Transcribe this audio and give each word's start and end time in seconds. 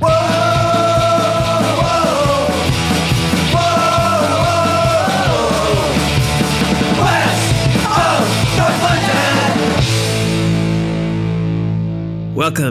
Welcome 0.00 0.10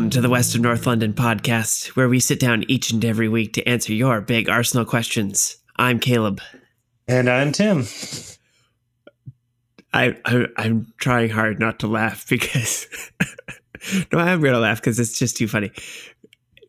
to 0.10 0.20
the 0.20 0.28
West 0.30 0.56
of 0.56 0.62
North 0.62 0.86
London 0.86 1.14
podcast, 1.14 1.96
where 1.96 2.10
we 2.10 2.20
sit 2.20 2.40
down 2.40 2.66
each 2.68 2.92
and 2.92 3.06
every 3.06 3.30
week 3.30 3.54
to 3.54 3.68
answer 3.68 3.94
your 3.94 4.20
big 4.20 4.50
Arsenal 4.50 4.84
questions. 4.84 5.58
I'm 5.78 6.00
Caleb. 6.00 6.42
And 7.08 7.30
I'm 7.30 7.54
Tim. 7.54 7.86
I, 9.94 10.18
I 10.26 10.48
am 10.58 10.92
trying 10.98 11.30
hard 11.30 11.60
not 11.60 11.80
to 11.80 11.88
laugh 11.88 12.28
because 12.28 12.88
no, 14.12 14.20
I'm 14.20 14.42
gonna 14.42 14.60
laugh 14.60 14.82
because 14.82 15.00
it's 15.00 15.18
just 15.18 15.38
too 15.38 15.48
funny. 15.48 15.72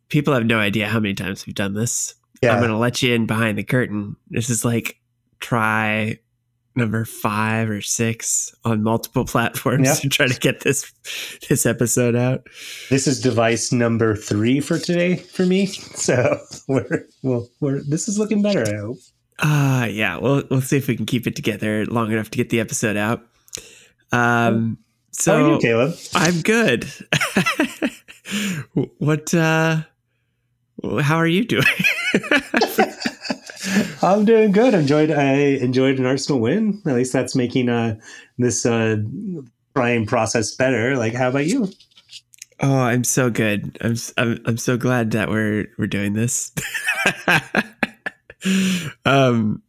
People 0.09 0.35
have 0.35 0.47
no 0.47 0.59
idea 0.59 0.89
how 0.89 1.01
many 1.01 1.15
times 1.15 1.47
we've 1.47 1.55
done 1.55 1.75
this. 1.75 2.15
Yeah. 2.43 2.55
I'm 2.55 2.61
gonna 2.61 2.79
let 2.79 3.03
you 3.03 3.15
in 3.15 3.27
behind 3.27 3.59
the 3.59 3.65
curtain. 3.65 4.17
This 4.31 4.51
is 4.51 4.65
like 4.65 5.01
try 5.41 6.19
number 6.77 7.05
five 7.05 7.71
or 7.71 7.81
six 7.81 8.55
on 8.65 8.83
multiple 8.83 9.25
platforms 9.27 9.87
yep. 9.87 9.99
to 9.99 10.09
try 10.09 10.27
to 10.27 10.39
get 10.39 10.61
this 10.61 10.93
this 11.49 11.67
episode 11.67 12.17
out. 12.17 12.47
This 12.91 13.07
is 13.07 13.21
device 13.21 13.73
number 13.73 14.17
three 14.17 14.61
for 14.61 14.79
today 14.79 15.17
for 15.17 15.47
me. 15.47 15.67
So 15.67 16.39
we're 16.69 17.07
well, 17.23 17.49
we're 17.61 17.83
this 17.83 18.09
is 18.09 18.19
looking 18.19 18.43
better. 18.43 18.65
I 18.67 18.77
hope. 18.79 18.99
Uh 19.39 19.89
yeah. 19.91 20.19
Well, 20.19 20.43
we'll 20.51 20.61
see 20.61 20.77
if 20.77 20.89
we 20.89 20.97
can 20.97 21.07
keep 21.07 21.27
it 21.27 21.37
together 21.37 21.87
long 21.87 22.13
enough 22.13 22.31
to 22.31 22.39
get 22.39 22.51
the 22.51 22.61
episode 22.61 22.97
out. 22.97 23.23
Um. 24.13 24.79
So 25.13 25.37
how 25.37 25.45
are 25.45 25.53
you, 25.53 25.59
Caleb? 25.61 25.95
I'm 26.15 26.41
good. 26.41 26.85
what? 28.99 29.33
uh 29.33 29.83
How 31.03 31.17
are 31.17 31.27
you 31.27 31.45
doing? 31.45 31.65
I'm 34.03 34.25
doing 34.25 34.53
good. 34.53 34.75
Enjoyed 34.75 35.11
I 35.11 35.35
enjoyed 35.35 35.99
an 35.99 36.07
Arsenal 36.07 36.41
win. 36.41 36.83
At 36.87 36.95
least 36.95 37.13
that's 37.13 37.35
making 37.35 37.69
uh, 37.69 37.99
this 38.39 38.67
uh, 38.67 38.97
trying 39.75 40.07
process 40.07 40.55
better. 40.55 40.97
Like, 40.97 41.15
how 41.15 41.29
about 41.31 41.47
you? 41.47 41.71
Oh, 42.61 42.79
I'm 42.81 43.05
so 43.05 43.31
good. 43.31 43.77
I'm 43.81 43.97
I'm 44.17 44.41
I'm 44.47 44.59
so 44.59 44.77
glad 44.77 45.13
that 45.13 45.29
we're 45.29 45.67
we're 45.79 45.87
doing 45.87 46.13
this. 46.13 46.53
um, 49.05 49.63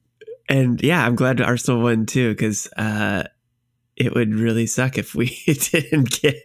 and 0.49 0.81
yeah, 0.81 1.05
I'm 1.05 1.15
glad 1.15 1.41
Arsenal 1.41 1.81
won 1.81 2.05
too 2.05 2.31
because 2.31 2.67
uh, 2.77 3.23
it 3.95 4.13
would 4.13 4.35
really 4.35 4.67
suck 4.67 4.97
if 4.97 5.15
we 5.15 5.27
didn't 5.45 6.21
get 6.21 6.35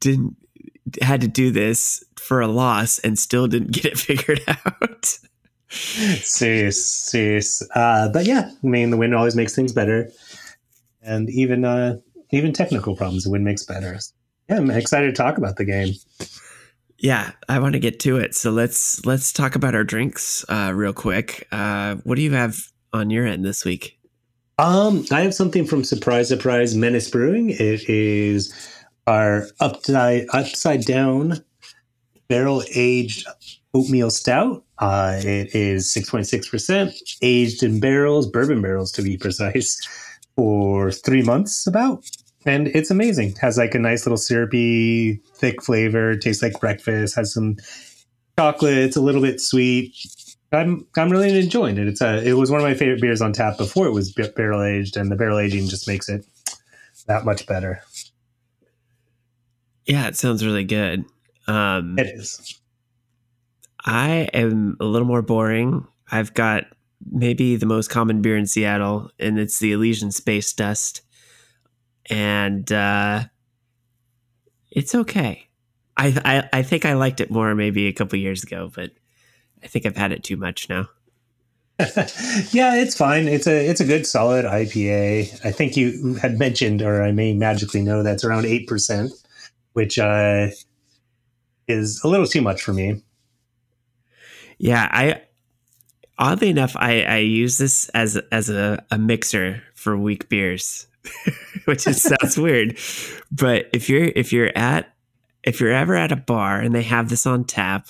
didn't 0.00 0.36
had 1.02 1.20
to 1.20 1.28
do 1.28 1.50
this 1.50 2.04
for 2.16 2.40
a 2.40 2.48
loss 2.48 2.98
and 3.00 3.18
still 3.18 3.46
didn't 3.46 3.72
get 3.72 3.84
it 3.86 3.98
figured 3.98 4.42
out 4.46 5.18
serious, 5.68 6.84
serious. 6.84 7.62
Uh, 7.74 8.08
but 8.08 8.26
yeah, 8.26 8.50
I 8.50 8.66
mean, 8.66 8.90
the 8.90 8.96
win 8.96 9.14
always 9.14 9.36
makes 9.36 9.54
things 9.54 9.72
better, 9.72 10.10
and 11.02 11.28
even 11.30 11.64
uh, 11.64 11.96
even 12.30 12.52
technical 12.52 12.96
problems, 12.96 13.24
the 13.24 13.30
win 13.30 13.44
makes 13.44 13.64
better. 13.64 13.98
Yeah, 14.48 14.56
I'm 14.56 14.70
excited 14.70 15.06
to 15.06 15.12
talk 15.12 15.38
about 15.38 15.56
the 15.56 15.64
game. 15.64 15.94
Yeah, 16.98 17.32
I 17.48 17.58
want 17.58 17.74
to 17.74 17.78
get 17.78 18.00
to 18.00 18.16
it. 18.16 18.34
So 18.34 18.50
let's 18.50 19.04
let's 19.04 19.32
talk 19.32 19.54
about 19.54 19.74
our 19.74 19.84
drinks 19.84 20.44
uh, 20.48 20.72
real 20.74 20.92
quick. 20.92 21.46
Uh, 21.52 21.96
what 22.04 22.16
do 22.16 22.22
you 22.22 22.32
have 22.32 22.58
on 22.92 23.10
your 23.10 23.26
end 23.26 23.44
this 23.44 23.64
week? 23.64 23.98
Um, 24.58 25.04
I 25.10 25.20
have 25.20 25.34
something 25.34 25.66
from 25.66 25.84
Surprise 25.84 26.28
Surprise 26.28 26.74
Menace 26.74 27.10
Brewing. 27.10 27.50
It 27.50 27.88
is 27.88 28.54
our 29.06 29.46
upside 29.60 30.26
upside 30.32 30.82
down 30.82 31.44
barrel 32.28 32.62
aged 32.74 33.26
oatmeal 33.74 34.10
stout. 34.10 34.64
Uh, 34.78 35.20
it 35.22 35.54
is 35.54 35.86
6.6% 35.86 36.92
aged 37.22 37.62
in 37.62 37.80
barrels, 37.80 38.26
bourbon 38.26 38.60
barrels 38.60 38.92
to 38.92 39.02
be 39.02 39.16
precise, 39.16 39.80
for 40.36 40.90
three 40.90 41.22
months 41.22 41.66
about. 41.66 42.04
And 42.44 42.68
it's 42.68 42.90
amazing. 42.90 43.34
Has 43.40 43.58
like 43.58 43.74
a 43.74 43.78
nice 43.78 44.06
little 44.06 44.18
syrupy, 44.18 45.16
thick 45.34 45.62
flavor. 45.62 46.14
Tastes 46.14 46.42
like 46.42 46.60
breakfast. 46.60 47.16
Has 47.16 47.32
some 47.32 47.56
chocolate. 48.38 48.78
It's 48.78 48.96
a 48.96 49.00
little 49.00 49.22
bit 49.22 49.40
sweet. 49.40 49.96
I'm 50.52 50.86
I'm 50.96 51.10
really 51.10 51.36
enjoying 51.36 51.76
it. 51.76 51.88
It's 51.88 52.00
a 52.00 52.22
it 52.24 52.34
was 52.34 52.50
one 52.50 52.60
of 52.60 52.66
my 52.66 52.74
favorite 52.74 53.00
beers 53.00 53.20
on 53.20 53.32
tap 53.32 53.58
before 53.58 53.86
it 53.86 53.92
was 53.92 54.12
barrel 54.12 54.62
aged, 54.62 54.96
and 54.96 55.10
the 55.10 55.16
barrel 55.16 55.40
aging 55.40 55.66
just 55.66 55.88
makes 55.88 56.08
it 56.08 56.24
that 57.08 57.24
much 57.24 57.46
better. 57.46 57.82
Yeah, 59.86 60.08
it 60.08 60.16
sounds 60.16 60.44
really 60.44 60.64
good. 60.64 61.04
Um, 61.46 61.98
it 61.98 62.06
is. 62.06 62.60
I 63.84 64.28
am 64.32 64.76
a 64.80 64.84
little 64.84 65.06
more 65.06 65.22
boring. 65.22 65.86
I've 66.10 66.34
got 66.34 66.64
maybe 67.10 67.56
the 67.56 67.66
most 67.66 67.88
common 67.88 68.20
beer 68.20 68.36
in 68.36 68.46
Seattle, 68.46 69.10
and 69.18 69.38
it's 69.38 69.58
the 69.58 69.72
Elysian 69.72 70.10
Space 70.10 70.52
Dust. 70.52 71.02
And 72.10 72.70
uh, 72.72 73.24
it's 74.70 74.94
okay. 74.94 75.46
I, 75.96 76.20
I, 76.24 76.58
I 76.58 76.62
think 76.62 76.84
I 76.84 76.94
liked 76.94 77.20
it 77.20 77.30
more 77.30 77.54
maybe 77.54 77.86
a 77.86 77.92
couple 77.92 78.18
years 78.18 78.42
ago, 78.42 78.70
but 78.74 78.90
I 79.62 79.68
think 79.68 79.86
I've 79.86 79.96
had 79.96 80.12
it 80.12 80.24
too 80.24 80.36
much 80.36 80.68
now. 80.68 80.88
yeah, 81.78 82.74
it's 82.76 82.96
fine. 82.96 83.28
It's 83.28 83.46
a 83.46 83.68
it's 83.68 83.82
a 83.82 83.84
good 83.84 84.06
solid 84.06 84.46
IPA. 84.46 85.44
I 85.44 85.52
think 85.52 85.76
you 85.76 86.14
had 86.14 86.38
mentioned, 86.38 86.80
or 86.80 87.02
I 87.02 87.12
may 87.12 87.34
magically 87.34 87.82
know 87.82 88.02
that's 88.02 88.24
around 88.24 88.46
eight 88.46 88.66
percent, 88.66 89.12
which 89.76 89.98
uh, 89.98 90.48
is 91.68 92.00
a 92.02 92.08
little 92.08 92.26
too 92.26 92.40
much 92.40 92.62
for 92.62 92.72
me. 92.72 93.02
Yeah, 94.56 94.88
I 94.90 95.20
oddly 96.18 96.48
enough, 96.48 96.74
I, 96.76 97.02
I 97.02 97.16
use 97.18 97.58
this 97.58 97.90
as 97.90 98.16
as 98.32 98.48
a, 98.48 98.82
a 98.90 98.96
mixer 98.96 99.62
for 99.74 99.94
weak 99.94 100.30
beers, 100.30 100.86
which 101.66 101.86
is, 101.86 102.00
sounds 102.00 102.38
weird. 102.38 102.78
But 103.30 103.68
if 103.74 103.90
you're 103.90 104.10
if 104.16 104.32
you're 104.32 104.50
at 104.56 104.94
if 105.42 105.60
you're 105.60 105.72
ever 105.72 105.94
at 105.94 106.10
a 106.10 106.16
bar 106.16 106.58
and 106.58 106.74
they 106.74 106.82
have 106.82 107.10
this 107.10 107.26
on 107.26 107.44
tap 107.44 107.88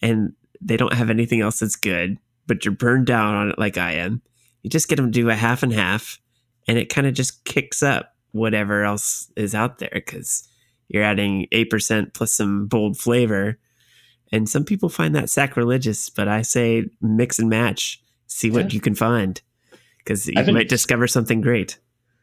and 0.00 0.32
they 0.62 0.78
don't 0.78 0.94
have 0.94 1.10
anything 1.10 1.42
else 1.42 1.58
that's 1.58 1.76
good, 1.76 2.16
but 2.46 2.64
you're 2.64 2.72
burned 2.72 3.06
down 3.06 3.34
on 3.34 3.50
it 3.50 3.58
like 3.58 3.76
I 3.76 3.92
am, 3.92 4.22
you 4.62 4.70
just 4.70 4.88
get 4.88 4.96
them 4.96 5.12
to 5.12 5.20
do 5.20 5.28
a 5.28 5.34
half 5.34 5.62
and 5.62 5.74
half, 5.74 6.18
and 6.66 6.78
it 6.78 6.88
kind 6.88 7.06
of 7.06 7.12
just 7.12 7.44
kicks 7.44 7.82
up 7.82 8.14
whatever 8.32 8.82
else 8.82 9.30
is 9.36 9.54
out 9.54 9.76
there 9.76 9.90
because 9.92 10.47
you're 10.88 11.04
adding 11.04 11.46
eight 11.52 11.70
percent 11.70 12.14
plus 12.14 12.32
some 12.32 12.66
bold 12.66 12.98
flavor 12.98 13.58
and 14.32 14.48
some 14.48 14.64
people 14.64 14.88
find 14.88 15.14
that 15.14 15.30
sacrilegious, 15.30 16.10
but 16.10 16.28
I 16.28 16.42
say 16.42 16.84
mix 17.00 17.38
and 17.38 17.48
match, 17.48 18.02
see 18.26 18.50
what 18.50 18.70
yeah. 18.70 18.74
you 18.74 18.80
can 18.80 18.94
find 18.94 19.40
because 19.98 20.26
you 20.26 20.34
been, 20.34 20.54
might 20.54 20.68
discover 20.68 21.06
something 21.06 21.40
great. 21.40 21.78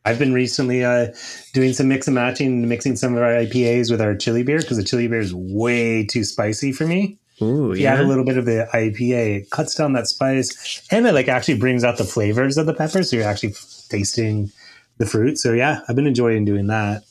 I've 0.05 0.19
been 0.19 0.33
recently 0.33 0.83
uh, 0.83 1.13
doing 1.53 1.73
some 1.73 1.87
mix 1.87 2.07
and 2.07 2.15
matching, 2.15 2.67
mixing 2.67 2.95
some 2.95 3.15
of 3.15 3.23
our 3.23 3.31
IPAs 3.31 3.89
with 3.89 4.01
our 4.01 4.15
chili 4.15 4.43
beer 4.43 4.59
because 4.59 4.77
the 4.77 4.83
chili 4.83 5.07
beer 5.07 5.19
is 5.19 5.33
way 5.33 6.05
too 6.05 6.23
spicy 6.23 6.71
for 6.71 6.85
me. 6.85 7.17
Ooh, 7.41 7.73
if 7.73 7.79
you 7.79 7.87
add 7.87 7.99
a 7.99 8.07
little 8.07 8.23
bit 8.23 8.37
of 8.37 8.45
the 8.45 8.69
IPA, 8.73 9.41
it 9.41 9.49
cuts 9.49 9.75
down 9.75 9.93
that 9.93 10.07
spice 10.07 10.87
and 10.89 11.05
it 11.05 11.13
like 11.13 11.27
actually 11.27 11.57
brings 11.57 11.83
out 11.83 11.97
the 11.97 12.05
flavors 12.05 12.57
of 12.57 12.65
the 12.65 12.73
pepper. 12.73 13.03
So 13.03 13.17
you're 13.17 13.27
actually 13.27 13.55
tasting 13.89 14.51
the 14.99 15.05
fruit. 15.05 15.37
So 15.37 15.51
yeah, 15.51 15.81
I've 15.89 15.95
been 15.95 16.07
enjoying 16.07 16.45
doing 16.45 16.67
that. 16.67 17.03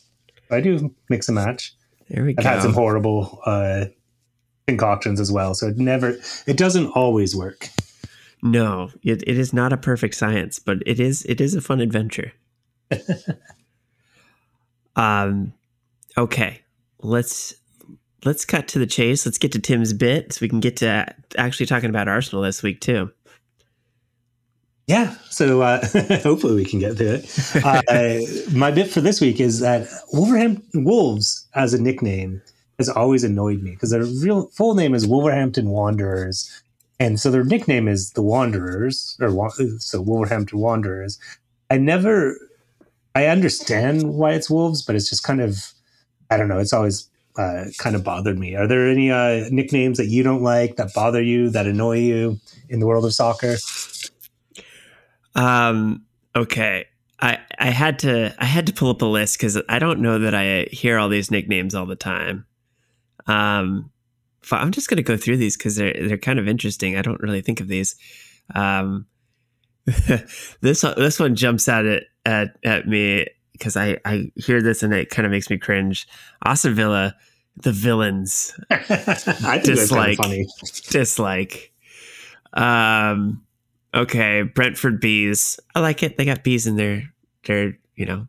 I 0.50 0.60
do 0.60 0.94
mix 1.08 1.28
and 1.28 1.36
match. 1.36 1.74
There 2.08 2.24
we 2.24 2.34
go. 2.34 2.40
I've 2.40 2.44
go. 2.44 2.50
had 2.50 2.62
some 2.62 2.74
horrible 2.74 3.40
uh, 3.46 3.86
concoctions 4.66 5.20
as 5.20 5.32
well. 5.32 5.54
So 5.54 5.68
it 5.68 5.78
never, 5.78 6.16
it 6.46 6.56
doesn't 6.56 6.88
always 6.88 7.34
work. 7.34 7.68
No, 8.42 8.90
it, 9.02 9.22
it 9.26 9.38
is 9.38 9.54
not 9.54 9.72
a 9.72 9.78
perfect 9.78 10.14
science, 10.14 10.58
but 10.58 10.78
it 10.84 11.00
is 11.00 11.24
it 11.24 11.40
is 11.40 11.54
a 11.54 11.62
fun 11.62 11.80
adventure. 11.80 12.32
um, 14.96 15.54
okay, 16.18 16.60
let's 17.00 17.54
let's 18.22 18.44
cut 18.44 18.68
to 18.68 18.78
the 18.78 18.86
chase. 18.86 19.24
Let's 19.24 19.38
get 19.38 19.52
to 19.52 19.58
Tim's 19.58 19.94
bit 19.94 20.34
so 20.34 20.40
we 20.42 20.50
can 20.50 20.60
get 20.60 20.76
to 20.78 21.06
actually 21.38 21.64
talking 21.64 21.88
about 21.88 22.06
Arsenal 22.06 22.42
this 22.42 22.62
week 22.62 22.82
too. 22.82 23.10
Yeah, 24.86 25.14
so 25.30 25.62
uh, 25.62 25.80
hopefully 26.22 26.54
we 26.56 26.64
can 26.64 26.78
get 26.78 26.98
to 26.98 27.14
it. 27.14 27.56
Uh, 27.64 28.20
my 28.56 28.70
bit 28.70 28.90
for 28.90 29.00
this 29.00 29.20
week 29.20 29.40
is 29.40 29.60
that 29.60 29.88
Wolverhampton 30.12 30.84
Wolves 30.84 31.46
as 31.54 31.72
a 31.72 31.80
nickname 31.80 32.42
has 32.78 32.88
always 32.90 33.24
annoyed 33.24 33.62
me 33.62 33.70
because 33.70 33.90
their 33.90 34.04
real 34.04 34.48
full 34.48 34.74
name 34.74 34.94
is 34.94 35.06
Wolverhampton 35.06 35.70
Wanderers, 35.70 36.62
and 37.00 37.18
so 37.18 37.30
their 37.30 37.44
nickname 37.44 37.88
is 37.88 38.10
the 38.10 38.22
Wanderers, 38.22 39.16
or 39.20 39.50
so 39.78 40.02
Wolverhampton 40.02 40.58
Wanderers. 40.58 41.18
I 41.70 41.78
never, 41.78 42.36
I 43.14 43.26
understand 43.26 44.14
why 44.14 44.32
it's 44.32 44.50
Wolves, 44.50 44.82
but 44.82 44.96
it's 44.96 45.08
just 45.08 45.24
kind 45.24 45.40
of, 45.40 45.72
I 46.30 46.36
don't 46.36 46.48
know. 46.48 46.58
It's 46.58 46.74
always 46.74 47.08
uh, 47.36 47.64
kind 47.78 47.96
of 47.96 48.04
bothered 48.04 48.38
me. 48.38 48.54
Are 48.54 48.66
there 48.66 48.86
any 48.88 49.10
uh, 49.10 49.48
nicknames 49.50 49.96
that 49.96 50.06
you 50.06 50.22
don't 50.22 50.42
like 50.42 50.76
that 50.76 50.92
bother 50.92 51.22
you 51.22 51.48
that 51.50 51.66
annoy 51.66 52.00
you 52.00 52.38
in 52.68 52.80
the 52.80 52.86
world 52.86 53.04
of 53.06 53.14
soccer? 53.14 53.56
Um. 55.34 56.04
Okay. 56.36 56.86
I, 57.20 57.38
I 57.58 57.70
had 57.70 58.00
to 58.00 58.34
I 58.38 58.44
had 58.44 58.66
to 58.66 58.72
pull 58.72 58.90
up 58.90 59.00
a 59.00 59.06
list 59.06 59.38
because 59.38 59.58
I 59.68 59.78
don't 59.78 60.00
know 60.00 60.18
that 60.18 60.34
I 60.34 60.64
hear 60.70 60.98
all 60.98 61.08
these 61.08 61.30
nicknames 61.30 61.74
all 61.74 61.86
the 61.86 61.96
time. 61.96 62.44
Um, 63.26 63.90
I'm 64.50 64.72
just 64.72 64.90
going 64.90 64.98
to 64.98 65.02
go 65.02 65.16
through 65.16 65.38
these 65.38 65.56
because 65.56 65.76
they're 65.76 65.94
they're 66.08 66.18
kind 66.18 66.38
of 66.38 66.48
interesting. 66.48 66.96
I 66.96 67.02
don't 67.02 67.20
really 67.20 67.40
think 67.40 67.60
of 67.60 67.68
these. 67.68 67.96
Um, 68.54 69.06
this 70.60 70.82
one, 70.82 70.94
this 70.96 71.18
one 71.18 71.34
jumps 71.34 71.68
out 71.68 71.86
at 71.86 72.02
at, 72.26 72.56
at 72.64 72.88
me 72.88 73.26
because 73.52 73.76
I 73.76 73.98
I 74.04 74.30
hear 74.36 74.60
this 74.60 74.82
and 74.82 74.92
it 74.92 75.10
kind 75.10 75.24
of 75.24 75.32
makes 75.32 75.48
me 75.48 75.56
cringe. 75.56 76.06
Aston 76.44 76.74
Villa, 76.74 77.14
the 77.56 77.72
villains. 77.72 78.58
I 78.70 78.78
think 78.78 79.64
dislike, 79.64 80.18
that's 80.18 80.28
funny. 80.28 80.46
Dislike. 80.90 81.72
Um. 82.52 83.43
Okay, 83.94 84.42
Brentford 84.42 85.00
bees. 85.00 85.58
I 85.74 85.80
like 85.80 86.02
it. 86.02 86.16
They 86.16 86.24
got 86.24 86.44
bees 86.44 86.66
in 86.66 86.76
their 86.76 87.12
their 87.44 87.78
you 87.94 88.06
know 88.06 88.26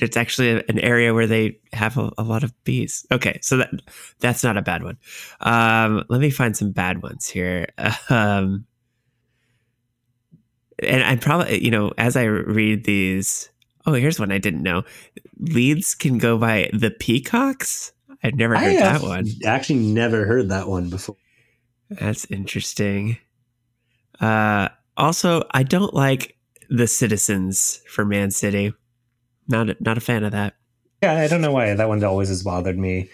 it's 0.00 0.16
actually 0.16 0.50
an 0.68 0.78
area 0.80 1.14
where 1.14 1.26
they 1.26 1.58
have 1.72 1.96
a, 1.96 2.10
a, 2.18 2.24
lot 2.24 2.42
of 2.42 2.52
bees. 2.64 3.06
Okay, 3.12 3.38
so 3.42 3.58
that 3.58 3.70
that's 4.18 4.42
not 4.42 4.56
a 4.56 4.62
bad 4.62 4.82
one. 4.82 4.98
Um, 5.40 6.04
let 6.08 6.20
me 6.20 6.30
find 6.30 6.56
some 6.56 6.72
bad 6.72 7.02
ones 7.02 7.26
here. 7.26 7.66
Um, 8.10 8.66
and 10.80 11.04
I 11.04 11.16
probably, 11.16 11.64
you 11.64 11.70
know, 11.70 11.92
as 11.96 12.16
I 12.16 12.24
read 12.24 12.84
these, 12.84 13.48
oh, 13.86 13.92
here's 13.92 14.18
one 14.18 14.32
I 14.32 14.38
didn't 14.38 14.62
know. 14.62 14.82
Leeds 15.38 15.94
can 15.94 16.18
go 16.18 16.36
by 16.36 16.68
the 16.72 16.90
Peacocks. 16.90 17.92
I've 18.22 18.34
never 18.34 18.56
heard 18.56 18.76
that 18.76 19.02
one. 19.02 19.26
I 19.44 19.48
actually, 19.48 19.78
never 19.78 20.24
heard 20.26 20.48
that 20.48 20.68
one 20.68 20.90
before. 20.90 21.16
That's 21.88 22.24
interesting. 22.26 23.18
Uh, 24.20 24.68
also, 24.96 25.42
I 25.50 25.62
don't 25.62 25.94
like 25.94 26.36
the 26.68 26.86
citizens 26.86 27.80
for 27.88 28.04
Man 28.04 28.30
City. 28.30 28.72
Not 29.48 29.70
a, 29.70 29.76
not 29.80 29.98
a 29.98 30.00
fan 30.00 30.24
of 30.24 30.32
that. 30.32 30.54
Yeah, 31.02 31.14
I 31.14 31.28
don't 31.28 31.42
know 31.42 31.52
why 31.52 31.74
that 31.74 31.88
one 31.88 32.02
always 32.02 32.28
has 32.28 32.42
bothered 32.42 32.78
me. 32.78 33.10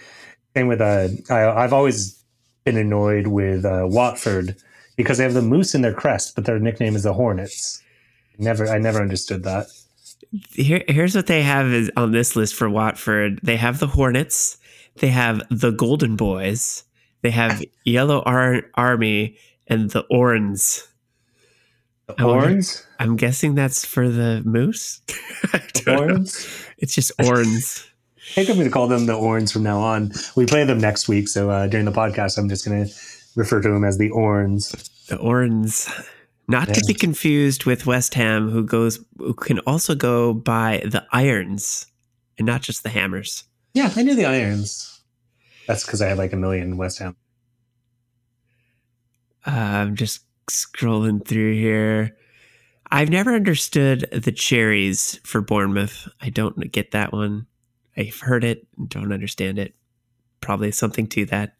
Same 0.56 0.68
with 0.68 0.80
uh, 0.80 1.08
I, 1.28 1.62
have 1.62 1.72
always 1.72 2.22
been 2.64 2.76
annoyed 2.76 3.28
with 3.28 3.64
uh, 3.64 3.86
Watford 3.88 4.56
because 4.96 5.18
they 5.18 5.24
have 5.24 5.34
the 5.34 5.42
moose 5.42 5.74
in 5.74 5.82
their 5.82 5.94
crest, 5.94 6.34
but 6.34 6.44
their 6.44 6.58
nickname 6.58 6.94
is 6.94 7.02
the 7.02 7.14
Hornets. 7.14 7.82
Never, 8.38 8.68
I 8.68 8.78
never 8.78 9.00
understood 9.00 9.42
that. 9.44 9.66
Here, 10.52 10.84
here's 10.88 11.16
what 11.16 11.26
they 11.26 11.42
have 11.42 11.66
is 11.66 11.90
on 11.96 12.12
this 12.12 12.36
list 12.36 12.54
for 12.54 12.70
Watford. 12.70 13.40
They 13.42 13.56
have 13.56 13.80
the 13.80 13.86
Hornets. 13.86 14.56
They 14.96 15.08
have 15.08 15.42
the 15.50 15.70
Golden 15.70 16.16
Boys. 16.16 16.84
They 17.22 17.30
have 17.30 17.62
Yellow 17.84 18.22
Ar- 18.22 18.66
Army 18.74 19.36
and 19.66 19.90
the 19.90 20.04
Orns. 20.10 20.86
The 22.16 22.24
Orns? 22.24 22.86
I'm 22.98 23.16
guessing 23.16 23.54
that's 23.54 23.84
for 23.84 24.08
the 24.08 24.42
moose. 24.44 25.00
Orns? 25.86 26.66
It's 26.78 26.94
just 26.94 27.12
Orns. 27.18 27.86
I 28.16 28.32
think 28.32 28.50
I'm 28.50 28.56
going 28.56 28.66
to 28.66 28.72
call 28.72 28.86
them 28.86 29.06
the 29.06 29.14
Orns 29.14 29.52
from 29.52 29.62
now 29.62 29.80
on. 29.80 30.12
We 30.36 30.46
play 30.46 30.64
them 30.64 30.78
next 30.78 31.08
week, 31.08 31.28
so 31.28 31.50
uh, 31.50 31.66
during 31.66 31.86
the 31.86 31.92
podcast, 31.92 32.38
I'm 32.38 32.48
just 32.48 32.64
going 32.64 32.86
to 32.86 32.94
refer 33.34 33.60
to 33.60 33.68
them 33.68 33.84
as 33.84 33.98
the 33.98 34.10
Orns. 34.10 34.70
The 35.08 35.16
Orns. 35.16 35.90
Not 36.48 36.68
yeah. 36.68 36.74
to 36.74 36.84
be 36.86 36.94
confused 36.94 37.64
with 37.64 37.86
West 37.86 38.14
Ham, 38.14 38.50
who 38.50 38.64
goes 38.64 38.98
who 39.18 39.34
can 39.34 39.60
also 39.60 39.94
go 39.94 40.34
by 40.34 40.82
the 40.84 41.06
Irons 41.12 41.86
and 42.38 42.46
not 42.46 42.60
just 42.60 42.82
the 42.82 42.88
Hammers. 42.88 43.44
Yeah, 43.72 43.92
I 43.94 44.02
knew 44.02 44.16
the 44.16 44.26
Irons. 44.26 45.00
That's 45.68 45.84
because 45.84 46.02
I 46.02 46.08
had 46.08 46.18
like 46.18 46.32
a 46.32 46.36
million 46.36 46.76
West 46.76 46.98
Ham. 46.98 47.14
Uh, 49.46 49.50
I'm 49.50 49.94
just 49.94 50.24
scrolling 50.50 51.26
through 51.26 51.54
here. 51.54 52.16
I've 52.90 53.08
never 53.08 53.34
understood 53.34 54.08
the 54.12 54.32
cherries 54.32 55.20
for 55.24 55.40
Bournemouth. 55.40 56.08
I 56.20 56.30
don't 56.30 56.72
get 56.72 56.90
that 56.90 57.12
one. 57.12 57.46
I've 57.96 58.18
heard 58.20 58.44
it, 58.44 58.66
don't 58.88 59.12
understand 59.12 59.58
it. 59.58 59.74
Probably 60.40 60.72
something 60.72 61.06
to 61.08 61.24
that. 61.26 61.54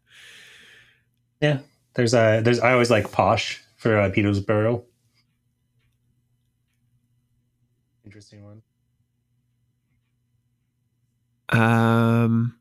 Yeah, 1.40 1.58
there's 1.94 2.14
a 2.14 2.40
there's 2.42 2.60
I 2.60 2.72
always 2.72 2.90
like 2.90 3.12
posh 3.12 3.62
for 3.76 3.98
uh, 3.98 4.10
Peterborough. 4.10 4.84
Interesting 8.04 8.44
one. 8.44 8.62
Um, 11.50 12.56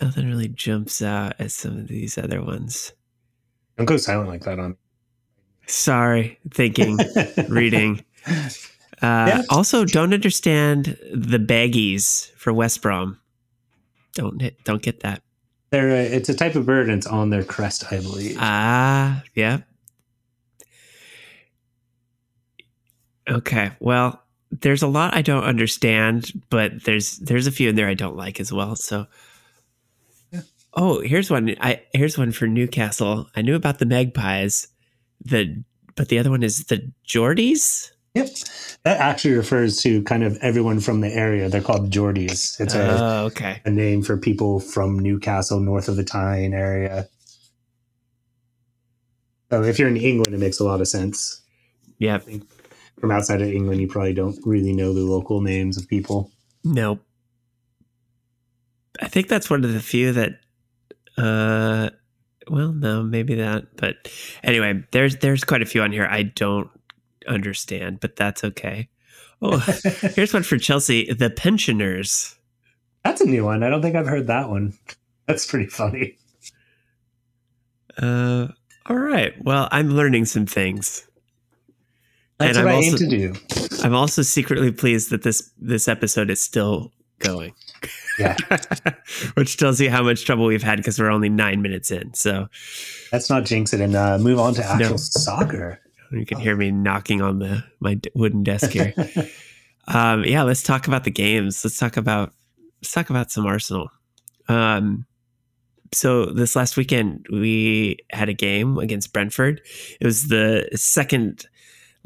nothing 0.00 0.26
really 0.28 0.48
jumps 0.48 1.00
out 1.02 1.34
as 1.38 1.54
some 1.54 1.78
of 1.78 1.88
these 1.88 2.18
other 2.18 2.42
ones. 2.42 2.92
Don't 3.76 3.86
go 3.86 3.96
silent 3.96 4.28
like 4.28 4.42
that 4.42 4.58
on. 4.58 4.76
Sorry, 5.68 6.38
thinking, 6.50 6.98
reading. 7.48 8.04
Uh, 8.26 8.32
yeah. 9.02 9.42
Also, 9.50 9.84
don't 9.84 10.14
understand 10.14 10.98
the 11.12 11.38
baggies 11.38 12.30
for 12.32 12.52
West 12.52 12.82
Brom. 12.82 13.18
Don't 14.14 14.42
don't 14.64 14.82
get 14.82 15.00
that. 15.00 15.22
They're 15.70 15.90
a, 15.90 16.02
it's 16.02 16.28
a 16.30 16.34
type 16.34 16.54
of 16.54 16.64
bird, 16.66 16.88
and 16.88 16.98
it's 16.98 17.06
on 17.06 17.30
their 17.30 17.44
crest, 17.44 17.92
I 17.92 17.98
believe. 17.98 18.36
Ah, 18.40 19.22
yeah. 19.34 19.58
Okay, 23.28 23.72
well, 23.78 24.22
there's 24.50 24.82
a 24.82 24.88
lot 24.88 25.14
I 25.14 25.20
don't 25.20 25.44
understand, 25.44 26.32
but 26.48 26.84
there's 26.84 27.18
there's 27.18 27.46
a 27.46 27.52
few 27.52 27.68
in 27.68 27.76
there 27.76 27.88
I 27.88 27.94
don't 27.94 28.16
like 28.16 28.40
as 28.40 28.50
well. 28.50 28.74
So, 28.74 29.06
yeah. 30.32 30.40
oh, 30.72 31.00
here's 31.00 31.30
one. 31.30 31.54
I 31.60 31.82
here's 31.92 32.16
one 32.16 32.32
for 32.32 32.46
Newcastle. 32.46 33.28
I 33.36 33.42
knew 33.42 33.54
about 33.54 33.78
the 33.78 33.86
Magpies. 33.86 34.68
The 35.24 35.62
but 35.96 36.08
the 36.08 36.18
other 36.18 36.30
one 36.30 36.42
is 36.42 36.64
the 36.66 36.92
Geordies. 37.06 37.90
Yep. 38.14 38.28
That 38.84 39.00
actually 39.00 39.34
refers 39.34 39.82
to 39.82 40.02
kind 40.04 40.22
of 40.22 40.38
everyone 40.40 40.80
from 40.80 41.00
the 41.00 41.08
area. 41.08 41.48
They're 41.48 41.60
called 41.60 41.90
Geordies. 41.90 42.58
It's 42.60 42.74
a, 42.74 42.88
oh, 42.88 43.24
okay. 43.26 43.60
a 43.64 43.70
name 43.70 44.02
for 44.02 44.16
people 44.16 44.60
from 44.60 44.98
Newcastle, 44.98 45.60
north 45.60 45.88
of 45.88 45.96
the 45.96 46.04
Tyne 46.04 46.54
area. 46.54 47.08
So 49.50 49.62
if 49.62 49.78
you're 49.78 49.88
in 49.88 49.96
England, 49.96 50.34
it 50.34 50.38
makes 50.38 50.60
a 50.60 50.64
lot 50.64 50.80
of 50.80 50.88
sense. 50.88 51.42
Yeah. 51.98 52.18
From 53.00 53.10
outside 53.10 53.42
of 53.42 53.48
England, 53.48 53.80
you 53.80 53.88
probably 53.88 54.14
don't 54.14 54.38
really 54.44 54.72
know 54.72 54.92
the 54.92 55.00
local 55.00 55.40
names 55.40 55.76
of 55.76 55.88
people. 55.88 56.30
No. 56.64 57.00
I 59.00 59.08
think 59.08 59.28
that's 59.28 59.50
one 59.50 59.64
of 59.64 59.72
the 59.72 59.80
few 59.80 60.12
that 60.12 60.40
uh 61.16 61.90
well 62.50 62.72
no 62.72 63.02
maybe 63.02 63.34
that 63.34 63.64
but 63.76 63.96
anyway 64.42 64.82
there's 64.92 65.16
there's 65.16 65.44
quite 65.44 65.62
a 65.62 65.66
few 65.66 65.82
on 65.82 65.92
here 65.92 66.08
i 66.10 66.22
don't 66.22 66.70
understand, 67.28 68.00
but 68.00 68.16
that's 68.16 68.42
okay. 68.42 68.88
Oh, 69.40 69.58
here's 70.14 70.34
one 70.34 70.42
for 70.42 70.58
Chelsea 70.58 71.12
the 71.12 71.30
pensioners. 71.30 72.36
That's 73.04 73.20
a 73.20 73.26
new 73.26 73.44
one. 73.44 73.62
I 73.62 73.70
don't 73.70 73.82
think 73.82 73.94
I've 73.94 74.06
heard 74.06 74.26
that 74.26 74.48
one. 74.48 74.76
That's 75.26 75.46
pretty 75.46 75.66
funny. 75.66 76.18
Uh, 77.96 78.48
all 78.86 78.98
right. 78.98 79.32
Well, 79.42 79.68
I'm 79.70 79.90
learning 79.90 80.24
some 80.24 80.46
things. 80.46 81.06
That's 82.38 82.56
and 82.56 82.66
what 82.66 82.74
I'm 82.74 82.82
I 82.82 82.86
also, 82.86 82.90
aim 82.90 82.96
to 82.96 83.08
do. 83.08 83.34
I'm 83.84 83.94
also 83.94 84.22
secretly 84.22 84.72
pleased 84.72 85.10
that 85.10 85.22
this 85.22 85.50
this 85.58 85.88
episode 85.88 86.30
is 86.30 86.40
still 86.40 86.92
going. 87.18 87.54
Yeah. 88.18 88.36
Which 89.34 89.56
tells 89.56 89.80
you 89.80 89.90
how 89.90 90.02
much 90.02 90.24
trouble 90.24 90.46
we've 90.46 90.62
had 90.62 90.76
because 90.76 90.98
we're 90.98 91.10
only 91.10 91.28
nine 91.28 91.62
minutes 91.62 91.90
in. 91.90 92.14
So 92.14 92.48
let's 93.12 93.30
not 93.30 93.44
jinx 93.44 93.72
it 93.72 93.80
and 93.80 93.94
uh, 93.94 94.18
move 94.18 94.38
on 94.38 94.54
to 94.54 94.64
actual 94.64 94.90
no. 94.90 94.96
soccer. 94.96 95.80
You 96.10 96.24
can 96.24 96.38
hear 96.38 96.56
me 96.56 96.70
knocking 96.70 97.20
on 97.20 97.38
the 97.38 97.64
my 97.80 98.00
wooden 98.14 98.42
desk 98.42 98.70
here. 98.70 98.94
um, 99.88 100.24
yeah, 100.24 100.42
let's 100.42 100.62
talk 100.62 100.86
about 100.86 101.04
the 101.04 101.10
games. 101.10 101.64
Let's 101.64 101.78
talk 101.78 101.96
about 101.96 102.32
let's 102.80 102.92
talk 102.92 103.10
about 103.10 103.30
some 103.30 103.46
Arsenal. 103.46 103.90
Um, 104.48 105.06
so 105.92 106.26
this 106.26 106.56
last 106.56 106.76
weekend 106.76 107.26
we 107.30 107.98
had 108.10 108.28
a 108.28 108.34
game 108.34 108.78
against 108.78 109.12
Brentford. 109.12 109.60
It 110.00 110.06
was 110.06 110.28
the 110.28 110.68
second 110.74 111.46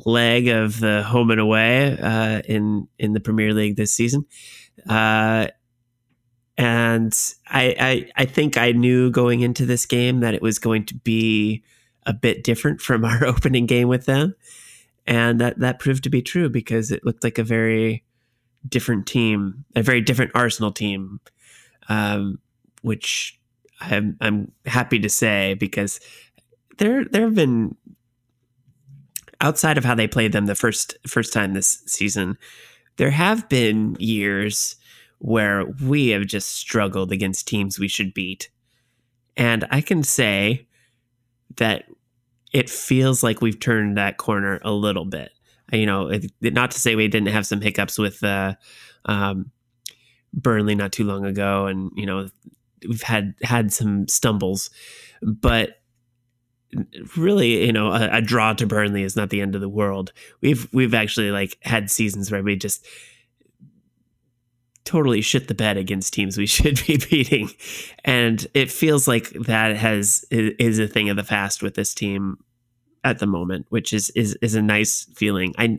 leg 0.05 0.49
of 0.49 0.81
the 0.81 1.03
home 1.03 1.31
and 1.31 1.41
away 1.41 1.99
uh, 1.99 2.43
in 2.47 2.89
in 2.99 3.13
the 3.13 3.21
Premier 3.21 3.55
League 3.55 3.77
this 3.77 3.95
season. 3.95 4.25
Uh, 4.89 5.49
and 6.59 7.13
I, 7.49 7.77
I 7.79 8.23
I 8.23 8.25
think 8.25 8.57
I 8.57 8.73
knew 8.73 9.11
going 9.11 9.41
into 9.41 9.65
this 9.65 9.87
game 9.87 10.21
that 10.21 10.35
it 10.35 10.43
was 10.43 10.59
going 10.59 10.85
to 10.87 10.95
be 10.95 11.63
a 12.07 12.13
bit 12.13 12.45
different 12.45 12.81
from 12.81 13.05
our 13.05 13.25
opening 13.25 13.67
game 13.67 13.89
with 13.89 14.07
them. 14.07 14.35
And 15.07 15.41
that, 15.41 15.59
that 15.59 15.81
proved 15.81 16.05
to 16.05 16.11
be 16.11 16.23
true 16.23 16.49
because 16.49 16.93
it 16.93 17.05
looked 17.05 17.25
like 17.25 17.39
a 17.39 17.45
very 17.45 18.05
different 18.69 19.07
team, 19.07 19.65
a 19.75 19.83
very 19.83 20.01
different 20.01 20.31
Arsenal 20.35 20.71
team, 20.71 21.21
um, 21.89 22.39
which 22.83 23.41
I'm, 23.81 24.17
I'm 24.21 24.53
happy 24.65 25.01
to 25.01 25.09
say 25.09 25.55
because 25.55 25.99
there 26.79 27.05
there 27.05 27.23
have 27.23 27.35
been 27.35 27.77
outside 29.41 29.77
of 29.77 29.85
how 29.85 29.95
they 29.95 30.07
played 30.07 30.33
them 30.33 30.47
the 30.47 30.55
first 30.55 30.97
first 31.07 31.33
time 31.33 31.53
this 31.53 31.83
season, 31.87 32.39
there 33.03 33.11
have 33.11 33.49
been 33.49 33.97
years 33.99 34.77
where 35.19 35.67
we 35.85 36.11
have 36.11 36.25
just 36.25 36.51
struggled 36.51 37.11
against 37.11 37.49
teams 37.49 37.77
we 37.77 37.89
should 37.89 38.15
beat. 38.15 38.49
And 39.37 39.67
I 39.73 39.81
can 39.81 40.05
say 40.05 40.69
that 41.57 41.87
it 42.53 42.71
feels 42.71 43.25
like 43.25 43.41
we've 43.41 43.59
turned 43.59 43.99
that 43.99 44.19
corner 44.19 44.61
a 44.63 44.71
little 44.71 45.05
bit. 45.05 45.33
You 45.73 45.85
know, 45.85 46.11
it, 46.11 46.31
not 46.41 46.71
to 46.71 46.79
say 46.79 46.95
we 46.95 47.09
didn't 47.09 47.31
have 47.31 47.45
some 47.45 47.61
hiccups 47.61 47.99
with 47.99 48.23
uh, 48.23 48.55
um, 49.07 49.51
Burnley 50.33 50.77
not 50.77 50.93
too 50.93 51.03
long 51.03 51.27
ago, 51.27 51.67
and 51.67 51.91
you 51.97 52.07
know 52.07 52.29
we've 52.87 53.03
had 53.03 53.35
had 53.43 53.73
some 53.73 54.07
stumbles, 54.07 54.71
but 55.23 55.82
really, 57.17 57.67
you 57.67 57.73
know, 57.73 57.93
a, 57.93 58.19
a, 58.19 58.21
draw 58.23 58.53
to 58.55 58.67
Burnley 58.67 59.03
is 59.03 59.17
not 59.17 59.31
the 59.31 59.41
end 59.41 59.55
of 59.55 59.61
the 59.61 59.69
world. 59.69 60.13
We've 60.41 60.69
we've 60.73 60.95
actually 60.95 61.31
like 61.31 61.57
had 61.63 61.91
seasons 61.91 62.31
where 62.31 62.43
we 62.43 62.57
just 62.57 62.87
totally 64.85 65.21
shit 65.21 65.49
the 65.49 65.55
bed 65.55 65.77
against 65.77 66.13
teams 66.13 66.37
we 66.37 66.47
should 66.47 66.81
be 66.87 66.97
beating, 66.97 67.51
and 68.05 68.47
it 68.55 68.71
feels 68.71 69.07
like 69.07 69.31
that 69.31 69.77
has 69.77 70.25
is 70.31 70.79
a 70.79 70.89
thing 70.89 71.11
of 71.11 71.17
the 71.17 71.25
past 71.25 71.63
with 71.63 71.75
this 71.75 71.95
team 71.95 72.39
at 73.05 73.19
the 73.19 73.27
moment, 73.27 73.67
which 73.69 73.93
is 73.93 74.11
is 74.11 74.37
is 74.41 74.55
a 74.55 74.63
nice 74.63 75.05
feeling. 75.15 75.55
I 75.59 75.79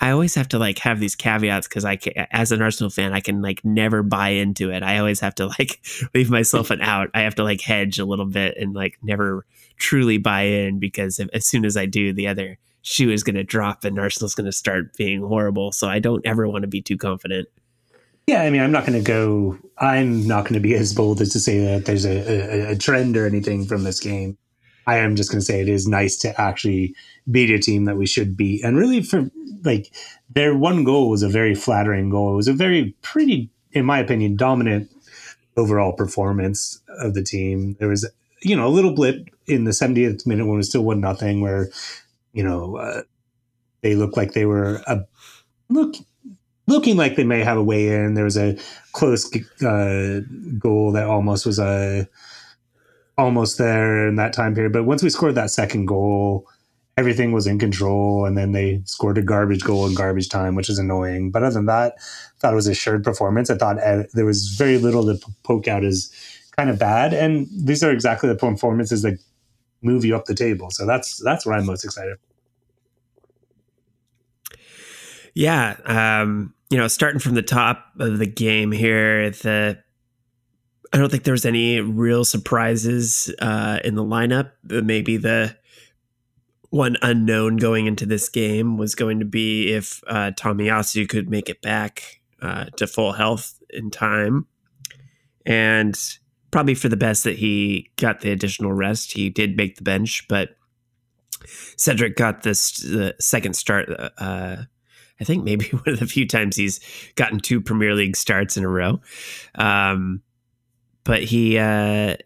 I 0.00 0.10
always 0.10 0.34
have 0.36 0.48
to 0.48 0.58
like 0.58 0.78
have 0.78 1.00
these 1.00 1.16
caveats 1.16 1.66
because 1.66 1.84
I 1.84 1.98
as 2.30 2.52
an 2.52 2.62
Arsenal 2.62 2.90
fan, 2.90 3.12
I 3.12 3.20
can 3.20 3.42
like 3.42 3.64
never 3.64 4.02
buy 4.02 4.30
into 4.30 4.70
it. 4.70 4.82
I 4.82 4.98
always 4.98 5.20
have 5.20 5.34
to 5.36 5.46
like 5.46 5.80
leave 6.14 6.30
myself 6.30 6.70
an 6.70 6.80
out. 6.80 7.10
I 7.14 7.22
have 7.22 7.34
to 7.36 7.44
like 7.44 7.60
hedge 7.60 7.98
a 7.98 8.04
little 8.04 8.26
bit 8.26 8.56
and 8.56 8.74
like 8.74 8.96
never 9.02 9.44
truly 9.76 10.18
buy 10.18 10.42
in 10.42 10.78
because 10.78 11.18
if, 11.18 11.28
as 11.32 11.46
soon 11.46 11.64
as 11.64 11.76
I 11.76 11.86
do, 11.86 12.12
the 12.12 12.28
other 12.28 12.58
shoe 12.82 13.10
is 13.10 13.24
going 13.24 13.36
to 13.36 13.44
drop 13.44 13.84
and 13.84 13.98
Arsenal's 13.98 14.34
going 14.34 14.46
to 14.46 14.52
start 14.52 14.96
being 14.96 15.20
horrible. 15.20 15.72
So 15.72 15.88
I 15.88 15.98
don't 15.98 16.24
ever 16.24 16.48
want 16.48 16.62
to 16.62 16.68
be 16.68 16.80
too 16.80 16.96
confident. 16.96 17.48
Yeah, 18.28 18.42
I 18.42 18.50
mean, 18.50 18.60
I'm 18.60 18.72
not 18.72 18.86
going 18.86 18.98
to 18.98 19.04
go. 19.04 19.58
I'm 19.78 20.26
not 20.26 20.44
going 20.44 20.54
to 20.54 20.60
be 20.60 20.74
as 20.74 20.92
bold 20.92 21.20
as 21.22 21.30
to 21.30 21.40
say 21.40 21.60
that 21.60 21.86
there's 21.86 22.04
a, 22.04 22.68
a, 22.68 22.72
a 22.72 22.76
trend 22.76 23.16
or 23.16 23.26
anything 23.26 23.64
from 23.64 23.84
this 23.84 24.00
game. 24.00 24.36
I 24.88 24.96
am 24.96 25.16
just 25.16 25.30
going 25.30 25.38
to 25.38 25.44
say 25.44 25.60
it 25.60 25.68
is 25.68 25.86
nice 25.86 26.16
to 26.20 26.40
actually 26.40 26.94
beat 27.30 27.50
a 27.50 27.58
team 27.58 27.84
that 27.84 27.98
we 27.98 28.06
should 28.06 28.38
beat, 28.38 28.64
and 28.64 28.78
really 28.78 29.02
for 29.02 29.30
like 29.62 29.92
their 30.30 30.56
one 30.56 30.82
goal 30.82 31.10
was 31.10 31.22
a 31.22 31.28
very 31.28 31.54
flattering 31.54 32.08
goal. 32.08 32.32
It 32.32 32.36
was 32.36 32.48
a 32.48 32.54
very 32.54 32.96
pretty, 33.02 33.50
in 33.72 33.84
my 33.84 33.98
opinion, 33.98 34.36
dominant 34.36 34.90
overall 35.58 35.92
performance 35.92 36.80
of 37.00 37.12
the 37.12 37.22
team. 37.22 37.76
There 37.78 37.88
was 37.88 38.10
you 38.40 38.56
know 38.56 38.66
a 38.66 38.70
little 38.70 38.94
blip 38.94 39.28
in 39.46 39.64
the 39.64 39.72
70th 39.72 40.26
minute 40.26 40.46
when 40.46 40.54
it 40.54 40.56
was 40.56 40.70
still 40.70 40.84
one 40.84 41.02
nothing, 41.02 41.42
where 41.42 41.68
you 42.32 42.42
know 42.42 42.78
uh, 42.78 43.02
they 43.82 43.94
looked 43.94 44.16
like 44.16 44.32
they 44.32 44.46
were 44.46 44.80
a 44.86 45.04
look 45.68 45.96
looking 46.66 46.96
like 46.96 47.16
they 47.16 47.24
may 47.24 47.44
have 47.44 47.58
a 47.58 47.62
way 47.62 47.88
in. 47.88 48.14
There 48.14 48.24
was 48.24 48.38
a 48.38 48.56
close 48.92 49.30
uh, 49.62 50.20
goal 50.58 50.92
that 50.92 51.06
almost 51.06 51.44
was 51.44 51.58
a 51.58 52.08
almost 53.18 53.58
there 53.58 54.08
in 54.08 54.16
that 54.16 54.32
time 54.32 54.54
period. 54.54 54.72
But 54.72 54.84
once 54.84 55.02
we 55.02 55.10
scored 55.10 55.34
that 55.34 55.50
second 55.50 55.86
goal, 55.86 56.46
everything 56.96 57.32
was 57.32 57.46
in 57.46 57.58
control, 57.58 58.24
and 58.24 58.38
then 58.38 58.52
they 58.52 58.80
scored 58.84 59.18
a 59.18 59.22
garbage 59.22 59.64
goal 59.64 59.86
in 59.86 59.94
garbage 59.94 60.28
time, 60.28 60.54
which 60.54 60.70
is 60.70 60.78
annoying. 60.78 61.30
But 61.30 61.42
other 61.42 61.54
than 61.54 61.66
that, 61.66 61.94
I 61.98 62.38
thought 62.40 62.52
it 62.52 62.56
was 62.56 62.68
a 62.68 62.74
shared 62.74 63.04
performance. 63.04 63.50
I 63.50 63.56
thought 63.56 63.82
uh, 63.82 64.04
there 64.14 64.24
was 64.24 64.48
very 64.56 64.78
little 64.78 65.04
to 65.04 65.20
poke 65.42 65.68
out 65.68 65.84
as 65.84 66.10
kind 66.56 66.70
of 66.70 66.78
bad, 66.78 67.12
and 67.12 67.48
these 67.52 67.82
are 67.82 67.90
exactly 67.90 68.28
the 68.28 68.36
performances 68.36 69.02
that 69.02 69.18
move 69.82 70.04
you 70.04 70.16
up 70.16 70.24
the 70.24 70.34
table. 70.34 70.70
So 70.70 70.86
that's 70.86 71.22
that's 71.22 71.44
what 71.44 71.56
I'm 71.56 71.66
most 71.66 71.84
excited. 71.84 72.16
Yeah, 75.34 75.76
um, 75.84 76.54
you 76.70 76.78
know, 76.78 76.88
starting 76.88 77.20
from 77.20 77.34
the 77.34 77.42
top 77.42 77.84
of 78.00 78.18
the 78.18 78.26
game 78.26 78.72
here, 78.72 79.30
the 79.30 79.78
I 80.92 80.98
don't 80.98 81.10
think 81.10 81.24
there 81.24 81.32
was 81.32 81.46
any 81.46 81.80
real 81.80 82.24
surprises 82.24 83.32
uh, 83.40 83.78
in 83.84 83.94
the 83.94 84.04
lineup. 84.04 84.52
Maybe 84.64 85.16
the 85.16 85.56
one 86.70 86.96
unknown 87.02 87.56
going 87.56 87.86
into 87.86 88.06
this 88.06 88.28
game 88.28 88.76
was 88.76 88.94
going 88.94 89.18
to 89.18 89.24
be 89.24 89.72
if 89.72 90.02
uh, 90.06 90.32
Tomiyasu 90.36 91.08
could 91.08 91.28
make 91.28 91.48
it 91.48 91.62
back 91.62 92.20
uh, 92.40 92.66
to 92.76 92.86
full 92.86 93.12
health 93.12 93.58
in 93.70 93.90
time, 93.90 94.46
and 95.44 95.98
probably 96.50 96.74
for 96.74 96.88
the 96.88 96.96
best 96.96 97.24
that 97.24 97.36
he 97.36 97.90
got 97.96 98.20
the 98.20 98.30
additional 98.30 98.72
rest. 98.72 99.12
He 99.12 99.28
did 99.28 99.56
make 99.56 99.76
the 99.76 99.82
bench, 99.82 100.26
but 100.28 100.56
Cedric 101.76 102.16
got 102.16 102.42
this 102.42 102.78
the 102.78 103.14
second 103.20 103.54
start. 103.54 103.88
Uh, 104.18 104.56
I 105.20 105.24
think 105.24 105.44
maybe 105.44 105.66
one 105.70 105.94
of 105.94 106.00
the 106.00 106.06
few 106.06 106.26
times 106.26 106.56
he's 106.56 106.80
gotten 107.14 107.40
two 107.40 107.60
Premier 107.60 107.94
League 107.94 108.16
starts 108.16 108.56
in 108.56 108.64
a 108.64 108.68
row. 108.68 109.00
Um, 109.54 110.22
but 111.08 111.22
he, 111.22 111.56
uh, 111.56 112.16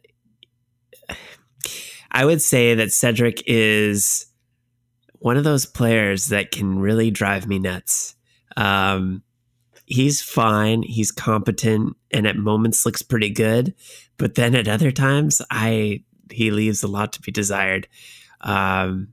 I 2.11 2.25
would 2.25 2.43
say 2.43 2.75
that 2.75 2.93
Cedric 2.93 3.41
is 3.47 4.27
one 5.21 5.37
of 5.37 5.45
those 5.45 5.67
players 5.67 6.27
that 6.27 6.51
can 6.51 6.81
really 6.81 7.13
drive 7.13 7.47
me 7.47 7.61
nuts. 7.61 8.17
Um, 8.57 9.23
he's 9.87 10.21
fine, 10.21 10.83
he's 10.83 11.13
competent, 11.13 11.97
and 12.11 12.27
at 12.27 12.37
moments 12.37 12.85
looks 12.85 13.03
pretty 13.03 13.31
good, 13.31 13.73
but 14.17 14.35
then 14.35 14.57
at 14.57 14.67
other 14.67 14.91
times, 14.91 15.41
I 15.49 16.03
he 16.33 16.51
leaves 16.51 16.83
a 16.83 16.89
lot 16.89 17.13
to 17.13 17.23
be 17.23 17.31
desired. 17.31 17.87
Um, 18.41 19.13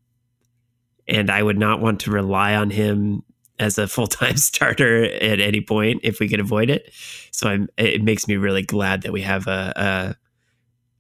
and 1.08 1.30
I 1.30 1.44
would 1.44 1.60
not 1.60 1.80
want 1.80 2.00
to 2.02 2.12
rely 2.12 2.56
on 2.56 2.72
him 2.72 3.22
as 3.60 3.78
a 3.78 3.88
full 3.88 4.08
time 4.08 4.38
starter 4.38 5.04
at 5.04 5.40
any 5.40 5.62
point 5.62 6.02
if 6.04 6.20
we 6.20 6.28
could 6.28 6.40
avoid 6.40 6.70
it. 6.70 6.92
So 7.32 7.50
I'm, 7.50 7.70
it 7.78 8.02
makes 8.02 8.28
me 8.28 8.38
really 8.38 8.64
glad 8.64 9.04
that 9.04 9.12
we 9.12 9.22
have 9.22 9.48
a, 9.48 9.74
a 9.76 10.16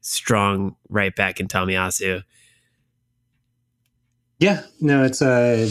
strong 0.01 0.75
right 0.89 1.15
back 1.15 1.39
in 1.39 1.47
Tomiyasu. 1.47 2.23
Yeah, 4.39 4.63
no, 4.79 5.03
it's 5.03 5.21
uh, 5.21 5.67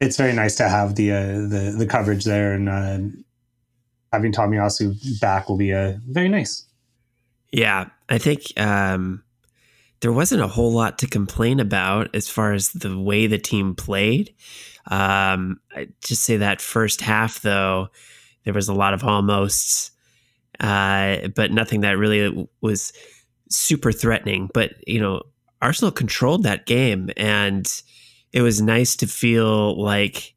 it's 0.00 0.16
very 0.16 0.32
nice 0.32 0.54
to 0.56 0.68
have 0.68 0.94
the 0.94 1.12
uh, 1.12 1.24
the 1.24 1.74
the 1.76 1.86
coverage 1.86 2.24
there, 2.24 2.52
and 2.52 2.68
uh, 2.68 2.98
having 4.12 4.32
Tomiyasu 4.32 5.20
back 5.20 5.48
will 5.48 5.56
be 5.56 5.72
uh, 5.72 5.94
very 6.08 6.28
nice. 6.28 6.64
Yeah, 7.50 7.86
I 8.08 8.18
think 8.18 8.42
um, 8.56 9.24
there 10.00 10.12
wasn't 10.12 10.42
a 10.42 10.48
whole 10.48 10.72
lot 10.72 10.98
to 10.98 11.06
complain 11.06 11.60
about 11.60 12.14
as 12.14 12.28
far 12.28 12.52
as 12.52 12.70
the 12.70 12.98
way 12.98 13.26
the 13.26 13.38
team 13.38 13.74
played. 13.74 14.34
Um, 14.90 15.60
I 15.74 15.88
just 16.02 16.24
say 16.24 16.38
that 16.38 16.60
first 16.60 17.00
half, 17.00 17.42
though, 17.42 17.88
there 18.44 18.54
was 18.54 18.68
a 18.68 18.74
lot 18.74 18.94
of 18.94 19.02
almosts, 19.02 19.90
uh, 20.58 21.28
but 21.34 21.52
nothing 21.52 21.82
that 21.82 21.98
really 21.98 22.48
was 22.60 22.92
super 23.50 23.92
threatening. 23.92 24.48
But, 24.54 24.72
you 24.86 25.00
know, 25.00 25.22
Arsenal 25.60 25.92
controlled 25.92 26.44
that 26.44 26.64
game, 26.64 27.10
and 27.16 27.70
it 28.32 28.40
was 28.40 28.62
nice 28.62 28.96
to 28.96 29.06
feel 29.06 29.80
like 29.80 30.34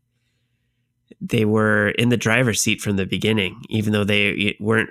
they 1.22 1.46
were 1.46 1.90
in 1.92 2.10
the 2.10 2.18
driver's 2.18 2.60
seat 2.60 2.82
from 2.82 2.98
the 2.98 3.06
beginning, 3.06 3.64
even 3.70 3.94
though 3.94 4.04
they 4.04 4.58
weren't 4.60 4.90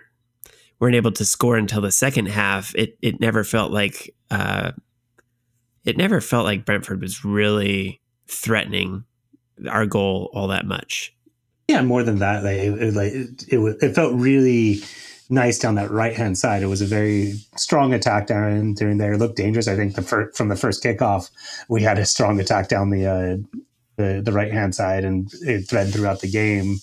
weren't 0.82 0.96
able 0.96 1.12
to 1.12 1.24
score 1.24 1.56
until 1.56 1.80
the 1.80 1.92
second 1.92 2.26
half. 2.26 2.74
It 2.74 2.98
it 3.00 3.20
never 3.20 3.44
felt 3.44 3.70
like 3.70 4.12
uh, 4.32 4.72
it 5.84 5.96
never 5.96 6.20
felt 6.20 6.44
like 6.44 6.66
Brentford 6.66 7.00
was 7.00 7.24
really 7.24 8.00
threatening 8.26 9.04
our 9.70 9.86
goal 9.86 10.28
all 10.34 10.48
that 10.48 10.66
much. 10.66 11.14
Yeah, 11.68 11.82
more 11.82 12.02
than 12.02 12.18
that, 12.18 12.42
like 12.42 12.58
it, 12.58 12.94
like 12.94 13.12
it, 13.12 13.44
it, 13.48 13.76
it 13.80 13.94
felt 13.94 14.12
really 14.14 14.80
nice 15.30 15.56
down 15.56 15.76
that 15.76 15.92
right 15.92 16.16
hand 16.16 16.36
side. 16.36 16.64
It 16.64 16.66
was 16.66 16.82
a 16.82 16.86
very 16.86 17.34
strong 17.56 17.94
attack 17.94 18.26
down 18.26 18.74
during 18.74 18.98
there. 18.98 19.12
It 19.12 19.18
looked 19.18 19.36
dangerous. 19.36 19.68
I 19.68 19.76
think 19.76 19.94
the 19.94 20.02
fir- 20.02 20.32
from 20.32 20.48
the 20.48 20.56
first 20.56 20.82
kickoff, 20.82 21.30
we 21.68 21.80
had 21.80 22.00
a 22.00 22.04
strong 22.04 22.40
attack 22.40 22.68
down 22.68 22.90
the 22.90 23.06
uh, 23.06 23.36
the, 23.98 24.20
the 24.20 24.32
right 24.32 24.52
hand 24.52 24.74
side, 24.74 25.04
and 25.04 25.32
it 25.42 25.68
thread 25.68 25.92
throughout 25.92 26.22
the 26.22 26.30
game. 26.30 26.78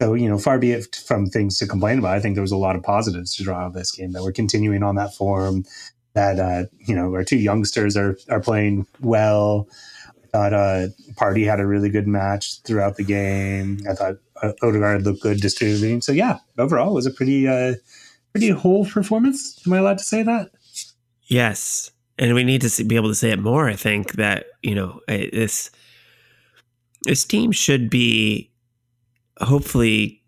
So 0.00 0.14
you 0.14 0.28
know, 0.28 0.38
far 0.38 0.58
be 0.58 0.72
it 0.72 0.94
from 1.06 1.26
things 1.26 1.58
to 1.58 1.66
complain 1.66 1.98
about. 1.98 2.16
I 2.16 2.20
think 2.20 2.34
there 2.34 2.42
was 2.42 2.52
a 2.52 2.56
lot 2.56 2.76
of 2.76 2.82
positives 2.82 3.34
to 3.36 3.44
draw 3.44 3.60
out 3.60 3.68
of 3.68 3.72
this 3.74 3.92
game 3.92 4.12
that 4.12 4.22
we're 4.22 4.32
continuing 4.32 4.82
on 4.82 4.96
that 4.96 5.14
form. 5.14 5.64
That 6.14 6.38
uh, 6.38 6.64
you 6.78 6.94
know, 6.94 7.14
our 7.14 7.24
two 7.24 7.38
youngsters 7.38 7.96
are 7.96 8.18
are 8.28 8.40
playing 8.40 8.86
well 9.00 9.68
I 10.26 10.28
thought 10.38 10.52
uh, 10.52 10.86
Partey 11.14 11.46
had 11.46 11.60
a 11.60 11.66
really 11.66 11.88
good 11.88 12.06
match 12.06 12.60
throughout 12.62 12.96
the 12.96 13.04
game. 13.04 13.80
I 13.88 13.94
thought 13.94 14.16
uh, 14.42 14.52
Odegaard 14.62 15.02
looked 15.02 15.22
good 15.22 15.40
distributing. 15.40 16.00
So 16.00 16.12
yeah, 16.12 16.38
overall 16.58 16.90
it 16.90 16.94
was 16.94 17.06
a 17.06 17.10
pretty 17.10 17.46
uh, 17.46 17.74
pretty 18.32 18.50
whole 18.50 18.86
performance. 18.86 19.60
Am 19.66 19.72
I 19.72 19.78
allowed 19.78 19.98
to 19.98 20.04
say 20.04 20.22
that? 20.22 20.50
Yes, 21.22 21.90
and 22.18 22.34
we 22.34 22.44
need 22.44 22.62
to 22.62 22.84
be 22.84 22.96
able 22.96 23.08
to 23.08 23.14
say 23.14 23.30
it 23.30 23.38
more. 23.38 23.68
I 23.68 23.76
think 23.76 24.12
that 24.14 24.46
you 24.62 24.74
know 24.74 25.00
this 25.08 25.70
this 27.04 27.24
team 27.24 27.52
should 27.52 27.88
be 27.88 28.50
hopefully 29.40 30.22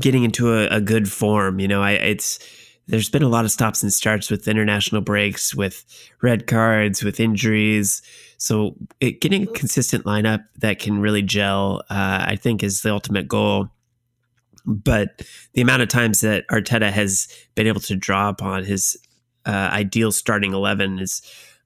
getting 0.00 0.24
into 0.24 0.52
a, 0.52 0.66
a 0.68 0.80
good 0.80 1.10
form. 1.10 1.60
You 1.60 1.68
know, 1.68 1.82
I, 1.82 1.92
it's 1.92 2.38
there's 2.86 3.08
been 3.08 3.22
a 3.22 3.28
lot 3.28 3.44
of 3.44 3.50
stops 3.50 3.82
and 3.82 3.92
starts 3.92 4.30
with 4.30 4.48
international 4.48 5.00
breaks, 5.00 5.54
with 5.54 5.84
red 6.20 6.46
cards, 6.46 7.02
with 7.02 7.20
injuries. 7.20 8.02
So 8.36 8.76
it, 9.00 9.20
getting 9.20 9.44
a 9.44 9.52
consistent 9.52 10.04
lineup 10.04 10.44
that 10.58 10.78
can 10.78 11.00
really 11.00 11.22
gel, 11.22 11.82
uh, 11.88 12.26
I 12.28 12.36
think, 12.36 12.62
is 12.62 12.82
the 12.82 12.92
ultimate 12.92 13.26
goal. 13.26 13.70
But 14.66 15.22
the 15.52 15.62
amount 15.62 15.82
of 15.82 15.88
times 15.88 16.20
that 16.20 16.46
Arteta 16.48 16.90
has 16.90 17.28
been 17.54 17.66
able 17.66 17.80
to 17.82 17.96
draw 17.96 18.28
upon 18.28 18.64
his 18.64 18.98
uh, 19.46 19.70
ideal 19.72 20.10
starting 20.10 20.52
eleven 20.52 20.98
is 20.98 21.22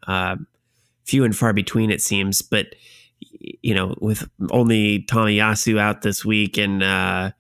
uh, 0.06 0.36
few 1.04 1.24
and 1.24 1.36
far 1.36 1.52
between, 1.52 1.90
it 1.90 2.02
seems. 2.02 2.42
But 2.42 2.74
you 3.38 3.74
know, 3.74 3.94
with 4.00 4.28
only 4.50 5.02
Tomiyasu 5.02 5.78
out 5.78 6.02
this 6.02 6.24
week 6.24 6.58
and 6.58 6.82
uh, 6.82 7.30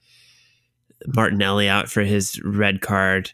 Martinelli 1.06 1.68
out 1.68 1.88
for 1.88 2.02
his 2.02 2.40
red 2.42 2.80
card, 2.80 3.32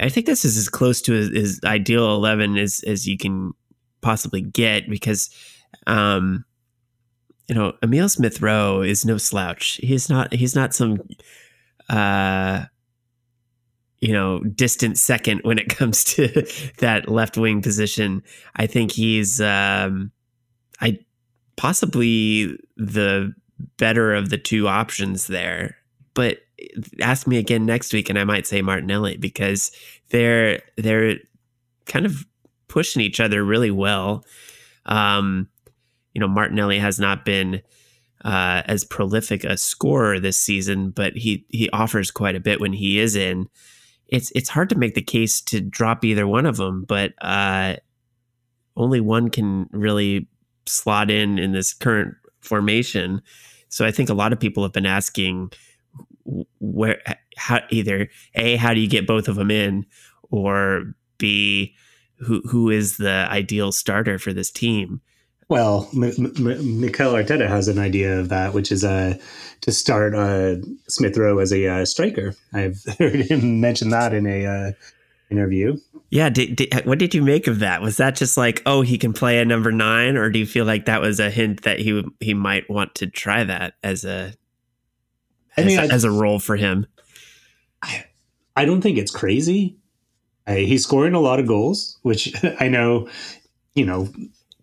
I 0.00 0.08
think 0.08 0.26
this 0.26 0.44
is 0.44 0.56
as 0.56 0.68
close 0.68 1.00
to 1.02 1.12
his, 1.12 1.28
his 1.30 1.60
ideal 1.64 2.14
eleven 2.14 2.56
as 2.56 2.82
as 2.86 3.06
you 3.06 3.18
can 3.18 3.52
possibly 4.00 4.40
get 4.40 4.88
because, 4.88 5.30
um, 5.86 6.44
you 7.48 7.54
know, 7.54 7.74
Emil 7.82 8.08
Smith 8.08 8.40
Rowe 8.40 8.82
is 8.82 9.04
no 9.04 9.18
slouch. 9.18 9.78
He's 9.82 10.08
not. 10.08 10.32
He's 10.32 10.54
not 10.54 10.74
some, 10.74 11.00
uh, 11.88 12.64
you 14.00 14.12
know, 14.12 14.40
distant 14.40 14.98
second 14.98 15.40
when 15.44 15.58
it 15.58 15.68
comes 15.76 16.04
to 16.04 16.46
that 16.78 17.08
left 17.08 17.36
wing 17.36 17.62
position. 17.62 18.22
I 18.56 18.66
think 18.66 18.92
he's, 18.92 19.40
um, 19.40 20.10
I 20.80 20.98
possibly 21.56 22.58
the 22.76 23.34
better 23.76 24.14
of 24.14 24.30
the 24.30 24.38
two 24.38 24.68
options 24.68 25.26
there. 25.26 25.76
But 26.14 26.38
ask 27.00 27.26
me 27.26 27.38
again 27.38 27.66
next 27.66 27.92
week, 27.92 28.08
and 28.08 28.18
I 28.18 28.24
might 28.24 28.46
say 28.46 28.62
Martinelli 28.62 29.16
because 29.16 29.72
they're 30.10 30.60
they're 30.76 31.16
kind 31.86 32.06
of 32.06 32.26
pushing 32.68 33.02
each 33.02 33.20
other 33.20 33.44
really 33.44 33.70
well. 33.70 34.24
Um, 34.86 35.48
you 36.14 36.20
know, 36.20 36.28
Martinelli 36.28 36.78
has 36.78 36.98
not 36.98 37.24
been 37.24 37.62
uh, 38.24 38.62
as 38.66 38.84
prolific 38.84 39.44
a 39.44 39.56
scorer 39.56 40.20
this 40.20 40.38
season, 40.38 40.90
but 40.90 41.16
he 41.16 41.44
he 41.48 41.68
offers 41.70 42.10
quite 42.10 42.36
a 42.36 42.40
bit 42.40 42.60
when 42.60 42.72
he 42.72 42.98
is 42.98 43.16
in. 43.16 43.48
It's 44.08 44.30
it's 44.34 44.50
hard 44.50 44.68
to 44.70 44.78
make 44.78 44.94
the 44.94 45.02
case 45.02 45.40
to 45.42 45.60
drop 45.60 46.04
either 46.04 46.26
one 46.26 46.46
of 46.46 46.56
them, 46.56 46.84
but 46.84 47.14
uh, 47.20 47.76
only 48.76 49.00
one 49.00 49.30
can 49.30 49.68
really 49.72 50.28
slot 50.72 51.10
in 51.10 51.38
in 51.38 51.52
this 51.52 51.72
current 51.72 52.14
formation. 52.40 53.22
So 53.68 53.86
I 53.86 53.90
think 53.90 54.08
a 54.08 54.14
lot 54.14 54.32
of 54.32 54.40
people 54.40 54.62
have 54.62 54.72
been 54.72 54.86
asking 54.86 55.52
where 56.60 57.00
how 57.36 57.60
either 57.70 58.08
a 58.34 58.56
how 58.56 58.74
do 58.74 58.80
you 58.80 58.88
get 58.88 59.06
both 59.06 59.28
of 59.28 59.36
them 59.36 59.50
in? 59.50 59.86
Or 60.30 60.94
b 61.18 61.74
who 62.18 62.40
who 62.42 62.70
is 62.70 62.96
the 62.96 63.26
ideal 63.30 63.72
starter 63.72 64.18
for 64.18 64.32
this 64.32 64.50
team? 64.50 65.00
Well 65.48 65.88
M- 65.94 66.04
M- 66.04 66.80
Mikel 66.80 67.12
Arteta 67.12 67.48
has 67.48 67.68
an 67.68 67.78
idea 67.78 68.18
of 68.18 68.28
that 68.30 68.54
which 68.54 68.72
is 68.72 68.84
uh, 68.84 69.18
to 69.62 69.72
start 69.72 70.14
uh, 70.14 70.56
Smith 70.88 71.16
Rowe 71.16 71.38
as 71.38 71.52
a 71.52 71.66
uh, 71.66 71.84
striker. 71.84 72.34
I've 72.52 72.82
heard 72.98 73.30
him 73.30 73.60
mention 73.60 73.90
that 73.90 74.14
in 74.14 74.26
a 74.26 74.46
uh, 74.46 74.72
interview 75.30 75.76
yeah 76.12 76.30
did, 76.30 76.54
did, 76.54 76.86
what 76.86 77.00
did 77.00 77.12
you 77.12 77.22
make 77.22 77.48
of 77.48 77.58
that 77.58 77.82
was 77.82 77.96
that 77.96 78.14
just 78.14 78.36
like 78.36 78.62
oh 78.64 78.82
he 78.82 78.96
can 78.96 79.12
play 79.12 79.40
a 79.40 79.44
number 79.44 79.72
nine 79.72 80.16
or 80.16 80.30
do 80.30 80.38
you 80.38 80.46
feel 80.46 80.64
like 80.64 80.84
that 80.84 81.00
was 81.00 81.18
a 81.18 81.30
hint 81.30 81.62
that 81.62 81.80
he 81.80 82.04
he 82.20 82.34
might 82.34 82.70
want 82.70 82.94
to 82.94 83.08
try 83.08 83.42
that 83.42 83.74
as 83.82 84.04
a 84.04 84.32
as, 85.56 85.78
I, 85.78 85.84
as 85.86 86.04
a 86.04 86.10
role 86.10 86.38
for 86.38 86.56
him. 86.56 86.86
I, 87.82 88.04
I 88.56 88.64
don't 88.64 88.80
think 88.80 88.98
it's 88.98 89.10
crazy. 89.10 89.76
he's 90.46 90.84
scoring 90.84 91.14
a 91.14 91.20
lot 91.20 91.40
of 91.40 91.46
goals, 91.46 91.98
which 92.02 92.32
I 92.60 92.68
know, 92.68 93.08
you 93.74 93.84
know, 93.84 94.08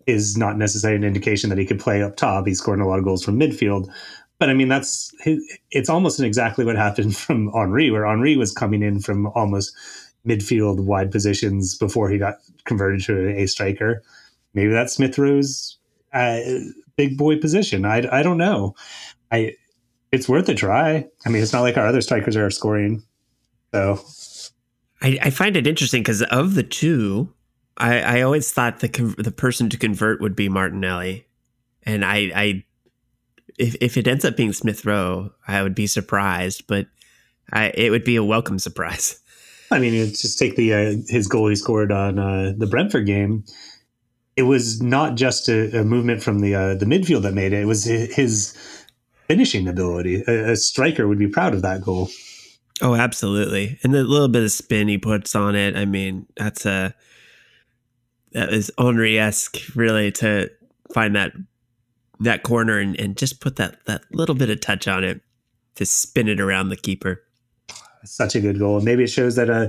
is 0.06 0.36
not 0.36 0.56
necessarily 0.56 0.96
an 0.96 1.04
indication 1.04 1.50
that 1.50 1.58
he 1.58 1.66
could 1.66 1.80
play 1.80 2.02
up 2.02 2.16
top. 2.16 2.46
He's 2.46 2.58
scoring 2.58 2.80
a 2.80 2.88
lot 2.88 2.98
of 2.98 3.04
goals 3.04 3.24
from 3.24 3.38
midfield. 3.38 3.92
But 4.38 4.48
I 4.48 4.54
mean, 4.54 4.68
that's 4.68 5.12
it's 5.70 5.90
almost 5.90 6.18
exactly 6.20 6.64
what 6.64 6.76
happened 6.76 7.16
from 7.16 7.52
Henry, 7.52 7.90
where 7.90 8.06
Henry 8.06 8.36
was 8.36 8.52
coming 8.52 8.82
in 8.82 9.00
from 9.00 9.26
almost 9.28 9.76
midfield 10.26 10.84
wide 10.84 11.10
positions 11.10 11.76
before 11.76 12.10
he 12.10 12.18
got 12.18 12.36
converted 12.64 13.02
to 13.04 13.28
an 13.28 13.36
a 13.36 13.46
striker. 13.46 14.02
Maybe 14.54 14.72
that's 14.72 14.94
Smith 14.94 15.16
Rowe's 15.18 15.78
uh, 16.12 16.40
big 16.96 17.16
boy 17.16 17.38
position. 17.38 17.84
I, 17.84 18.06
I 18.10 18.22
don't 18.22 18.38
know. 18.38 18.74
I 19.30 19.54
it's 20.12 20.28
worth 20.28 20.48
a 20.48 20.54
try. 20.54 21.06
I 21.24 21.28
mean, 21.28 21.42
it's 21.42 21.52
not 21.52 21.62
like 21.62 21.76
our 21.76 21.86
other 21.86 22.00
strikers 22.00 22.36
are 22.36 22.50
scoring. 22.50 23.02
So 23.72 24.00
I, 25.00 25.18
I 25.22 25.30
find 25.30 25.56
it 25.56 25.66
interesting 25.66 26.02
because 26.02 26.22
of 26.22 26.54
the 26.54 26.62
two, 26.62 27.32
I, 27.76 28.00
I 28.00 28.22
always 28.22 28.52
thought 28.52 28.80
the 28.80 29.14
the 29.18 29.30
person 29.32 29.68
to 29.70 29.78
convert 29.78 30.20
would 30.20 30.36
be 30.36 30.48
Martinelli, 30.48 31.26
and 31.84 32.04
I, 32.04 32.30
I 32.34 32.64
if 33.58 33.76
if 33.80 33.96
it 33.96 34.08
ends 34.08 34.24
up 34.24 34.36
being 34.36 34.52
Smith 34.52 34.84
Rowe, 34.84 35.30
I 35.46 35.62
would 35.62 35.74
be 35.74 35.86
surprised, 35.86 36.66
but 36.66 36.86
I 37.52 37.68
it 37.74 37.90
would 37.90 38.04
be 38.04 38.16
a 38.16 38.24
welcome 38.24 38.58
surprise. 38.58 39.19
I 39.70 39.78
mean, 39.78 39.92
just 40.08 40.38
take 40.38 40.56
the 40.56 40.74
uh, 40.74 40.94
his 41.08 41.28
goal 41.28 41.48
he 41.48 41.56
scored 41.56 41.92
on 41.92 42.18
uh, 42.18 42.52
the 42.56 42.66
Brentford 42.66 43.06
game. 43.06 43.44
It 44.36 44.42
was 44.42 44.82
not 44.82 45.16
just 45.16 45.48
a, 45.48 45.80
a 45.80 45.84
movement 45.84 46.22
from 46.22 46.40
the 46.40 46.54
uh, 46.54 46.74
the 46.74 46.86
midfield 46.86 47.22
that 47.22 47.34
made 47.34 47.52
it. 47.52 47.60
It 47.60 47.66
was 47.66 47.84
his 47.84 48.56
finishing 49.28 49.68
ability. 49.68 50.24
A, 50.26 50.52
a, 50.52 50.56
striker 50.56 51.06
would 51.06 51.18
be 51.18 51.28
proud 51.28 51.54
of 51.54 51.62
that 51.62 51.82
goal. 51.82 52.08
Oh, 52.82 52.96
absolutely. 52.96 53.78
And 53.84 53.94
the 53.94 54.02
little 54.02 54.28
bit 54.28 54.42
of 54.42 54.50
spin 54.50 54.88
he 54.88 54.98
puts 54.98 55.36
on 55.36 55.54
it, 55.54 55.76
I 55.76 55.84
mean, 55.84 56.26
that's 56.36 56.66
a 56.66 56.94
that 58.32 58.52
is 58.52 58.72
Henry 58.78 59.18
esque 59.18 59.58
really 59.76 60.10
to 60.12 60.50
find 60.92 61.14
that 61.14 61.32
that 62.20 62.42
corner 62.42 62.78
and, 62.78 62.98
and 62.98 63.16
just 63.16 63.40
put 63.40 63.56
that 63.56 63.84
that 63.86 64.02
little 64.12 64.34
bit 64.34 64.50
of 64.50 64.60
touch 64.60 64.88
on 64.88 65.04
it 65.04 65.20
to 65.76 65.86
spin 65.86 66.28
it 66.28 66.40
around 66.40 66.68
the 66.68 66.76
keeper. 66.76 67.22
Such 68.04 68.34
a 68.34 68.40
good 68.40 68.58
goal. 68.58 68.80
Maybe 68.80 69.04
it 69.04 69.10
shows 69.10 69.36
that 69.36 69.50
uh 69.50 69.68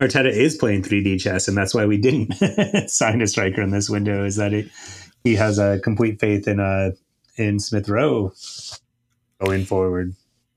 Arteta 0.00 0.32
is 0.32 0.56
playing 0.56 0.82
3D 0.82 1.20
chess, 1.20 1.46
and 1.46 1.56
that's 1.56 1.74
why 1.74 1.84
we 1.84 1.98
didn't 1.98 2.32
sign 2.90 3.20
a 3.20 3.26
striker 3.26 3.60
in 3.60 3.70
this 3.70 3.90
window. 3.90 4.24
Is 4.24 4.36
that 4.36 4.52
it, 4.52 4.68
he 5.24 5.34
has 5.34 5.58
a 5.58 5.78
complete 5.80 6.18
faith 6.20 6.48
in 6.48 6.60
uh 6.60 6.92
in 7.36 7.58
Smith 7.58 7.88
Rowe 7.88 8.32
going 9.40 9.64
forward. 9.64 10.14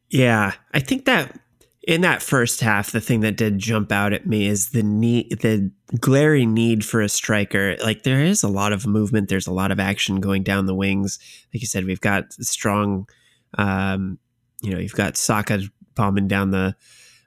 Yeah, 0.10 0.54
I 0.74 0.80
think 0.80 1.06
that 1.06 1.40
in 1.86 2.02
that 2.02 2.22
first 2.22 2.62
half, 2.62 2.92
the 2.92 3.02
thing 3.02 3.20
that 3.22 3.36
did 3.36 3.60
jump 3.60 3.92
out 3.92 4.14
at 4.14 4.26
me 4.26 4.48
is 4.48 4.70
the 4.70 4.84
need, 4.84 5.42
the 5.42 5.70
glaring 6.00 6.54
need 6.54 6.86
for 6.86 7.02
a 7.02 7.10
striker. 7.10 7.76
Like 7.84 8.04
there 8.04 8.22
is 8.22 8.42
a 8.42 8.48
lot 8.48 8.72
of 8.72 8.88
movement, 8.88 9.28
there's 9.28 9.48
a 9.48 9.54
lot 9.54 9.72
of 9.72 9.80
action 9.80 10.22
going 10.22 10.44
down 10.44 10.66
the 10.66 10.76
wings. 10.76 11.20
Like 11.54 11.62
you 11.62 11.68
said, 11.68 11.86
we've 11.86 12.00
got 12.00 12.32
strong, 12.34 13.08
um, 13.58 14.18
you 14.62 14.72
know, 14.72 14.80
you've 14.80 14.94
got 14.94 15.18
Saka 15.18 15.64
bombing 15.96 16.28
down 16.28 16.52
the 16.52 16.76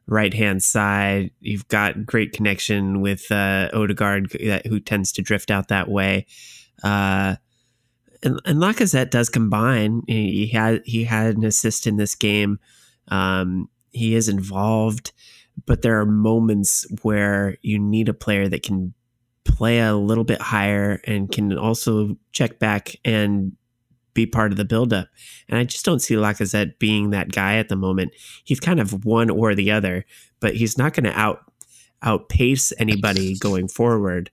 right 0.07 0.33
hand 0.33 0.63
side. 0.63 1.31
You've 1.41 1.67
got 1.69 2.07
great 2.07 2.33
connection 2.33 3.01
with 3.01 3.31
uh, 3.31 3.71
Odegaard, 3.73 4.33
who 4.67 4.81
tends 4.81 5.13
to 5.13 5.23
drift 5.23 5.51
out 5.51 5.69
that 5.69 5.89
way. 5.89 6.27
Uh, 6.83 7.37
and, 8.23 8.41
and 8.45 8.59
Lacazette 8.59 9.11
does 9.11 9.29
combine. 9.29 10.03
He 10.07 10.49
had 10.49 10.83
he 10.85 11.05
had 11.05 11.37
an 11.37 11.45
assist 11.45 11.87
in 11.87 11.97
this 11.97 12.15
game. 12.15 12.59
Um, 13.09 13.69
he 13.91 14.15
is 14.15 14.29
involved, 14.29 15.13
but 15.65 15.83
there 15.83 15.99
are 16.01 16.07
moments 16.07 16.87
where 17.03 17.57
you 17.63 17.79
need 17.79 18.09
a 18.09 18.15
player 18.15 18.49
that 18.49 18.63
can 18.63 18.95
play 19.45 19.81
a 19.81 19.95
little 19.95 20.25
bit 20.25 20.41
higher 20.41 21.01
and 21.05 21.31
can 21.31 21.57
also 21.57 22.17
check 22.33 22.59
back 22.59 22.97
and 23.05 23.53
be 24.17 24.27
part 24.27 24.51
of 24.51 24.59
the 24.59 24.65
buildup. 24.65 25.09
And 25.49 25.59
I 25.59 25.65
just 25.65 25.85
don't 25.85 26.01
see 26.01 26.15
Lacazette 26.15 26.79
being 26.79 27.11
that 27.11 27.31
guy 27.31 27.57
at 27.57 27.69
the 27.69 27.77
moment. 27.77 28.13
He's 28.45 28.59
kind 28.59 28.81
of 28.81 29.05
one 29.05 29.31
or 29.31 29.55
the 29.55 29.71
other, 29.71 30.05
but 30.41 30.57
he's 30.57 30.77
not 30.77 30.95
going 30.95 31.05
to 31.05 31.17
out 31.17 31.41
outpace 32.03 32.73
anybody 32.79 33.37
going 33.41 33.69
forward. 33.69 34.31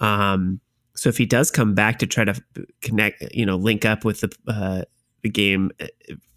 Um, 0.00 0.60
so 0.94 1.08
if 1.08 1.16
he 1.16 1.26
does 1.26 1.50
come 1.50 1.74
back 1.74 1.98
to 2.00 2.06
try 2.06 2.24
to 2.24 2.34
connect, 2.82 3.34
you 3.34 3.46
know, 3.46 3.56
link 3.56 3.84
up 3.84 4.04
with 4.04 4.20
the 4.20 4.30
uh, 4.46 4.82
the 5.22 5.30
game 5.30 5.70
uh, 5.80 5.86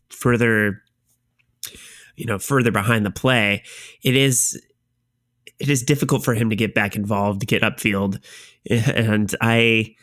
further, 0.09 0.81
you 2.15 2.25
know, 2.25 2.39
further 2.39 2.71
behind 2.71 3.05
the 3.05 3.11
play, 3.11 3.63
it 4.03 4.15
is 4.15 4.61
it 5.59 5.69
is 5.69 5.83
difficult 5.83 6.23
for 6.23 6.33
him 6.33 6.49
to 6.49 6.55
get 6.55 6.73
back 6.73 6.95
involved, 6.95 7.45
get 7.45 7.61
upfield, 7.61 8.23
and 8.69 9.35
I 9.41 9.95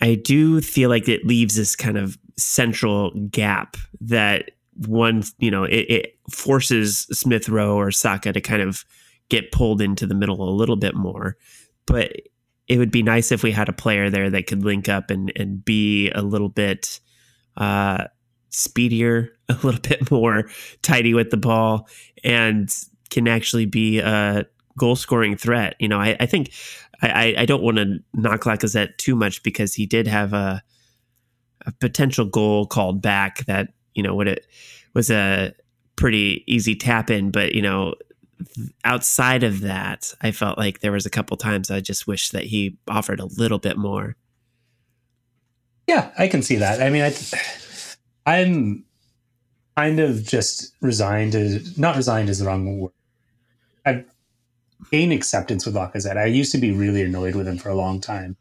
I 0.00 0.14
do 0.14 0.60
feel 0.60 0.88
like 0.88 1.08
it 1.08 1.26
leaves 1.26 1.56
this 1.56 1.74
kind 1.74 1.98
of 1.98 2.18
central 2.36 3.10
gap 3.30 3.76
that 4.00 4.52
one, 4.86 5.24
you 5.38 5.50
know, 5.50 5.64
it, 5.64 5.86
it 5.90 6.18
forces 6.30 7.06
Smith 7.10 7.48
Rowe 7.48 7.76
or 7.76 7.90
Saka 7.90 8.32
to 8.32 8.40
kind 8.40 8.62
of 8.62 8.84
get 9.28 9.50
pulled 9.52 9.82
into 9.82 10.06
the 10.06 10.14
middle 10.14 10.48
a 10.48 10.54
little 10.54 10.76
bit 10.76 10.94
more, 10.94 11.36
but 11.86 12.12
it 12.68 12.78
would 12.78 12.90
be 12.90 13.02
nice 13.02 13.32
if 13.32 13.42
we 13.42 13.50
had 13.50 13.68
a 13.68 13.72
player 13.72 14.10
there 14.10 14.30
that 14.30 14.46
could 14.46 14.62
link 14.62 14.88
up 14.88 15.10
and 15.10 15.32
and 15.36 15.64
be 15.64 16.10
a 16.10 16.22
little 16.22 16.50
bit 16.50 17.00
uh, 17.56 18.04
speedier, 18.50 19.30
a 19.48 19.54
little 19.54 19.80
bit 19.80 20.10
more 20.10 20.48
tidy 20.82 21.14
with 21.14 21.30
the 21.30 21.36
ball, 21.36 21.88
and 22.22 22.70
can 23.10 23.26
actually 23.26 23.66
be 23.66 23.98
a 23.98 24.46
goal 24.78 24.96
scoring 24.96 25.36
threat. 25.36 25.74
You 25.80 25.88
know, 25.88 25.98
I, 25.98 26.16
I 26.20 26.26
think 26.26 26.52
I, 27.00 27.34
I 27.38 27.46
don't 27.46 27.62
want 27.62 27.76
to 27.76 28.00
knock 28.12 28.42
Lacazette 28.42 28.96
too 28.96 29.14
much 29.14 29.42
because 29.42 29.74
he 29.74 29.86
did 29.86 30.06
have 30.06 30.32
a 30.32 30.62
a 31.66 31.72
potential 31.72 32.24
goal 32.24 32.66
called 32.66 33.02
back 33.02 33.44
that 33.46 33.68
you 33.94 34.02
know 34.02 34.14
what 34.14 34.28
it 34.28 34.46
was 34.94 35.10
a 35.10 35.52
pretty 35.96 36.44
easy 36.46 36.74
tap 36.74 37.10
in, 37.10 37.30
but 37.30 37.54
you 37.54 37.62
know 37.62 37.94
outside 38.84 39.42
of 39.42 39.60
that, 39.60 40.12
I 40.20 40.30
felt 40.30 40.58
like 40.58 40.80
there 40.80 40.92
was 40.92 41.06
a 41.06 41.10
couple 41.10 41.36
times 41.36 41.70
I 41.70 41.80
just 41.80 42.06
wish 42.06 42.30
that 42.30 42.44
he 42.44 42.78
offered 42.88 43.20
a 43.20 43.26
little 43.26 43.58
bit 43.58 43.76
more. 43.76 44.16
Yeah, 45.86 46.10
I 46.18 46.28
can 46.28 46.42
see 46.42 46.56
that. 46.56 46.82
I 46.82 46.90
mean, 46.90 47.02
I, 47.02 47.14
I'm 48.26 48.84
kind 49.76 50.00
of 50.00 50.22
just 50.24 50.74
resigned 50.80 51.32
to 51.32 51.60
not 51.76 51.96
resigned 51.96 52.28
is 52.28 52.38
the 52.38 52.46
wrong 52.46 52.78
word. 52.78 52.92
I 53.86 54.04
gain 54.90 55.12
acceptance 55.12 55.66
with 55.66 55.74
Lacazette. 55.74 56.16
I 56.16 56.26
used 56.26 56.52
to 56.52 56.58
be 56.58 56.72
really 56.72 57.02
annoyed 57.02 57.34
with 57.34 57.48
him 57.48 57.58
for 57.58 57.68
a 57.68 57.74
long 57.74 58.00
time, 58.00 58.36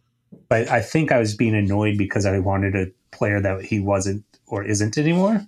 but 0.50 0.70
I 0.70 0.82
think 0.82 1.12
I 1.12 1.20
was 1.20 1.36
being 1.36 1.56
annoyed 1.56 1.98
because 1.98 2.26
I 2.26 2.40
wanted 2.40 2.76
a 2.76 2.88
player 3.12 3.42
that 3.42 3.64
he 3.64 3.80
wasn't 3.80 4.24
or 4.48 4.64
isn't 4.64 4.98
anymore. 4.98 5.46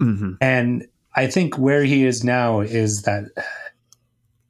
Mm-hmm. 0.00 0.32
And 0.40 0.86
I 1.14 1.26
think 1.26 1.58
where 1.58 1.84
he 1.84 2.04
is 2.04 2.24
now 2.24 2.60
is 2.60 3.02
that 3.02 3.24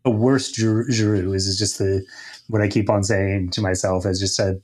the 0.05 0.11
worst 0.11 0.57
Giroud 0.57 1.35
is 1.35 1.59
just 1.59 1.79
the 1.79 2.05
what 2.49 2.63
I 2.63 2.69
keep 2.69 2.91
on 2.91 3.05
saying 3.05 3.51
to 3.51 3.61
myself 3.61 4.05
is 4.05 4.21
just 4.21 4.39
a, 4.39 4.61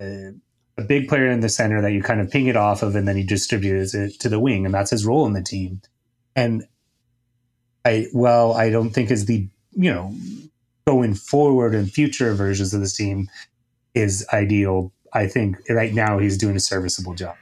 a, 0.00 0.32
a 0.78 0.82
big 0.82 1.08
player 1.08 1.28
in 1.28 1.40
the 1.40 1.48
center 1.48 1.80
that 1.80 1.92
you 1.92 2.02
kind 2.02 2.20
of 2.20 2.30
ping 2.30 2.46
it 2.46 2.56
off 2.56 2.82
of 2.82 2.94
and 2.94 3.08
then 3.08 3.16
he 3.16 3.24
distributes 3.24 3.94
it 3.94 4.20
to 4.20 4.28
the 4.28 4.38
wing 4.38 4.64
and 4.64 4.74
that's 4.74 4.90
his 4.90 5.06
role 5.06 5.26
in 5.26 5.32
the 5.32 5.42
team. 5.42 5.80
And 6.34 6.64
I 7.84 8.06
well, 8.12 8.52
I 8.52 8.70
don't 8.70 8.90
think 8.90 9.10
is 9.10 9.26
the 9.26 9.48
you 9.76 9.92
know 9.92 10.14
going 10.86 11.14
forward 11.14 11.74
and 11.74 11.90
future 11.90 12.34
versions 12.34 12.72
of 12.72 12.80
this 12.80 12.96
team 12.96 13.28
is 13.94 14.26
ideal. 14.32 14.92
I 15.12 15.26
think 15.26 15.56
right 15.68 15.92
now 15.92 16.18
he's 16.18 16.38
doing 16.38 16.56
a 16.56 16.60
serviceable 16.60 17.14
job. 17.14 17.36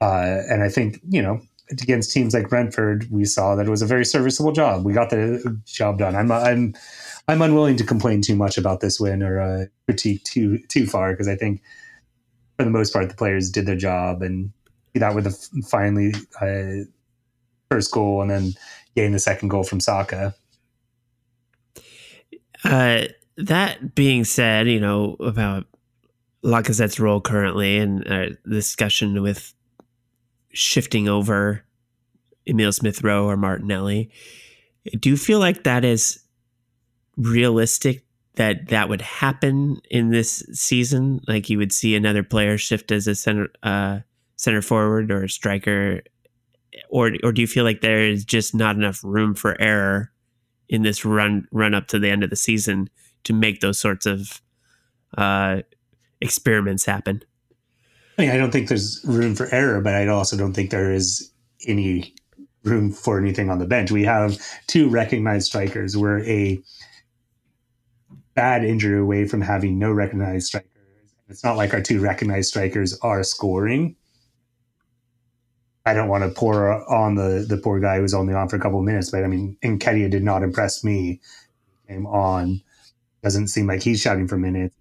Uh, 0.00 0.42
and 0.48 0.62
I 0.62 0.68
think, 0.68 1.00
you 1.08 1.22
know, 1.22 1.40
against 1.70 2.12
teams 2.12 2.34
like 2.34 2.48
Brentford, 2.48 3.06
we 3.10 3.24
saw 3.24 3.54
that 3.54 3.66
it 3.66 3.70
was 3.70 3.82
a 3.82 3.86
very 3.86 4.04
serviceable 4.04 4.52
job. 4.52 4.84
We 4.84 4.92
got 4.92 5.10
the 5.10 5.60
job 5.66 5.98
done. 5.98 6.16
I'm 6.16 6.32
I'm 6.32 6.74
I'm 7.28 7.42
unwilling 7.42 7.76
to 7.76 7.84
complain 7.84 8.22
too 8.22 8.34
much 8.34 8.58
about 8.58 8.80
this 8.80 8.98
win 8.98 9.22
or 9.22 9.40
uh, 9.40 9.64
critique 9.86 10.24
too 10.24 10.58
too 10.68 10.86
far 10.86 11.12
because 11.12 11.28
I 11.28 11.36
think 11.36 11.62
for 12.58 12.64
the 12.64 12.70
most 12.70 12.92
part 12.92 13.08
the 13.08 13.14
players 13.14 13.50
did 13.50 13.66
their 13.66 13.76
job 13.76 14.22
and 14.22 14.52
that 14.94 15.14
with 15.14 15.24
the 15.24 15.62
finally 15.68 16.12
uh, 16.40 16.84
first 17.70 17.92
goal 17.92 18.20
and 18.20 18.30
then 18.30 18.52
getting 18.96 19.12
the 19.12 19.18
second 19.20 19.48
goal 19.48 19.62
from 19.62 19.80
Saka. 19.80 20.34
Uh, 22.64 23.04
that 23.36 23.94
being 23.94 24.24
said, 24.24 24.68
you 24.68 24.80
know 24.80 25.16
about 25.20 25.66
Lacazette's 26.44 27.00
role 27.00 27.20
currently 27.20 27.78
and 27.78 28.06
uh, 28.10 28.26
discussion 28.48 29.22
with 29.22 29.54
shifting 30.52 31.08
over 31.08 31.64
Emil 32.46 32.72
Smith 32.72 33.02
Rowe 33.02 33.26
or 33.26 33.36
Martinelli. 33.36 34.10
Do 34.98 35.08
you 35.08 35.16
feel 35.16 35.38
like 35.38 35.64
that 35.64 35.84
is 35.84 36.20
realistic 37.16 38.04
that 38.36 38.68
that 38.68 38.88
would 38.88 39.02
happen 39.02 39.80
in 39.90 40.10
this 40.10 40.42
season? 40.52 41.20
Like 41.28 41.50
you 41.50 41.58
would 41.58 41.72
see 41.72 41.94
another 41.94 42.22
player 42.22 42.56
shift 42.58 42.90
as 42.90 43.06
a 43.06 43.14
center 43.14 43.48
uh, 43.62 44.00
center 44.36 44.62
forward 44.62 45.10
or 45.10 45.24
a 45.24 45.28
striker, 45.28 46.00
or 46.88 47.12
or 47.22 47.32
do 47.32 47.42
you 47.42 47.46
feel 47.46 47.64
like 47.64 47.82
there 47.82 48.04
is 48.04 48.24
just 48.24 48.54
not 48.54 48.76
enough 48.76 49.00
room 49.04 49.34
for 49.34 49.60
error 49.60 50.09
in 50.70 50.82
this 50.82 51.04
run 51.04 51.46
run 51.50 51.74
up 51.74 51.88
to 51.88 51.98
the 51.98 52.08
end 52.08 52.24
of 52.24 52.30
the 52.30 52.36
season 52.36 52.88
to 53.24 53.34
make 53.34 53.60
those 53.60 53.78
sorts 53.78 54.06
of 54.06 54.40
uh, 55.18 55.60
experiments 56.22 56.86
happen? 56.86 57.22
I 58.16 58.22
mean, 58.22 58.30
I 58.30 58.36
don't 58.38 58.50
think 58.50 58.68
there's 58.68 59.04
room 59.04 59.34
for 59.34 59.52
error, 59.52 59.80
but 59.80 59.94
I 59.94 60.06
also 60.06 60.36
don't 60.36 60.54
think 60.54 60.70
there 60.70 60.92
is 60.92 61.30
any 61.66 62.14
room 62.62 62.92
for 62.92 63.18
anything 63.18 63.50
on 63.50 63.58
the 63.58 63.66
bench. 63.66 63.90
We 63.90 64.04
have 64.04 64.38
two 64.66 64.88
recognized 64.88 65.46
strikers. 65.46 65.96
We're 65.96 66.24
a 66.24 66.62
bad 68.34 68.64
injury 68.64 69.00
away 69.00 69.26
from 69.26 69.40
having 69.40 69.78
no 69.78 69.90
recognized 69.90 70.46
strikers. 70.46 70.68
It's 71.28 71.42
not 71.42 71.56
like 71.56 71.74
our 71.74 71.80
two 71.80 72.00
recognized 72.00 72.50
strikers 72.50 72.98
are 73.00 73.22
scoring. 73.22 73.96
I 75.86 75.94
don't 75.94 76.08
want 76.08 76.24
to 76.24 76.30
pour 76.30 76.72
on 76.92 77.14
the 77.14 77.44
the 77.48 77.56
poor 77.56 77.80
guy 77.80 77.98
who's 77.98 78.14
only 78.14 78.34
on 78.34 78.48
for 78.48 78.56
a 78.56 78.60
couple 78.60 78.78
of 78.78 78.84
minutes, 78.84 79.10
but 79.10 79.24
I 79.24 79.28
mean, 79.28 79.56
Nketiah 79.64 80.10
did 80.10 80.22
not 80.24 80.42
impress 80.42 80.84
me. 80.84 81.20
Came 81.88 82.06
on, 82.06 82.62
doesn't 83.22 83.48
seem 83.48 83.66
like 83.66 83.82
he's 83.82 84.00
shouting 84.00 84.28
for 84.28 84.38
minutes 84.38 84.74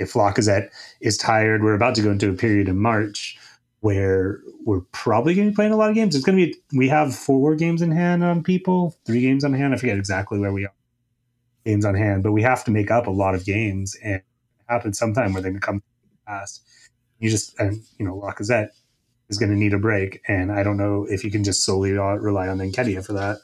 if 0.00 0.14
Lacazette 0.14 0.70
is 1.00 1.16
tired, 1.16 1.62
we're 1.62 1.74
about 1.74 1.94
to 1.94 2.02
go 2.02 2.10
into 2.10 2.30
a 2.30 2.34
period 2.34 2.68
in 2.68 2.78
March 2.78 3.38
where 3.80 4.40
we're 4.64 4.80
probably 4.92 5.34
going 5.34 5.46
to 5.48 5.52
be 5.52 5.54
playing 5.54 5.72
a 5.72 5.76
lot 5.76 5.90
of 5.90 5.94
games. 5.94 6.16
It's 6.16 6.24
going 6.24 6.38
to 6.38 6.46
be 6.46 6.58
we 6.76 6.88
have 6.88 7.14
four 7.14 7.54
games 7.54 7.82
in 7.82 7.92
hand 7.92 8.24
on 8.24 8.42
people, 8.42 8.96
three 9.04 9.20
games 9.20 9.44
on 9.44 9.52
hand. 9.52 9.74
I 9.74 9.76
forget 9.76 9.98
exactly 9.98 10.38
where 10.38 10.52
we 10.52 10.64
are 10.64 10.72
games 11.64 11.84
on 11.84 11.94
hand, 11.94 12.22
but 12.22 12.32
we 12.32 12.42
have 12.42 12.64
to 12.64 12.70
make 12.70 12.90
up 12.90 13.06
a 13.06 13.10
lot 13.10 13.34
of 13.34 13.44
games, 13.44 13.96
and 14.02 14.16
it 14.16 14.24
happens 14.68 14.98
sometime 14.98 15.32
where 15.32 15.42
going 15.42 15.54
to 15.54 15.60
come 15.60 15.82
fast. 16.26 16.62
You 17.18 17.30
just 17.30 17.58
and 17.58 17.82
you 17.98 18.06
know 18.06 18.14
Lacazette 18.14 18.70
is 19.30 19.38
going 19.38 19.50
to 19.50 19.56
need 19.56 19.72
a 19.72 19.78
break, 19.78 20.20
and 20.28 20.52
I 20.52 20.62
don't 20.62 20.76
know 20.76 21.06
if 21.08 21.24
you 21.24 21.30
can 21.30 21.44
just 21.44 21.64
solely 21.64 21.92
rely 21.92 22.48
on 22.48 22.58
Nketiah 22.58 23.04
for 23.04 23.12
that. 23.14 23.38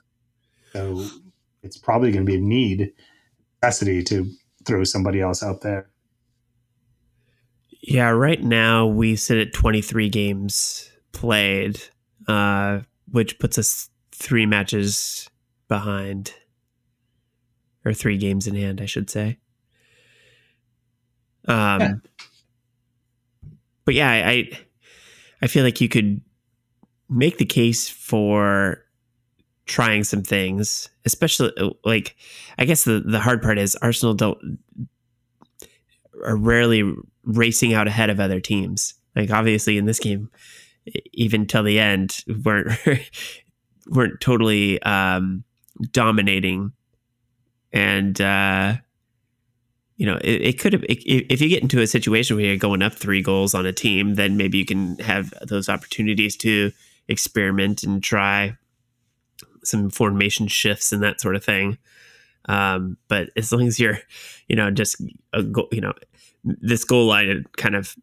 So 0.73 1.07
it's 1.63 1.79
probably 1.79 2.13
going 2.13 2.27
to 2.27 2.31
be 2.31 2.37
a 2.37 2.41
need 2.41 2.93
necessity 3.63 4.03
to 4.05 4.31
throw 4.67 4.85
somebody 4.85 5.21
else 5.21 5.43
out 5.43 5.63
there. 5.63 5.89
Yeah, 7.83 8.11
right 8.11 8.43
now 8.43 8.87
we 8.87 9.15
sit 9.15 9.39
at 9.39 9.55
23 9.55 10.09
games 10.09 10.91
played, 11.13 11.81
uh, 12.27 12.81
which 13.11 13.39
puts 13.39 13.59
us 13.59 13.89
three 14.13 14.45
matches 14.45 15.31
behind, 15.69 16.35
or 17.85 17.95
three 17.95 18.19
games 18.19 18.47
in 18.49 18.57
hand, 18.57 18.81
I 18.81 18.87
should 18.87 19.09
say. 19.09 19.39
Um, 21.47 21.81
yeah. 21.81 21.95
but 23.85 23.95
yeah, 23.95 24.11
I 24.11 24.31
I 24.31 24.51
feel 25.47 25.65
like 25.65 25.81
you 25.81 25.89
could 25.89 26.21
make 27.09 27.39
the 27.39 27.45
case 27.45 27.89
for 27.89 28.85
trying 29.67 30.05
some 30.05 30.23
things, 30.23 30.89
especially 31.05 31.53
like 31.85 32.17
I 32.59 32.65
guess 32.65 32.85
the 32.85 33.01
the 33.01 33.21
hard 33.21 33.43
part 33.43 33.59
is 33.59 33.77
Arsenal 33.77 34.15
don't 34.15 34.59
are 36.25 36.37
rarely 36.37 36.83
racing 37.25 37.75
out 37.75 37.89
ahead 37.89 38.11
of 38.11 38.21
other 38.21 38.41
teams. 38.41 38.95
Like 39.15 39.31
obviously 39.31 39.77
in 39.79 39.87
this 39.87 39.99
game, 39.99 40.31
even 41.13 41.47
till 41.47 41.63
the 41.63 41.79
end, 41.79 42.25
weren't 42.45 42.71
weren't 43.87 44.21
totally 44.21 44.81
um, 44.83 45.45
dominating, 45.93 46.73
and 47.73 48.21
uh, 48.21 48.77
you 49.97 50.07
know 50.07 50.17
it, 50.23 50.43
it 50.43 50.59
could 50.59 50.73
have. 50.73 50.85
If 50.89 51.41
you 51.41 51.49
get 51.49 51.63
into 51.63 51.81
a 51.81 51.87
situation 51.87 52.37
where 52.37 52.47
you're 52.47 52.57
going 52.57 52.83
up 52.83 52.95
three 52.95 53.23
goals 53.23 53.55
on 53.55 53.67
a 53.67 53.73
team, 53.73 54.15
then 54.15 54.37
maybe 54.37 54.59
you 54.59 54.67
can 54.67 54.99
have 54.99 55.33
those 55.43 55.69
opportunities 55.69 56.37
to 56.39 56.73
experiment 57.09 57.83
and 57.83 58.03
try 58.03 58.57
some 59.65 59.91
formation 59.91 60.47
shifts 60.47 60.93
and 60.93 61.03
that 61.03 61.21
sort 61.21 61.37
of 61.37 61.45
thing. 61.45 61.79
Um, 62.49 62.97
but 63.09 63.31
as 63.37 63.53
long 63.53 63.67
as 63.67 63.81
you're, 63.81 63.99
you 64.49 64.57
know, 64.57 64.71
just 64.71 65.03
a 65.33 65.43
goal, 65.43 65.69
you 65.73 65.81
know, 65.81 65.93
this 66.45 66.85
goal 66.85 67.07
line 67.07 67.45
kind 67.57 67.75
of 67.75 67.97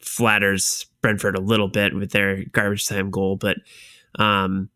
flatters 0.00 0.86
Brentford 1.00 1.36
a 1.36 1.40
little 1.40 1.68
bit 1.68 1.94
with 1.94 2.10
their 2.10 2.44
garbage 2.46 2.86
time 2.86 3.10
goal, 3.10 3.36
but 3.36 3.58
um, 4.18 4.68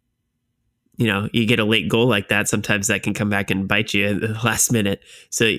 you 0.98 1.06
know, 1.06 1.28
you 1.32 1.46
get 1.46 1.60
a 1.60 1.64
late 1.64 1.88
goal 1.88 2.06
like 2.06 2.28
that, 2.28 2.48
sometimes 2.48 2.88
that 2.88 3.04
can 3.04 3.14
come 3.14 3.30
back 3.30 3.50
and 3.50 3.68
bite 3.68 3.94
you 3.94 4.06
at 4.08 4.20
the 4.20 4.28
last 4.44 4.72
minute. 4.72 5.00
So 5.30 5.50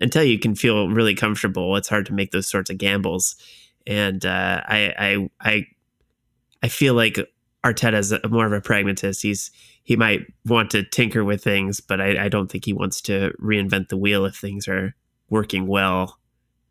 until 0.00 0.24
you 0.24 0.38
can 0.38 0.54
feel 0.54 0.88
really 0.88 1.14
comfortable, 1.14 1.76
it's 1.76 1.88
hard 1.88 2.06
to 2.06 2.14
make 2.14 2.32
those 2.32 2.48
sorts 2.48 2.70
of 2.70 2.78
gambles. 2.78 3.36
And 3.86 4.24
uh, 4.24 4.62
I, 4.66 4.94
I, 4.98 5.30
I, 5.40 5.66
I 6.62 6.68
feel 6.68 6.94
like 6.94 7.18
Arteta's 7.64 8.10
a, 8.12 8.26
more 8.28 8.46
of 8.46 8.52
a 8.52 8.60
pragmatist. 8.60 9.22
He's 9.22 9.50
he 9.82 9.96
might 9.96 10.20
want 10.46 10.70
to 10.70 10.82
tinker 10.82 11.24
with 11.24 11.42
things, 11.42 11.80
but 11.80 12.00
I, 12.00 12.24
I 12.24 12.28
don't 12.28 12.50
think 12.50 12.64
he 12.64 12.72
wants 12.72 13.00
to 13.02 13.32
reinvent 13.40 13.88
the 13.88 13.96
wheel 13.96 14.24
if 14.24 14.36
things 14.36 14.68
are 14.68 14.94
working 15.28 15.66
well 15.66 16.18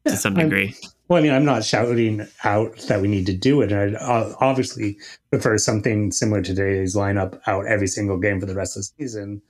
to 0.06 0.16
some 0.16 0.36
degree. 0.36 0.76
I'm, 0.82 0.90
well, 1.10 1.18
I 1.18 1.24
mean, 1.24 1.34
I'm 1.34 1.44
not 1.44 1.64
shouting 1.64 2.28
out 2.44 2.78
that 2.88 3.02
we 3.02 3.08
need 3.08 3.26
to 3.26 3.34
do 3.34 3.62
it. 3.62 3.74
I 3.74 4.32
obviously 4.40 5.00
prefer 5.32 5.58
something 5.58 6.12
similar 6.12 6.44
to 6.44 6.54
today's 6.54 6.96
lineup 6.96 7.40
out 7.48 7.66
every 7.66 7.88
single 7.88 8.18
game 8.18 8.40
for 8.40 8.46
the 8.46 8.54
rest 8.54 8.78
of 8.78 8.84
the 8.84 9.04
season. 9.04 9.42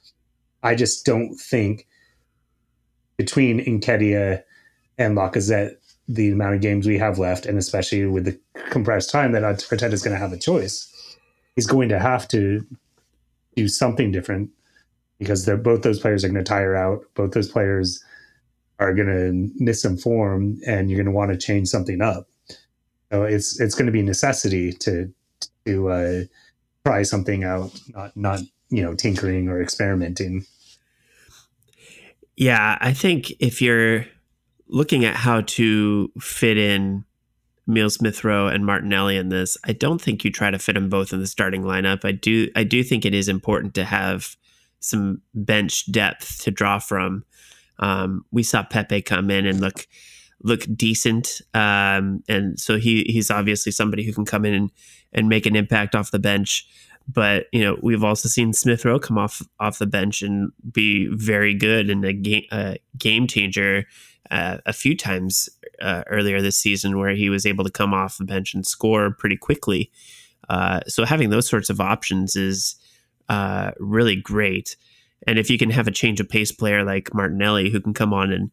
I 0.64 0.76
just 0.76 1.06
don't 1.06 1.36
think 1.36 1.86
between 3.18 3.60
Nketiah 3.60 4.42
and 4.98 5.18
Lacazette, 5.18 5.76
the 6.08 6.32
amount 6.32 6.56
of 6.56 6.62
games 6.62 6.88
we 6.88 6.98
have 6.98 7.20
left, 7.20 7.46
and 7.46 7.58
especially 7.58 8.06
with 8.06 8.24
the 8.24 8.40
compressed 8.70 9.12
time, 9.12 9.34
that 9.34 9.44
Arteta 9.44 9.92
is 9.92 10.02
going 10.02 10.16
to 10.16 10.20
have 10.20 10.32
a 10.32 10.40
choice. 10.40 11.18
He's 11.56 11.68
going 11.68 11.90
to 11.90 12.00
have 12.00 12.26
to 12.30 12.66
do 13.58 13.68
something 13.68 14.12
different 14.12 14.50
because 15.20 15.46
they're 15.46 15.58
both 15.58 15.82
those 15.82 16.00
players 16.00 16.24
are 16.24 16.30
going 16.30 16.44
to 16.44 16.50
tire 16.50 16.76
out. 16.76 17.04
Both 17.16 17.32
those 17.32 17.52
players 17.52 18.02
are 18.80 18.94
going 18.94 19.08
to 19.08 19.64
misinform 19.64 20.58
and 20.66 20.90
you're 20.90 20.98
going 20.98 21.06
to 21.06 21.12
want 21.12 21.32
to 21.32 21.38
change 21.38 21.68
something 21.68 22.02
up. 22.02 22.28
So 23.12 23.24
it's 23.24 23.60
it's 23.60 23.76
going 23.76 23.88
to 23.88 23.92
be 23.92 24.02
necessity 24.02 24.72
to 24.74 25.12
to 25.66 25.90
uh, 25.90 26.22
try 26.86 27.04
something 27.04 27.44
out, 27.44 27.78
not 27.90 28.16
not 28.16 28.40
you 28.70 28.82
know 28.82 28.94
tinkering 28.94 29.50
or 29.50 29.62
experimenting. 29.62 30.46
Yeah, 32.36 32.78
I 32.80 32.94
think 32.94 33.32
if 33.40 33.62
you're 33.62 34.06
looking 34.68 35.04
at 35.04 35.16
how 35.16 35.42
to 35.42 36.12
fit 36.20 36.58
in 36.58 37.04
Emil 37.68 37.90
Smith 37.90 38.24
Rowe 38.24 38.48
and 38.48 38.66
Martinelli 38.66 39.18
in 39.18 39.30
this, 39.30 39.58
I 39.66 39.74
don't 39.74 40.02
think 40.02 40.24
you 40.24 40.32
try 40.32 40.50
to 40.52 40.60
fit 40.60 40.74
them 40.74 40.88
both 40.88 41.12
in 41.12 41.20
the 41.20 41.28
starting 41.28 41.64
lineup. 41.64 42.06
I 42.06 42.12
do 42.12 42.48
I 42.56 42.64
do 42.64 42.84
think 42.84 43.06
it 43.06 43.14
is 43.14 43.28
important 43.28 43.74
to 43.74 43.84
have 43.84 44.38
some 44.80 45.22
bench 45.34 45.92
depth 45.92 46.42
to 46.44 46.52
draw 46.52 46.80
from. 46.80 47.26
Um, 47.80 48.26
we 48.32 48.44
saw 48.44 48.64
Pepe 48.64 49.02
come 49.02 49.32
in 49.32 49.46
and 49.46 49.60
look 49.60 49.88
look 50.42 50.66
decent, 50.76 51.42
um, 51.54 52.24
and 52.30 52.60
so 52.60 52.78
he 52.78 53.04
he's 53.10 53.32
obviously 53.32 53.72
somebody 53.72 54.04
who 54.04 54.14
can 54.14 54.26
come 54.26 54.46
in 54.46 54.54
and, 54.54 54.72
and 55.14 55.30
make 55.30 55.46
an 55.46 55.56
impact 55.56 55.96
off 55.96 56.12
the 56.12 56.20
bench. 56.20 56.68
But 57.08 57.48
you 57.52 57.62
know 57.62 57.78
we've 57.82 58.04
also 58.04 58.30
seen 58.30 58.54
Smith 58.54 58.86
Rowe 58.86 59.00
come 59.00 59.18
off 59.18 59.42
off 59.60 59.80
the 59.80 59.88
bench 59.88 60.22
and 60.22 60.52
be 60.72 61.08
very 61.12 61.54
good 61.56 61.90
and 61.90 62.06
a 62.06 62.14
game 62.14 62.44
a 62.52 62.78
game 62.98 63.28
changer 63.28 63.86
uh, 64.30 64.58
a 64.66 64.74
few 64.74 64.96
times 64.96 65.50
uh, 65.82 66.04
earlier 66.08 66.42
this 66.42 66.58
season 66.58 66.98
where 66.98 67.16
he 67.16 67.30
was 67.30 67.46
able 67.46 67.64
to 67.64 67.72
come 67.72 67.94
off 67.94 68.18
the 68.18 68.26
bench 68.26 68.54
and 68.54 68.66
score 68.66 69.12
pretty 69.12 69.38
quickly. 69.38 69.92
Uh, 70.50 70.82
so 70.88 71.06
having 71.06 71.30
those 71.30 71.48
sorts 71.48 71.70
of 71.70 71.80
options 71.80 72.36
is 72.36 72.76
uh, 73.30 73.72
really 73.80 74.16
great. 74.16 74.76
And 75.28 75.38
if 75.38 75.50
you 75.50 75.58
can 75.58 75.70
have 75.70 75.88
a 75.88 75.92
change 75.92 76.20
of 76.20 76.30
pace 76.30 76.52
player 76.52 76.84
like 76.84 77.14
Martinelli 77.14 77.70
who 77.70 77.82
can 77.82 77.94
come 77.94 78.14
on 78.14 78.32
and 78.32 78.52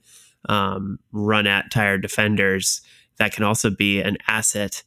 um, 0.48 0.98
run 1.12 1.46
at 1.46 1.70
tired 1.70 2.02
defenders, 2.02 2.80
that 3.18 3.32
can 3.32 3.44
also 3.44 3.70
be 3.70 4.00
an 4.00 4.16
asset 4.28 4.82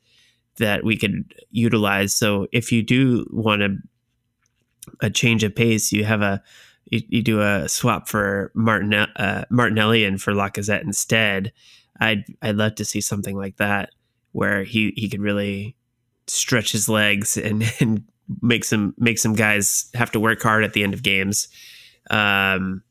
that 0.57 0.83
we 0.83 0.97
could 0.97 1.33
utilize. 1.51 2.13
So 2.13 2.47
if 2.51 2.71
you 2.71 2.83
do 2.83 3.25
want 3.31 3.63
a, 3.63 3.77
a 5.01 5.09
change 5.09 5.43
of 5.43 5.55
pace, 5.55 5.91
you 5.91 6.03
have 6.03 6.21
a 6.21 6.43
you, 6.85 7.01
you 7.07 7.21
do 7.21 7.41
a 7.41 7.69
swap 7.69 8.07
for 8.07 8.51
Martin, 8.55 8.93
uh, 8.93 9.45
Martinelli 9.49 10.05
and 10.05 10.21
for 10.21 10.33
Lacazette 10.33 10.81
instead. 10.81 11.53
I'd 11.99 12.25
I'd 12.41 12.55
love 12.55 12.75
to 12.75 12.85
see 12.85 13.01
something 13.01 13.37
like 13.37 13.57
that 13.57 13.91
where 14.31 14.63
he 14.63 14.93
he 14.95 15.09
could 15.09 15.21
really 15.21 15.75
stretch 16.27 16.71
his 16.71 16.87
legs 16.87 17.37
and, 17.37 17.63
and 17.79 18.03
make 18.41 18.63
some 18.63 18.93
make 18.97 19.19
some 19.19 19.33
guys 19.33 19.89
have 19.93 20.11
to 20.11 20.19
work 20.19 20.41
hard 20.41 20.63
at 20.63 20.73
the 20.73 20.83
end 20.83 20.93
of 20.93 21.03
games. 21.03 21.47
Um, 22.09 22.83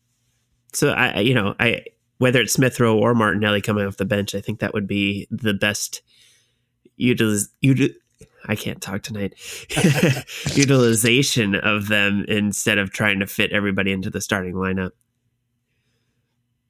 so 0.73 0.91
I, 0.91 1.21
you 1.21 1.35
know, 1.35 1.55
I 1.59 1.85
whether 2.19 2.41
it's 2.41 2.53
Smith 2.53 2.81
Rowe 2.81 2.99
or 2.99 3.15
Martinelli 3.15 3.61
coming 3.61 3.87
off 3.87 3.97
the 3.97 4.05
bench, 4.05 4.35
I 4.35 4.41
think 4.41 4.61
that 4.61 4.75
would 4.75 4.87
be 4.87 5.27
the 5.31 5.55
best 5.55 6.03
utiliz- 7.01 7.49
util- 7.65 7.95
I 8.47 8.57
can't 8.57 8.81
talk 8.81 9.03
tonight. 9.03 9.35
utilization 10.57 11.55
of 11.55 11.89
them 11.89 12.25
instead 12.29 12.79
of 12.79 12.91
trying 12.91 13.21
to 13.21 13.27
fit 13.27 13.53
everybody 13.53 13.93
into 13.93 14.11
the 14.11 14.21
starting 14.21 14.55
lineup. 14.55 14.91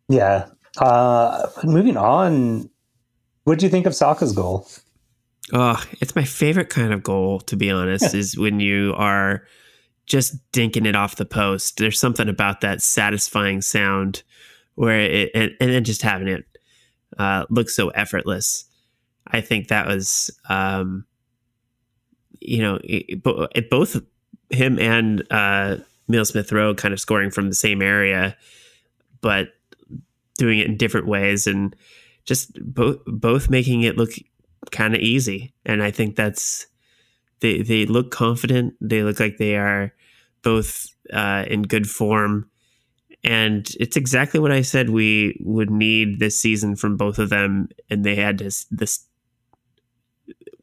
Yeah. 0.08 0.48
Uh, 0.78 1.48
moving 1.64 1.96
on, 1.96 2.68
what 3.44 3.58
do 3.58 3.66
you 3.66 3.70
think 3.70 3.86
of 3.86 3.94
Saka's 3.94 4.32
goal? 4.32 4.68
Oh, 5.52 5.82
it's 6.00 6.14
my 6.14 6.24
favorite 6.24 6.68
kind 6.68 6.92
of 6.92 7.02
goal, 7.02 7.40
to 7.40 7.56
be 7.56 7.70
honest, 7.70 8.14
is 8.14 8.36
when 8.36 8.60
you 8.60 8.94
are 8.96 9.44
just 10.06 10.36
dinking 10.52 10.86
it 10.86 10.96
off 10.96 11.16
the 11.16 11.24
post. 11.24 11.78
There's 11.78 11.98
something 11.98 12.28
about 12.28 12.60
that 12.60 12.82
satisfying 12.82 13.60
sound 13.60 14.22
where 14.74 15.00
it, 15.00 15.30
and, 15.34 15.52
and 15.60 15.70
then 15.70 15.84
just 15.84 16.02
having 16.02 16.28
it 16.28 16.44
uh, 17.18 17.46
look 17.50 17.70
so 17.70 17.88
effortless. 17.90 18.64
I 19.26 19.40
think 19.40 19.68
that 19.68 19.86
was, 19.86 20.30
um, 20.48 21.04
you 22.40 22.62
know, 22.62 22.78
it, 22.84 23.20
it, 23.54 23.70
both 23.70 24.00
him 24.50 24.78
and 24.78 25.26
uh, 25.30 25.76
Emil 26.08 26.24
Smith 26.24 26.52
Rowe 26.52 26.74
kind 26.74 26.94
of 26.94 27.00
scoring 27.00 27.30
from 27.30 27.48
the 27.48 27.54
same 27.54 27.82
area, 27.82 28.36
but 29.20 29.48
doing 30.38 30.58
it 30.58 30.66
in 30.66 30.76
different 30.76 31.06
ways 31.06 31.46
and 31.46 31.74
just 32.24 32.52
both 32.62 32.98
both 33.06 33.50
making 33.50 33.82
it 33.82 33.96
look 33.96 34.12
kind 34.70 34.94
of 34.94 35.00
easy. 35.00 35.52
And 35.64 35.82
I 35.82 35.90
think 35.90 36.16
that's 36.16 36.66
they 37.40 37.62
they 37.62 37.86
look 37.86 38.10
confident. 38.10 38.74
They 38.80 39.02
look 39.02 39.20
like 39.20 39.36
they 39.38 39.56
are 39.56 39.92
both 40.42 40.88
uh, 41.12 41.44
in 41.48 41.62
good 41.62 41.88
form. 41.88 42.50
And 43.24 43.68
it's 43.80 43.96
exactly 43.96 44.38
what 44.38 44.52
I 44.52 44.62
said 44.62 44.90
we 44.90 45.36
would 45.40 45.70
need 45.70 46.20
this 46.20 46.40
season 46.40 46.76
from 46.76 46.96
both 46.96 47.18
of 47.18 47.30
them. 47.30 47.68
And 47.90 48.04
they 48.04 48.14
had 48.14 48.38
this 48.38 48.66
this 48.70 49.04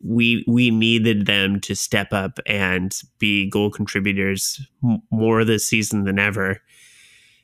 we 0.05 0.43
we 0.47 0.69
needed 0.69 1.25
them 1.25 1.60
to 1.62 1.75
step 1.75 2.13
up 2.13 2.39
and 2.45 2.95
be 3.17 3.49
goal 3.49 3.71
contributors 3.71 4.65
more 5.10 5.43
this 5.43 5.67
season 5.67 6.03
than 6.03 6.19
ever, 6.19 6.62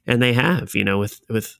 and 0.05 0.21
they 0.21 0.33
have. 0.33 0.75
You 0.75 0.83
know, 0.83 0.99
with 0.99 1.21
with 1.27 1.57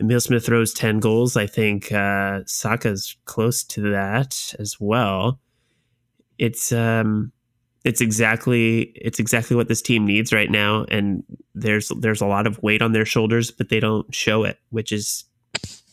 Emil 0.00 0.20
Smith 0.20 0.48
Rowe's 0.48 0.72
10 0.72 1.00
goals. 1.00 1.36
I 1.36 1.46
think 1.46 1.92
uh, 1.92 2.40
Saka's 2.46 3.16
close 3.24 3.64
to 3.64 3.92
that 3.92 4.54
as 4.58 4.76
well. 4.80 5.40
It's 6.38 6.72
um, 6.72 7.32
it's 7.84 8.00
exactly 8.00 8.92
it's 8.94 9.18
exactly 9.18 9.56
what 9.56 9.68
this 9.68 9.82
team 9.82 10.06
needs 10.06 10.32
right 10.32 10.50
now, 10.50 10.84
and 10.88 11.24
there's 11.54 11.90
there's 12.00 12.20
a 12.20 12.26
lot 12.26 12.46
of 12.46 12.62
weight 12.62 12.82
on 12.82 12.92
their 12.92 13.04
shoulders, 13.04 13.50
but 13.50 13.68
they 13.68 13.80
don't 13.80 14.12
show 14.14 14.44
it, 14.44 14.58
which 14.70 14.92
is 14.92 15.24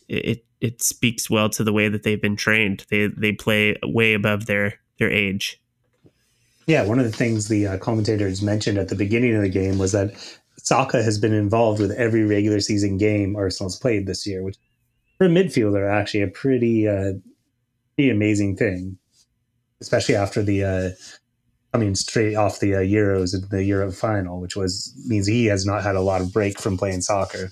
it 0.07 0.45
it 0.61 0.81
speaks 0.81 1.29
well 1.29 1.49
to 1.49 1.63
the 1.63 1.73
way 1.73 1.87
that 1.87 2.03
they've 2.03 2.21
been 2.21 2.35
trained. 2.35 2.85
They 2.89 3.07
they 3.07 3.31
play 3.31 3.75
way 3.83 4.13
above 4.13 4.45
their 4.45 4.75
their 4.97 5.11
age. 5.11 5.61
Yeah, 6.67 6.83
one 6.83 6.99
of 6.99 7.05
the 7.05 7.17
things 7.17 7.47
the 7.47 7.65
uh, 7.65 7.77
commentators 7.79 8.43
mentioned 8.43 8.77
at 8.77 8.89
the 8.89 8.95
beginning 8.95 9.35
of 9.35 9.41
the 9.41 9.49
game 9.49 9.79
was 9.79 9.93
that 9.93 10.13
Saka 10.63 11.03
has 11.03 11.17
been 11.19 11.33
involved 11.33 11.81
with 11.81 11.91
every 11.91 12.23
regular 12.23 12.59
season 12.59 12.97
game 12.97 13.35
Arsenal's 13.35 13.77
played 13.77 14.05
this 14.05 14.25
year, 14.27 14.43
which 14.43 14.57
for 15.17 15.25
a 15.25 15.29
midfielder 15.29 15.89
actually 15.89 16.21
a 16.21 16.27
pretty 16.27 16.87
uh, 16.87 17.13
pretty 17.95 18.09
amazing 18.09 18.55
thing, 18.55 18.97
especially 19.81 20.15
after 20.15 20.43
the 20.43 20.63
uh, 20.63 20.89
mean, 21.79 21.95
straight 21.95 22.35
off 22.35 22.59
the 22.59 22.75
uh, 22.75 22.79
Euros 22.79 23.33
and 23.33 23.49
the 23.49 23.63
Euro 23.65 23.91
final, 23.91 24.39
which 24.39 24.55
was 24.55 24.93
means 25.07 25.27
he 25.27 25.45
has 25.45 25.65
not 25.65 25.83
had 25.83 25.95
a 25.95 26.01
lot 26.01 26.21
of 26.21 26.33
break 26.33 26.59
from 26.59 26.77
playing 26.77 27.01
soccer. 27.01 27.51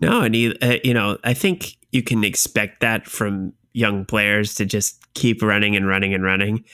No, 0.00 0.22
and 0.22 0.34
he, 0.34 0.56
uh, 0.60 0.78
you 0.82 0.92
know, 0.92 1.18
I 1.24 1.34
think 1.34 1.76
you 1.92 2.02
can 2.02 2.24
expect 2.24 2.80
that 2.80 3.06
from 3.06 3.52
young 3.72 4.04
players 4.04 4.54
to 4.56 4.64
just 4.64 5.00
keep 5.14 5.42
running 5.42 5.76
and 5.76 5.86
running 5.86 6.14
and 6.14 6.24
running. 6.24 6.64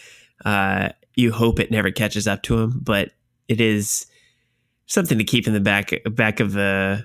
Uh, 0.44 0.90
you 1.14 1.32
hope 1.32 1.60
it 1.60 1.70
never 1.70 1.90
catches 1.90 2.26
up 2.26 2.42
to 2.44 2.58
him, 2.58 2.80
but 2.82 3.10
it 3.50 3.60
is 3.60 4.06
something 4.86 5.18
to 5.18 5.24
keep 5.24 5.46
in 5.48 5.52
the 5.52 5.60
back 5.60 5.92
back 6.12 6.38
of 6.38 6.52
the 6.52 7.04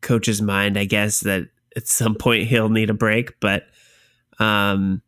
coach's 0.00 0.40
mind, 0.40 0.78
I 0.78 0.84
guess, 0.84 1.20
that 1.20 1.48
at 1.76 1.88
some 1.88 2.14
point 2.14 2.46
he'll 2.46 2.68
need 2.68 2.88
a 2.88 2.94
break. 2.94 3.38
But 3.40 3.64
um, 4.38 5.02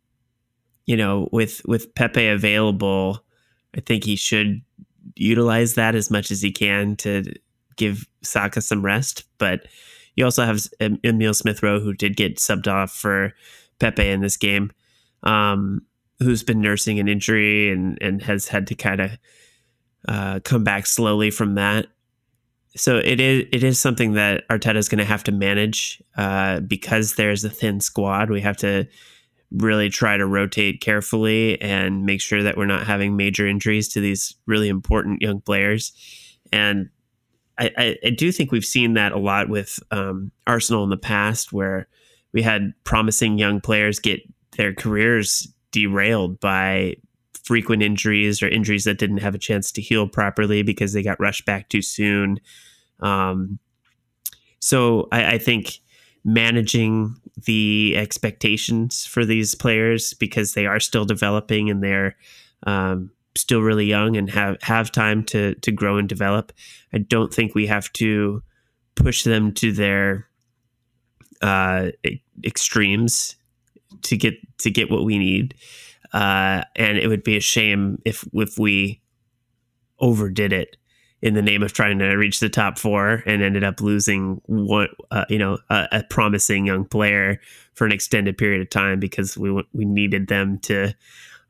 you 0.85 0.97
know, 0.97 1.29
with 1.31 1.61
with 1.65 1.95
Pepe 1.95 2.27
available, 2.27 3.23
I 3.75 3.79
think 3.79 4.03
he 4.03 4.17
should 4.17 4.61
utilize 5.15 5.75
that 5.75 5.95
as 5.95 6.11
much 6.11 6.29
as 6.29 6.41
he 6.41 6.51
can 6.51 6.97
to 6.97 7.23
give 7.77 8.05
Saka 8.21 8.59
some 8.59 8.83
rest. 8.83 9.23
But 9.37 9.65
you 10.15 10.25
also 10.25 10.43
have 10.43 10.59
Emil 10.81 11.33
Smith 11.33 11.63
Rowe, 11.63 11.79
who 11.79 11.93
did 11.93 12.17
get 12.17 12.35
subbed 12.35 12.67
off 12.67 12.91
for 12.91 13.31
Pepe 13.79 14.09
in 14.09 14.19
this 14.19 14.35
game, 14.35 14.71
um, 15.23 15.85
who's 16.19 16.43
been 16.43 16.59
nursing 16.59 16.99
an 16.99 17.07
injury 17.07 17.71
and 17.71 17.97
and 18.01 18.21
has 18.23 18.49
had 18.49 18.67
to 18.67 18.75
kind 18.75 18.99
of 18.99 19.11
uh, 20.07 20.39
come 20.43 20.63
back 20.63 20.85
slowly 20.85 21.31
from 21.31 21.55
that. 21.55 21.87
So 22.75 22.97
it 22.97 23.19
is 23.19 23.45
it 23.51 23.63
is 23.63 23.79
something 23.79 24.13
that 24.13 24.47
Arteta 24.47 24.77
is 24.77 24.89
going 24.89 24.99
to 24.99 25.05
have 25.05 25.23
to 25.25 25.31
manage 25.31 26.01
uh, 26.17 26.59
because 26.61 27.15
there's 27.15 27.43
a 27.43 27.49
thin 27.49 27.79
squad. 27.79 28.29
We 28.29 28.41
have 28.41 28.57
to 28.57 28.87
really 29.51 29.89
try 29.89 30.15
to 30.15 30.27
rotate 30.27 30.79
carefully 30.79 31.59
and 31.61 32.05
make 32.05 32.21
sure 32.21 32.43
that 32.43 32.55
we're 32.55 32.67
not 32.67 32.85
having 32.85 33.17
major 33.17 33.47
injuries 33.47 33.89
to 33.89 33.99
these 33.99 34.35
really 34.45 34.69
important 34.69 35.21
young 35.21 35.41
players. 35.41 35.91
And 36.51 36.89
I, 37.57 37.71
I, 37.77 37.97
I 38.05 38.09
do 38.11 38.31
think 38.31 38.51
we've 38.51 38.63
seen 38.63 38.93
that 38.93 39.11
a 39.11 39.17
lot 39.17 39.49
with 39.49 39.79
um, 39.91 40.31
Arsenal 40.45 40.83
in 40.83 40.91
the 40.91 40.97
past, 40.97 41.51
where 41.51 41.87
we 42.31 42.43
had 42.43 42.73
promising 42.83 43.39
young 43.39 43.59
players 43.59 43.99
get 43.99 44.21
their 44.55 44.73
careers 44.73 45.51
derailed 45.71 46.39
by 46.39 46.95
frequent 47.49 47.81
injuries 47.81 48.43
or 48.43 48.47
injuries 48.47 48.83
that 48.83 48.99
didn't 48.99 49.17
have 49.17 49.33
a 49.33 49.39
chance 49.39 49.71
to 49.71 49.81
heal 49.81 50.07
properly 50.07 50.61
because 50.61 50.93
they 50.93 51.01
got 51.01 51.19
rushed 51.19 51.47
back 51.47 51.67
too 51.67 51.81
soon. 51.81 52.39
Um, 52.99 53.57
so 54.59 55.07
I, 55.11 55.33
I, 55.33 55.37
think 55.39 55.79
managing 56.23 57.15
the 57.45 57.95
expectations 57.97 59.03
for 59.03 59.25
these 59.25 59.55
players 59.55 60.13
because 60.13 60.53
they 60.53 60.67
are 60.67 60.79
still 60.79 61.05
developing 61.05 61.71
and 61.71 61.81
they're 61.81 62.15
um, 62.67 63.09
still 63.35 63.61
really 63.61 63.87
young 63.87 64.15
and 64.15 64.29
have 64.29 64.61
have 64.61 64.91
time 64.91 65.23
to 65.23 65.55
to 65.55 65.71
grow 65.71 65.97
and 65.97 66.07
develop. 66.07 66.51
I 66.93 66.99
don't 66.99 67.33
think 67.33 67.55
we 67.55 67.65
have 67.65 67.91
to 67.93 68.43
push 68.93 69.23
them 69.23 69.53
to 69.53 69.71
their 69.71 70.27
uh, 71.41 71.87
extremes 72.43 73.37
to 74.03 74.17
get 74.17 74.35
to 74.59 74.69
get 74.69 74.91
what 74.91 75.03
we 75.03 75.17
need. 75.17 75.55
Uh, 76.13 76.63
and 76.75 76.97
it 76.97 77.07
would 77.07 77.23
be 77.23 77.37
a 77.37 77.41
shame 77.41 78.01
if 78.05 78.27
if 78.33 78.57
we 78.57 79.01
overdid 79.99 80.53
it 80.53 80.77
in 81.21 81.33
the 81.33 81.41
name 81.41 81.61
of 81.61 81.73
trying 81.73 81.99
to 81.99 82.15
reach 82.15 82.39
the 82.39 82.49
top 82.49 82.77
four 82.77 83.23
and 83.25 83.43
ended 83.43 83.63
up 83.63 83.81
losing 83.81 84.41
one, 84.45 84.87
uh, 85.11 85.25
you 85.29 85.37
know, 85.37 85.57
a, 85.69 85.87
a, 85.91 86.03
promising 86.09 86.65
young 86.65 86.85
player 86.85 87.39
for 87.73 87.85
an 87.85 87.91
extended 87.91 88.37
period 88.37 88.61
of 88.61 88.69
time 88.69 88.99
because 88.99 89.37
we 89.37 89.51
we 89.73 89.85
needed 89.85 90.27
them 90.27 90.57
to 90.59 90.95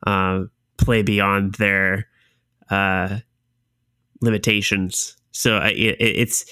uh, 0.06 0.42
play 0.76 1.02
beyond 1.02 1.54
their 1.54 2.08
uh, 2.70 3.18
limitations. 4.20 5.16
So 5.30 5.58
it, 5.58 5.96
it's 6.00 6.44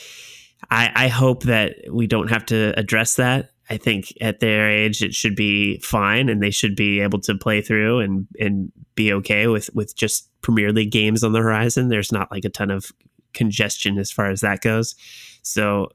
I, 0.71 0.93
I 0.95 1.09
hope 1.09 1.45
that 1.45 1.77
we 1.91 2.07
don't 2.07 2.29
have 2.29 2.47
to 2.47 2.79
address 2.79 3.17
that. 3.17 3.51
I 3.71 3.77
think 3.77 4.13
at 4.21 4.41
their 4.41 4.71
age 4.71 5.03
it 5.03 5.15
should 5.15 5.37
be 5.37 5.79
fine, 5.81 6.29
and 6.29 6.43
they 6.43 6.51
should 6.51 6.75
be 6.75 7.01
able 7.01 7.21
to 7.21 7.35
play 7.35 7.61
through 7.61 8.01
and 8.01 8.27
and 8.41 8.73
be 8.95 9.13
okay 9.15 9.47
with 9.47 9.71
with 9.75 9.97
just 9.97 10.29
Premier 10.41 10.73
League 10.73 10.91
games 10.91 11.23
on 11.23 11.33
the 11.33 11.41
horizon. 11.41 11.89
There's 11.89 12.13
not 12.13 12.31
like 12.31 12.45
a 12.45 12.51
ton 12.51 12.71
of 12.71 12.91
congestion 13.35 13.99
as 13.99 14.11
far 14.11 14.31
as 14.31 14.41
that 14.41 14.61
goes. 14.63 14.95
So 15.43 15.89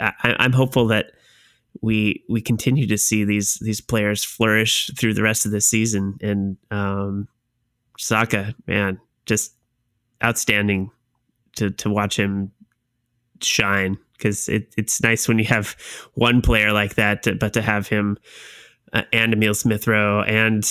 I, 0.00 0.12
I'm 0.22 0.52
hopeful 0.52 0.86
that 0.88 1.12
we 1.82 2.24
we 2.28 2.40
continue 2.40 2.86
to 2.86 2.98
see 2.98 3.24
these 3.24 3.54
these 3.56 3.80
players 3.80 4.24
flourish 4.24 4.90
through 4.98 5.14
the 5.14 5.22
rest 5.22 5.46
of 5.46 5.52
the 5.52 5.60
season. 5.60 6.18
And 6.20 6.56
um, 6.70 7.28
Saka, 7.98 8.54
man, 8.66 9.00
just 9.26 9.54
outstanding 10.24 10.90
to 11.56 11.70
to 11.70 11.90
watch 11.90 12.18
him 12.18 12.52
shine 13.42 13.98
because 14.20 14.48
it, 14.48 14.72
it's 14.76 15.02
nice 15.02 15.26
when 15.26 15.38
you 15.38 15.46
have 15.46 15.74
one 16.14 16.42
player 16.42 16.72
like 16.72 16.94
that, 16.96 17.22
to, 17.22 17.34
but 17.34 17.52
to 17.54 17.62
have 17.62 17.88
him 17.88 18.18
uh, 18.92 19.02
and 19.12 19.32
Emil 19.32 19.54
Smith 19.54 19.86
Rowe 19.86 20.22
and 20.22 20.64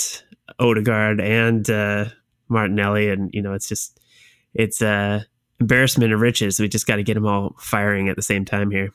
Odegaard 0.60 1.20
and 1.20 1.70
uh, 1.70 2.06
Martinelli, 2.48 3.10
and 3.10 3.30
you 3.34 3.42
know, 3.42 3.54
it's 3.54 3.68
just 3.68 4.00
it's 4.54 4.82
uh, 4.82 5.24
embarrassment 5.60 6.14
of 6.14 6.22
riches. 6.22 6.60
We 6.60 6.68
just 6.68 6.88
got 6.88 6.98
to 6.98 7.04
get 7.04 7.16
them 7.16 7.26
all 7.26 7.56
firing 7.60 8.10
at 8.10 8.16
the 8.16 8.22
same 8.22 8.46
time 8.46 8.72
here. 8.72 8.92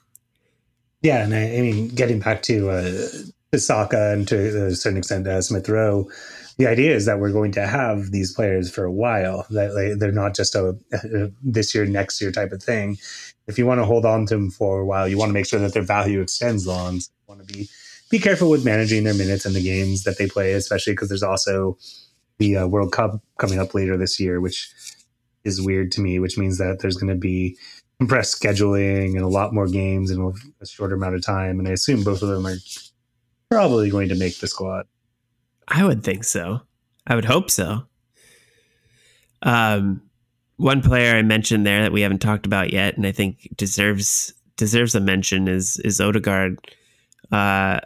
Yeah, 1.02 1.24
and 1.24 1.34
I, 1.34 1.58
I 1.58 1.60
mean, 1.60 1.88
getting 1.88 2.20
back 2.20 2.42
to 2.44 2.70
uh, 2.70 3.58
Saka 3.58 4.12
and 4.12 4.26
to 4.28 4.66
a 4.66 4.74
certain 4.74 4.98
extent 4.98 5.26
uh, 5.26 5.42
Smith 5.42 5.68
Rowe, 5.68 6.08
the 6.56 6.66
idea 6.66 6.94
is 6.94 7.06
that 7.06 7.18
we're 7.18 7.32
going 7.32 7.52
to 7.52 7.66
have 7.66 8.10
these 8.10 8.32
players 8.32 8.70
for 8.70 8.84
a 8.84 8.92
while. 8.92 9.46
That 9.50 9.74
like, 9.74 9.98
they're 9.98 10.12
not 10.12 10.34
just 10.34 10.54
a, 10.54 10.76
a, 10.92 11.30
this 11.42 11.74
year, 11.74 11.84
next 11.84 12.20
year 12.20 12.32
type 12.32 12.52
of 12.52 12.62
thing. 12.62 12.96
If 13.46 13.58
you 13.58 13.66
want 13.66 13.80
to 13.80 13.84
hold 13.84 14.04
on 14.06 14.26
to 14.26 14.34
them 14.34 14.50
for 14.50 14.80
a 14.80 14.86
while, 14.86 15.06
you 15.06 15.18
want 15.18 15.28
to 15.30 15.34
make 15.34 15.46
sure 15.46 15.60
that 15.60 15.74
their 15.74 15.82
value 15.82 16.20
extends 16.20 16.66
long. 16.66 17.00
So 17.00 17.10
you 17.12 17.34
want 17.34 17.46
to 17.46 17.54
be 17.54 17.68
be 18.10 18.18
careful 18.18 18.50
with 18.50 18.64
managing 18.64 19.04
their 19.04 19.14
minutes 19.14 19.44
and 19.44 19.54
the 19.54 19.62
games 19.62 20.04
that 20.04 20.18
they 20.18 20.26
play, 20.26 20.52
especially 20.52 20.92
because 20.92 21.08
there's 21.08 21.22
also 21.22 21.76
the 22.38 22.56
uh, 22.58 22.66
World 22.66 22.92
Cup 22.92 23.20
coming 23.38 23.58
up 23.58 23.74
later 23.74 23.96
this 23.96 24.18
year, 24.18 24.40
which 24.40 24.72
is 25.44 25.60
weird 25.60 25.92
to 25.92 26.00
me. 26.00 26.18
Which 26.18 26.38
means 26.38 26.58
that 26.58 26.80
there's 26.80 26.96
going 26.96 27.12
to 27.12 27.18
be 27.18 27.56
compressed 27.98 28.40
scheduling 28.40 29.12
and 29.12 29.22
a 29.22 29.28
lot 29.28 29.54
more 29.54 29.68
games 29.68 30.10
in 30.10 30.32
a 30.60 30.66
shorter 30.66 30.94
amount 30.94 31.14
of 31.14 31.22
time. 31.22 31.58
And 31.58 31.68
I 31.68 31.72
assume 31.72 32.02
both 32.02 32.22
of 32.22 32.28
them 32.28 32.46
are 32.46 32.56
probably 33.50 33.90
going 33.90 34.08
to 34.08 34.16
make 34.16 34.38
the 34.38 34.48
squad. 34.48 34.86
I 35.68 35.84
would 35.84 36.02
think 36.02 36.24
so. 36.24 36.60
I 37.06 37.14
would 37.14 37.24
hope 37.24 37.50
so. 37.50 37.86
Um, 39.42 40.02
one 40.56 40.82
player 40.82 41.16
I 41.16 41.22
mentioned 41.22 41.66
there 41.66 41.82
that 41.82 41.92
we 41.92 42.00
haven't 42.00 42.20
talked 42.20 42.46
about 42.46 42.72
yet, 42.72 42.96
and 42.96 43.06
I 43.06 43.12
think 43.12 43.48
deserves 43.56 44.32
deserves 44.56 44.94
a 44.94 45.00
mention 45.00 45.48
is 45.48 45.78
is 45.78 46.00
Odegaard. 46.00 46.58
Uh, 47.32 47.80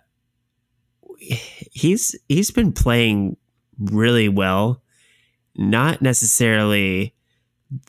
he's 1.18 2.14
he's 2.28 2.50
been 2.50 2.72
playing 2.72 3.36
really 3.78 4.28
well, 4.28 4.82
not 5.56 6.02
necessarily 6.02 7.14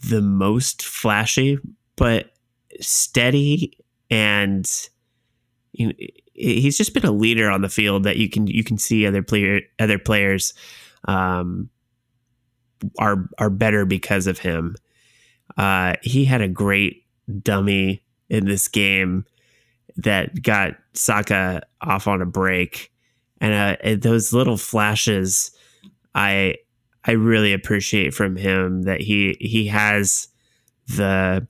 the 0.10 0.22
most 0.22 0.84
flashy, 0.84 1.58
but 1.96 2.32
steady 2.80 3.78
and 4.10 4.90
you 5.74 5.88
know, 5.88 5.94
he's 6.34 6.78
just 6.78 6.94
been 6.94 7.06
a 7.06 7.12
leader 7.12 7.50
on 7.50 7.62
the 7.62 7.70
field 7.70 8.04
that 8.04 8.18
you 8.18 8.30
can 8.30 8.48
you 8.48 8.64
can 8.64 8.78
see 8.78 9.06
other 9.06 9.24
player 9.24 9.62
other 9.80 10.00
players 10.00 10.54
um, 11.06 11.70
are 12.98 13.28
are 13.38 13.50
better 13.50 13.86
because 13.86 14.28
of 14.28 14.40
him. 14.40 14.76
Uh, 15.58 15.96
he 16.02 16.26
had 16.26 16.42
a 16.42 16.48
great 16.48 17.06
dummy 17.42 18.04
in 18.30 18.46
this 18.46 18.68
game 18.68 19.26
that 19.98 20.42
got 20.42 20.76
Saka 20.94 21.62
off 21.82 22.08
on 22.08 22.22
a 22.22 22.26
break, 22.26 22.92
and, 23.42 23.54
uh, 23.54 23.96
those 24.00 24.34
little 24.34 24.58
flashes, 24.58 25.52
I 26.16 26.56
I 27.06 27.12
really 27.12 27.54
appreciate 27.54 28.14
from 28.14 28.36
him 28.36 28.84
that 28.84 29.02
he 29.02 29.38
he 29.40 29.68
has 29.68 30.28
the 30.88 31.48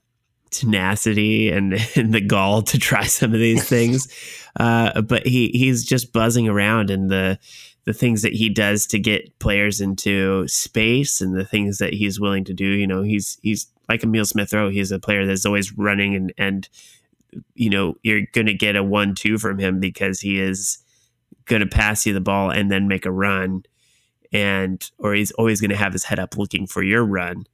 tenacity 0.50 1.50
and, 1.50 1.74
and 1.96 2.12
the 2.12 2.20
gall 2.20 2.62
to 2.62 2.78
try 2.78 3.04
some 3.04 3.32
of 3.32 3.40
these 3.40 3.68
things. 3.68 4.08
Uh, 4.58 5.00
but 5.02 5.24
he 5.24 5.50
he's 5.54 5.84
just 5.84 6.12
buzzing 6.12 6.48
around 6.48 6.90
in 6.90 7.06
the 7.06 7.38
the 7.84 7.92
things 7.92 8.22
that 8.22 8.32
he 8.32 8.48
does 8.48 8.86
to 8.86 8.98
get 8.98 9.38
players 9.38 9.80
into 9.80 10.46
space 10.46 11.20
and 11.20 11.34
the 11.34 11.44
things 11.44 11.78
that 11.78 11.94
he's 11.94 12.20
willing 12.20 12.44
to 12.44 12.54
do. 12.54 12.66
You 12.66 12.86
know, 12.86 13.02
he's 13.02 13.38
he's 13.42 13.66
like 13.88 14.04
Emil 14.04 14.24
Smith 14.24 14.52
Rowe. 14.52 14.70
He's 14.70 14.92
a 14.92 14.98
player 14.98 15.26
that's 15.26 15.46
always 15.46 15.76
running 15.76 16.14
and 16.14 16.32
and 16.38 16.68
you 17.54 17.70
know 17.70 17.94
you're 18.02 18.22
going 18.32 18.46
to 18.46 18.54
get 18.54 18.76
a 18.76 18.82
one 18.82 19.14
two 19.14 19.38
from 19.38 19.58
him 19.58 19.80
because 19.80 20.20
he 20.20 20.40
is 20.40 20.78
going 21.46 21.60
to 21.60 21.66
pass 21.66 22.04
you 22.06 22.12
the 22.12 22.20
ball 22.20 22.50
and 22.50 22.70
then 22.70 22.88
make 22.88 23.06
a 23.06 23.12
run 23.12 23.62
and 24.32 24.90
or 24.98 25.14
he's 25.14 25.30
always 25.32 25.60
going 25.60 25.70
to 25.70 25.76
have 25.76 25.92
his 25.92 26.04
head 26.04 26.18
up 26.18 26.36
looking 26.36 26.66
for 26.66 26.82
your 26.82 27.04
run 27.04 27.44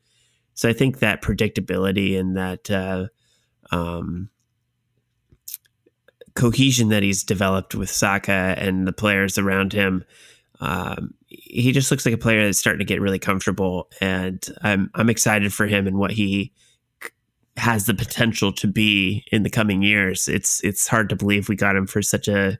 so 0.56 0.70
I 0.70 0.72
think 0.72 0.98
that 0.98 1.22
predictability 1.22 2.18
and 2.18 2.34
that 2.36 2.70
uh, 2.70 3.08
um, 3.70 4.30
cohesion 6.36 6.90
that 6.90 7.02
he's 7.02 7.24
developed 7.24 7.74
with 7.74 7.90
Saka 7.90 8.54
and 8.58 8.86
the 8.86 8.92
players 8.92 9.38
around 9.38 9.72
him, 9.72 10.04
um, 10.60 11.14
he 11.26 11.72
just 11.72 11.90
looks 11.90 12.06
like 12.06 12.14
a 12.14 12.18
player 12.18 12.44
that's 12.44 12.58
starting 12.58 12.78
to 12.78 12.84
get 12.84 13.00
really 13.00 13.18
comfortable, 13.18 13.88
and 14.00 14.46
I'm 14.62 14.90
I'm 14.94 15.10
excited 15.10 15.52
for 15.52 15.66
him 15.66 15.86
and 15.86 15.98
what 15.98 16.12
he 16.12 16.52
has 17.56 17.86
the 17.86 17.94
potential 17.94 18.52
to 18.52 18.66
be 18.66 19.24
in 19.32 19.42
the 19.42 19.50
coming 19.50 19.82
years. 19.82 20.28
It's 20.28 20.62
it's 20.62 20.86
hard 20.86 21.08
to 21.08 21.16
believe 21.16 21.48
we 21.48 21.56
got 21.56 21.76
him 21.76 21.86
for 21.86 22.02
such 22.02 22.28
a 22.28 22.58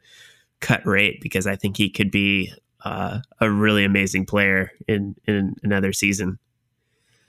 cut 0.61 0.85
rate 0.87 1.21
because 1.21 1.47
I 1.47 1.57
think 1.57 1.77
he 1.77 1.91
could 1.91 2.11
be 2.11 2.53
uh, 2.85 3.21
a 3.41 3.51
really 3.51 3.85
amazing 3.85 4.27
player 4.27 4.73
in 4.89 5.15
in 5.27 5.55
another 5.63 5.93
season. 5.93 6.39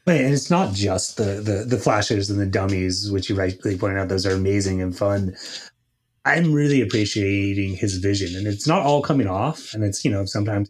And 0.06 0.34
it's 0.34 0.50
not 0.50 0.74
just 0.74 1.18
the, 1.18 1.42
the 1.42 1.66
the 1.66 1.78
flashes 1.78 2.30
and 2.30 2.40
the 2.40 2.46
dummies, 2.46 3.12
which 3.12 3.30
you 3.30 3.36
rightly 3.36 3.78
pointed 3.78 4.00
out; 4.00 4.10
those 4.10 4.26
are 4.26 4.34
amazing 4.34 4.82
and 4.82 4.98
fun. 4.98 5.36
I'm 6.28 6.54
really 6.54 6.82
appreciating 6.82 7.76
his 7.76 7.98
vision, 7.98 8.36
and 8.36 8.48
it's 8.48 8.68
not 8.68 8.84
all 8.84 9.02
coming 9.02 9.28
off. 9.28 9.74
And 9.74 9.84
it's 9.84 10.04
you 10.04 10.12
know 10.12 10.26
sometimes 10.26 10.70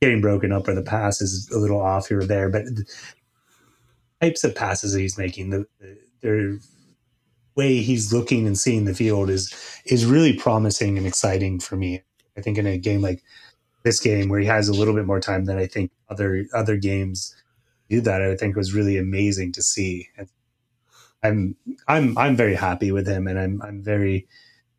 getting 0.00 0.20
broken 0.20 0.52
up 0.52 0.68
or 0.68 0.74
the 0.74 0.82
pass 0.82 1.20
is 1.20 1.50
a 1.50 1.58
little 1.58 1.80
off 1.80 2.08
here 2.08 2.20
or 2.20 2.26
there, 2.26 2.48
but 2.48 2.64
the 2.64 2.84
types 4.20 4.44
of 4.44 4.54
passes 4.54 4.92
that 4.92 5.00
he's 5.00 5.18
making, 5.18 5.50
the, 5.50 5.66
the 6.20 6.60
way 7.56 7.76
he's 7.78 8.12
looking 8.12 8.46
and 8.46 8.58
seeing 8.58 8.84
the 8.84 8.94
field 8.94 9.30
is 9.30 9.52
is 9.86 10.06
really 10.06 10.32
promising 10.32 10.96
and 10.96 11.06
exciting 11.06 11.60
for 11.60 11.76
me. 11.76 12.02
I 12.36 12.40
think 12.40 12.58
in 12.58 12.66
a 12.66 12.78
game 12.78 13.00
like 13.00 13.22
this 13.82 14.00
game 14.00 14.28
where 14.28 14.40
he 14.40 14.46
has 14.46 14.68
a 14.68 14.74
little 14.74 14.94
bit 14.94 15.06
more 15.06 15.20
time 15.20 15.44
than 15.44 15.58
I 15.58 15.66
think 15.66 15.90
other 16.08 16.46
other 16.54 16.76
games 16.76 17.34
do 17.88 18.00
that, 18.00 18.22
I 18.22 18.36
think 18.36 18.56
was 18.56 18.74
really 18.74 18.96
amazing 18.96 19.52
to 19.52 19.62
see. 19.62 20.08
And 20.16 20.28
I'm 21.22 21.56
I'm 21.88 22.16
I'm 22.18 22.36
very 22.36 22.54
happy 22.54 22.92
with 22.92 23.06
him, 23.06 23.26
and 23.26 23.38
I'm 23.38 23.62
I'm 23.62 23.82
very 23.82 24.26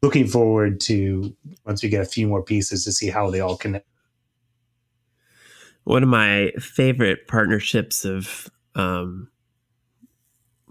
looking 0.01 0.27
forward 0.27 0.79
to 0.81 1.35
once 1.65 1.83
we 1.83 1.89
get 1.89 2.01
a 2.01 2.05
few 2.05 2.27
more 2.27 2.43
pieces 2.43 2.83
to 2.85 2.91
see 2.91 3.09
how 3.09 3.29
they 3.29 3.39
all 3.39 3.57
connect. 3.57 3.87
One 5.83 6.03
of 6.03 6.09
my 6.09 6.51
favorite 6.59 7.27
partnerships 7.27 8.05
of 8.05 8.49
um, 8.75 9.29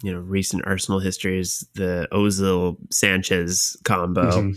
you 0.03 0.13
know 0.13 0.21
recent 0.21 0.67
Arsenal 0.67 1.01
history 1.01 1.39
is 1.39 1.67
the 1.75 2.09
Ozil 2.13 2.77
Sanchez 2.91 3.77
combo, 3.85 4.31
mm-hmm. 4.31 4.53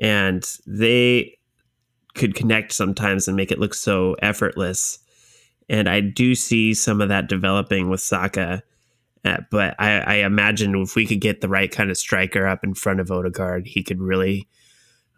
and 0.00 0.44
they 0.66 1.38
could 2.14 2.34
connect 2.34 2.72
sometimes 2.72 3.26
and 3.26 3.36
make 3.36 3.50
it 3.50 3.58
look 3.58 3.74
so 3.74 4.14
effortless. 4.22 4.98
And 5.68 5.88
I 5.88 6.00
do 6.00 6.34
see 6.34 6.74
some 6.74 7.00
of 7.00 7.08
that 7.08 7.28
developing 7.28 7.88
with 7.88 8.00
Saka. 8.00 8.62
Uh, 9.24 9.38
but 9.50 9.74
I, 9.78 10.00
I, 10.00 10.14
imagine 10.16 10.74
if 10.76 10.96
we 10.96 11.06
could 11.06 11.20
get 11.20 11.40
the 11.40 11.48
right 11.48 11.72
kind 11.72 11.90
of 11.90 11.96
striker 11.96 12.46
up 12.46 12.62
in 12.62 12.74
front 12.74 13.00
of 13.00 13.10
Odegaard, 13.10 13.66
he 13.66 13.82
could 13.82 14.00
really 14.00 14.48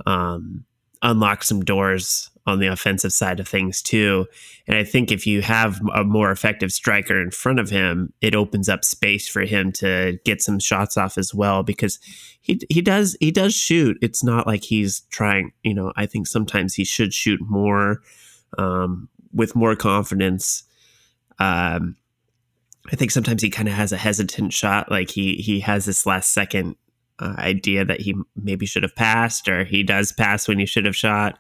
um, 0.07 0.64
unlock 1.02 1.42
some 1.42 1.64
doors 1.64 2.30
on 2.46 2.61
the 2.61 2.68
offensive 2.68 3.12
side 3.12 3.40
of 3.40 3.48
things 3.48 3.82
too. 3.82 4.26
And 4.68 4.76
I 4.76 4.84
think 4.84 5.11
if 5.11 5.26
you 5.26 5.42
have 5.42 5.80
a 5.94 6.04
more 6.04 6.30
effective 6.30 6.72
striker 6.72 7.20
in 7.20 7.32
front 7.32 7.59
of 7.59 7.70
him, 7.70 8.12
it 8.20 8.36
opens 8.36 8.68
up 8.68 8.84
space 8.84 9.28
for 9.28 9.42
him 9.42 9.72
to 9.72 10.18
get 10.24 10.40
some 10.40 10.61
shots 10.61 10.96
off 10.96 11.18
as 11.18 11.34
well 11.34 11.64
because 11.64 11.98
he 12.40 12.61
he 12.70 12.80
does 12.80 13.16
he 13.18 13.32
does 13.32 13.54
shoot. 13.54 13.98
It's 14.00 14.22
not 14.22 14.46
like 14.46 14.62
he's 14.62 15.00
trying, 15.11 15.52
you 15.64 15.74
know, 15.74 15.92
I 15.96 16.07
think 16.07 16.28
sometimes 16.28 16.74
he 16.74 16.84
should 16.84 17.12
shoot 17.12 17.40
more 17.42 18.02
um, 18.57 19.09
with 19.32 19.57
more 19.57 19.74
confidence. 19.74 20.62
Um, 21.40 21.96
I 22.93 22.97
think 22.97 23.11
sometimes 23.11 23.43
he 23.43 23.51
kind 23.51 23.68
of 23.68 23.74
has 23.74 23.93
a 23.93 23.97
hesitant 23.97 24.53
shot, 24.53 24.91
like 24.91 25.11
he 25.11 25.37
he 25.37 25.61
has 25.61 25.87
this 25.87 26.07
last 26.07 26.32
second 26.32 26.76
uh, 27.18 27.34
idea 27.39 27.84
that 27.84 28.01
he 28.01 28.14
maybe 28.34 28.66
should 28.66 28.82
have 28.82 28.95
passed, 28.95 29.49
or 29.49 29.64
he 29.64 29.82
does 29.82 30.12
pass 30.12 30.47
when 30.47 30.59
he 30.59 30.66
should 30.66 30.84
have 30.87 30.97
shot. 30.97 31.39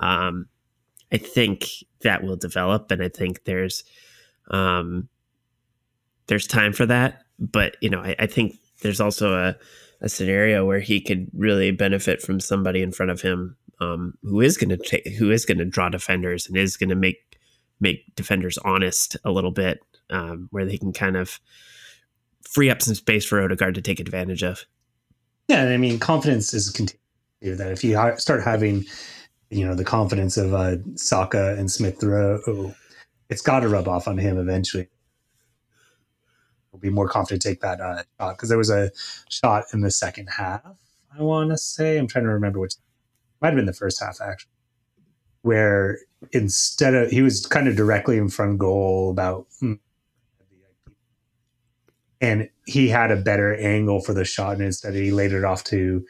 Um, 0.00 0.46
I 1.12 1.18
think 1.18 1.68
that 2.02 2.22
will 2.22 2.36
develop, 2.36 2.90
and 2.90 3.02
I 3.02 3.08
think 3.08 3.44
there's 3.44 3.84
um, 4.50 5.08
there's 6.26 6.46
time 6.46 6.72
for 6.72 6.86
that. 6.86 7.22
but 7.38 7.76
you 7.80 7.90
know, 7.90 8.00
I, 8.00 8.16
I 8.18 8.26
think 8.26 8.56
there's 8.82 9.00
also 9.00 9.34
a, 9.34 9.56
a 10.00 10.08
scenario 10.08 10.64
where 10.64 10.80
he 10.80 11.00
could 11.00 11.28
really 11.34 11.70
benefit 11.70 12.20
from 12.22 12.40
somebody 12.40 12.82
in 12.82 12.92
front 12.92 13.10
of 13.10 13.20
him 13.20 13.56
um, 13.80 14.14
who 14.22 14.40
is 14.40 14.56
going 14.56 14.70
to 14.70 14.76
take 14.76 15.06
who 15.14 15.30
is 15.30 15.44
going 15.44 15.58
to 15.58 15.64
draw 15.64 15.88
defenders 15.88 16.46
and 16.46 16.56
is 16.56 16.76
going 16.76 16.90
to 16.90 16.96
make 16.96 17.38
make 17.80 18.14
defenders 18.14 18.58
honest 18.58 19.16
a 19.24 19.30
little 19.30 19.50
bit, 19.50 19.80
um, 20.10 20.48
where 20.50 20.64
they 20.64 20.78
can 20.78 20.92
kind 20.92 21.16
of 21.16 21.40
free 22.42 22.70
up 22.70 22.82
some 22.82 22.94
space 22.94 23.24
for 23.24 23.42
Odegaard 23.42 23.74
to 23.74 23.82
take 23.82 24.00
advantage 24.00 24.42
of. 24.42 24.64
Yeah, 25.48 25.64
I 25.64 25.76
mean, 25.76 25.98
confidence 25.98 26.54
is 26.54 26.70
continuing. 26.70 27.00
That 27.58 27.72
if 27.72 27.84
you 27.84 27.98
ha- 27.98 28.16
start 28.16 28.42
having, 28.42 28.86
you 29.50 29.66
know, 29.66 29.74
the 29.74 29.84
confidence 29.84 30.38
of 30.38 30.54
uh, 30.54 30.76
Saka 30.94 31.56
and 31.58 31.70
Smith 31.70 32.02
Rowe, 32.02 32.74
it's 33.28 33.42
got 33.42 33.60
to 33.60 33.68
rub 33.68 33.86
off 33.86 34.08
on 34.08 34.16
him 34.16 34.38
eventually. 34.38 34.88
He'll 36.70 36.80
be 36.80 36.88
more 36.88 37.06
confident 37.06 37.42
to 37.42 37.48
take 37.48 37.60
that 37.60 37.80
uh, 37.80 38.02
shot 38.18 38.36
because 38.36 38.48
there 38.48 38.56
was 38.56 38.70
a 38.70 38.90
shot 39.28 39.64
in 39.74 39.82
the 39.82 39.90
second 39.90 40.28
half. 40.28 40.62
I 41.16 41.22
want 41.22 41.50
to 41.50 41.58
say 41.58 41.98
I'm 41.98 42.08
trying 42.08 42.24
to 42.24 42.30
remember 42.30 42.60
which 42.60 42.76
might 43.40 43.48
have 43.48 43.56
been 43.56 43.66
the 43.66 43.74
first 43.74 44.02
half 44.02 44.20
actually, 44.22 44.50
where 45.42 45.98
instead 46.32 46.94
of 46.94 47.10
he 47.10 47.20
was 47.20 47.44
kind 47.44 47.68
of 47.68 47.76
directly 47.76 48.16
in 48.16 48.30
front 48.30 48.58
goal 48.58 49.10
about 49.10 49.46
hmm, 49.60 49.74
and 52.24 52.48
he 52.66 52.88
had 52.88 53.10
a 53.10 53.16
better 53.16 53.54
angle 53.56 54.00
for 54.00 54.14
the 54.14 54.24
shot 54.24 54.54
and 54.54 54.62
instead 54.62 54.94
he 54.94 55.10
laid 55.10 55.32
it 55.32 55.44
off 55.44 55.64
to 55.64 56.04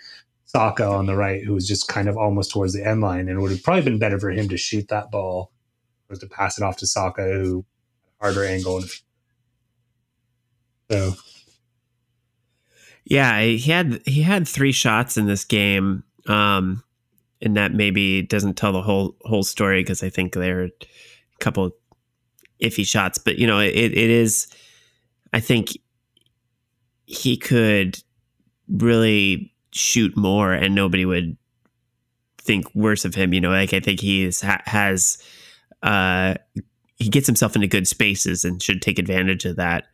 Saka 0.44 0.86
on 0.86 1.06
the 1.06 1.16
right 1.16 1.42
who 1.44 1.54
was 1.54 1.66
just 1.66 1.88
kind 1.88 2.08
of 2.08 2.16
almost 2.16 2.52
towards 2.52 2.72
the 2.72 2.86
end 2.86 3.00
line 3.00 3.28
and 3.28 3.30
it 3.30 3.40
would 3.40 3.50
have 3.50 3.62
probably 3.62 3.82
been 3.82 3.98
better 3.98 4.18
for 4.18 4.30
him 4.30 4.48
to 4.48 4.56
shoot 4.56 4.88
that 4.88 5.10
ball 5.10 5.50
was 6.08 6.20
to 6.20 6.28
pass 6.28 6.58
it 6.58 6.64
off 6.64 6.76
to 6.76 6.86
Saka 6.86 7.22
who 7.22 7.64
had 8.20 8.30
a 8.30 8.34
harder 8.34 8.44
angle 8.44 8.84
so 10.90 11.14
yeah 13.04 13.40
he 13.40 13.70
had 13.70 14.00
he 14.06 14.22
had 14.22 14.46
three 14.46 14.72
shots 14.72 15.16
in 15.16 15.26
this 15.26 15.44
game 15.44 16.04
um 16.28 16.82
and 17.42 17.56
that 17.56 17.72
maybe 17.72 18.22
doesn't 18.22 18.54
tell 18.54 18.72
the 18.72 18.82
whole 18.82 19.16
whole 19.22 19.42
story 19.42 19.82
because 19.82 20.02
I 20.02 20.08
think 20.08 20.32
there 20.32 20.60
are 20.60 20.64
a 20.64 20.70
couple 21.40 21.72
iffy 22.60 22.86
shots, 22.86 23.18
but 23.18 23.38
you 23.38 23.46
know, 23.46 23.60
it, 23.60 23.74
it 23.74 24.10
is. 24.10 24.48
I 25.32 25.40
think 25.40 25.76
he 27.06 27.36
could 27.36 28.02
really 28.68 29.52
shoot 29.72 30.16
more, 30.16 30.52
and 30.52 30.74
nobody 30.74 31.04
would 31.04 31.36
think 32.38 32.72
worse 32.74 33.04
of 33.04 33.14
him. 33.14 33.32
You 33.32 33.40
know, 33.40 33.50
like 33.50 33.72
I 33.72 33.80
think 33.80 34.00
he 34.00 34.24
is, 34.24 34.40
has 34.40 35.18
uh, 35.82 36.34
he 36.96 37.08
gets 37.08 37.26
himself 37.26 37.54
into 37.54 37.68
good 37.68 37.88
spaces 37.88 38.44
and 38.44 38.62
should 38.62 38.82
take 38.82 38.98
advantage 38.98 39.44
of 39.44 39.56
that. 39.56 39.86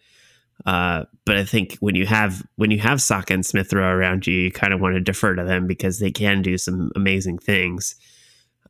Uh, 0.67 1.05
but 1.25 1.37
I 1.37 1.45
think 1.45 1.77
when 1.81 1.95
you 1.95 2.07
have 2.07 2.47
when 2.57 2.71
you 2.71 2.79
have 2.81 3.01
Saka 3.01 3.33
and 3.33 3.47
Smith 3.47 3.73
Rowe 3.73 3.89
around 3.89 4.27
you, 4.27 4.35
you 4.35 4.53
kind 4.53 4.73
of 4.73 4.81
want 4.81 4.95
to 4.95 5.01
defer 5.01 5.35
to 5.35 5.45
them 5.45 5.67
because 5.67 5.99
they 5.99 6.11
can 6.11 6.43
do 6.43 6.59
some 6.59 6.93
amazing 6.95 7.39
things. 7.39 7.95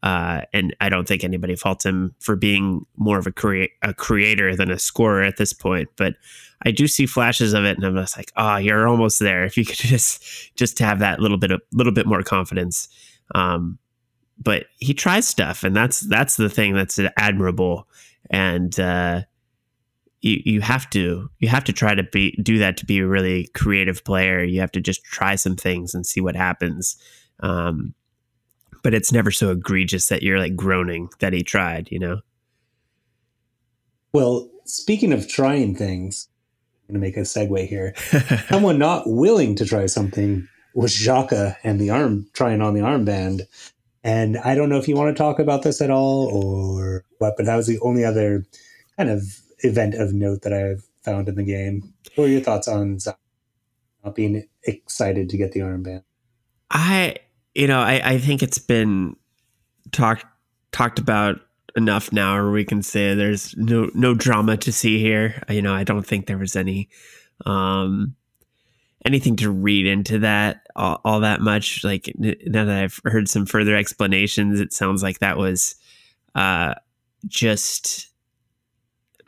Uh, 0.03 0.43
and 0.53 0.75
I 0.81 0.89
don't 0.89 1.07
think 1.07 1.25
anybody 1.25 1.57
faults 1.57 1.85
him 1.85 2.15
for 2.21 2.35
being 2.35 2.87
more 2.97 3.19
of 3.19 3.27
a 3.27 3.33
create 3.33 3.73
a 3.83 3.93
creator 3.93 4.57
than 4.57 4.71
a 4.71 4.79
scorer 4.79 5.23
at 5.23 5.37
this 5.37 5.53
point. 5.53 5.89
But 5.97 6.15
I 6.63 6.71
do 6.71 6.87
see 6.87 7.07
flashes 7.07 7.53
of 7.53 7.65
it, 7.65 7.77
and 7.77 7.85
I'm 7.85 7.97
just 7.97 8.17
like, 8.17 8.33
oh, 8.37 8.57
you're 8.57 8.89
almost 8.89 9.19
there. 9.19 9.45
If 9.51 9.57
you 9.57 9.65
could 9.65 9.77
just 9.77 10.57
just 10.57 10.79
have 10.79 11.01
that 11.01 11.21
little 11.21 11.39
bit 11.39 11.51
of 11.51 11.61
little 11.73 11.93
bit 11.93 12.07
more 12.07 12.23
confidence. 12.23 12.89
Um, 13.35 13.79
but 14.43 14.67
he 14.79 14.95
tries 14.95 15.29
stuff, 15.29 15.65
and 15.65 15.77
that's 15.77 16.01
that's 16.01 16.37
the 16.37 16.49
thing 16.49 16.75
that's 16.75 16.99
admirable. 17.19 17.87
And 18.31 18.79
uh, 18.81 19.23
you, 20.23 20.41
you 20.45 20.61
have 20.61 20.89
to 20.91 21.31
you 21.39 21.49
have 21.49 21.65
to 21.65 21.73
try 21.73 21.95
to 21.95 22.03
be 22.03 22.33
do 22.43 22.59
that 22.59 22.77
to 22.79 22.87
be 22.87 23.01
a 23.01 23.07
really 23.07 23.49
creative 23.55 24.05
player. 24.05 24.43
You 24.43 24.61
have 24.61 24.73
to 24.73 24.81
just 24.81 25.05
try 25.05 25.35
some 25.35 25.57
things 25.57 25.95
and 25.95 26.07
see 26.07 26.21
what 26.21 26.37
happens. 26.37 26.97
Um, 27.41 27.95
but 28.83 28.95
it's 28.95 29.13
never 29.13 29.31
so 29.31 29.51
egregious 29.51 30.09
that 30.09 30.23
you're 30.23 30.39
like 30.39 30.57
groaning 30.57 31.09
that 31.21 31.33
he 31.33 31.43
tried, 31.43 31.91
you 31.91 31.99
know. 31.99 32.21
Well, 34.13 34.51
speaking 34.65 35.13
of 35.13 35.29
trying 35.29 35.75
things, 35.75 36.29
I'm 36.89 36.95
going 36.95 37.01
to 37.01 37.07
make 37.07 37.17
a 37.17 37.21
segue 37.21 37.67
here. 37.69 37.95
Someone 38.49 38.79
not 38.79 39.05
willing 39.07 39.55
to 39.57 39.65
try 39.65 39.87
something 39.87 40.49
was 40.75 40.93
Xhaka 40.93 41.57
and 41.63 41.81
the 41.81 41.91
arm 41.91 42.29
trying 42.33 42.61
on 42.61 42.75
the 42.75 42.81
armband. 42.81 43.43
And 44.03 44.39
I 44.39 44.55
don't 44.55 44.69
know 44.69 44.79
if 44.79 44.89
you 44.89 44.97
want 44.97 45.15
to 45.15 45.23
talk 45.23 45.39
about 45.39 45.63
this 45.63 45.81
at 45.81 45.91
all 45.91 46.27
or 46.27 47.05
what, 47.19 47.35
but 47.37 47.47
that 47.47 47.57
was 47.57 47.67
the 47.67 47.79
only 47.81 48.05
other 48.05 48.47
kind 48.97 49.11
of 49.11 49.23
event 49.59 49.95
of 49.95 50.13
note 50.13 50.43
that 50.43 50.53
I've 50.53 50.83
found 51.03 51.29
in 51.29 51.35
the 51.35 51.45
game. 51.45 51.93
What 52.15 52.25
are 52.25 52.29
your 52.29 52.41
thoughts 52.41 52.67
on 52.67 52.99
not 54.05 54.15
being 54.15 54.47
excited 54.65 55.29
to 55.29 55.37
get 55.37 55.53
the 55.53 55.61
armband? 55.61 56.03
I, 56.71 57.17
you 57.55 57.67
know, 57.67 57.81
I, 57.81 58.01
I 58.05 58.19
think 58.19 58.43
it's 58.43 58.59
been 58.59 59.17
talked 59.93 60.25
talked 60.73 60.99
about 60.99 61.41
enough 61.77 62.13
now, 62.13 62.35
where 62.35 62.51
we 62.51 62.65
can 62.65 62.83
say 62.83 63.15
there's 63.15 63.57
no 63.57 63.91
no 63.95 64.15
drama 64.15 64.57
to 64.59 64.73
see 64.73 64.99
here. 64.99 65.43
You 65.49 65.63
know, 65.63 65.75
I 65.75 65.85
don't 65.85 66.07
think 66.07 66.27
there 66.27 66.39
was 66.39 66.57
any 66.57 66.89
um 67.47 68.15
anything 69.05 69.37
to 69.37 69.51
read 69.51 69.87
into 69.87 70.19
that 70.21 70.67
all, 70.77 71.01
all 71.05 71.21
that 71.21 71.41
much. 71.41 71.85
Like 71.85 72.13
now 72.19 72.65
that 72.65 72.83
I've 72.83 73.01
heard 73.05 73.29
some 73.29 73.47
further 73.47 73.75
explanations, 73.77 74.61
it 74.61 74.73
sounds 74.73 75.03
like 75.03 75.19
that 75.21 75.37
was 75.37 75.75
uh 76.35 76.75
just 77.27 78.11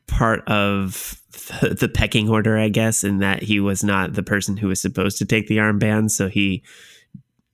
part 0.06 0.46
of 0.48 1.20
the, 1.60 1.70
the, 1.70 1.88
pecking 1.88 2.28
order, 2.28 2.58
I 2.58 2.68
guess, 2.68 3.02
in 3.02 3.18
that 3.18 3.42
he 3.42 3.60
was 3.60 3.82
not 3.82 4.12
the 4.12 4.22
person 4.22 4.56
who 4.56 4.68
was 4.68 4.80
supposed 4.80 5.18
to 5.18 5.24
take 5.24 5.48
the 5.48 5.56
armband. 5.56 6.10
So 6.10 6.28
he, 6.28 6.62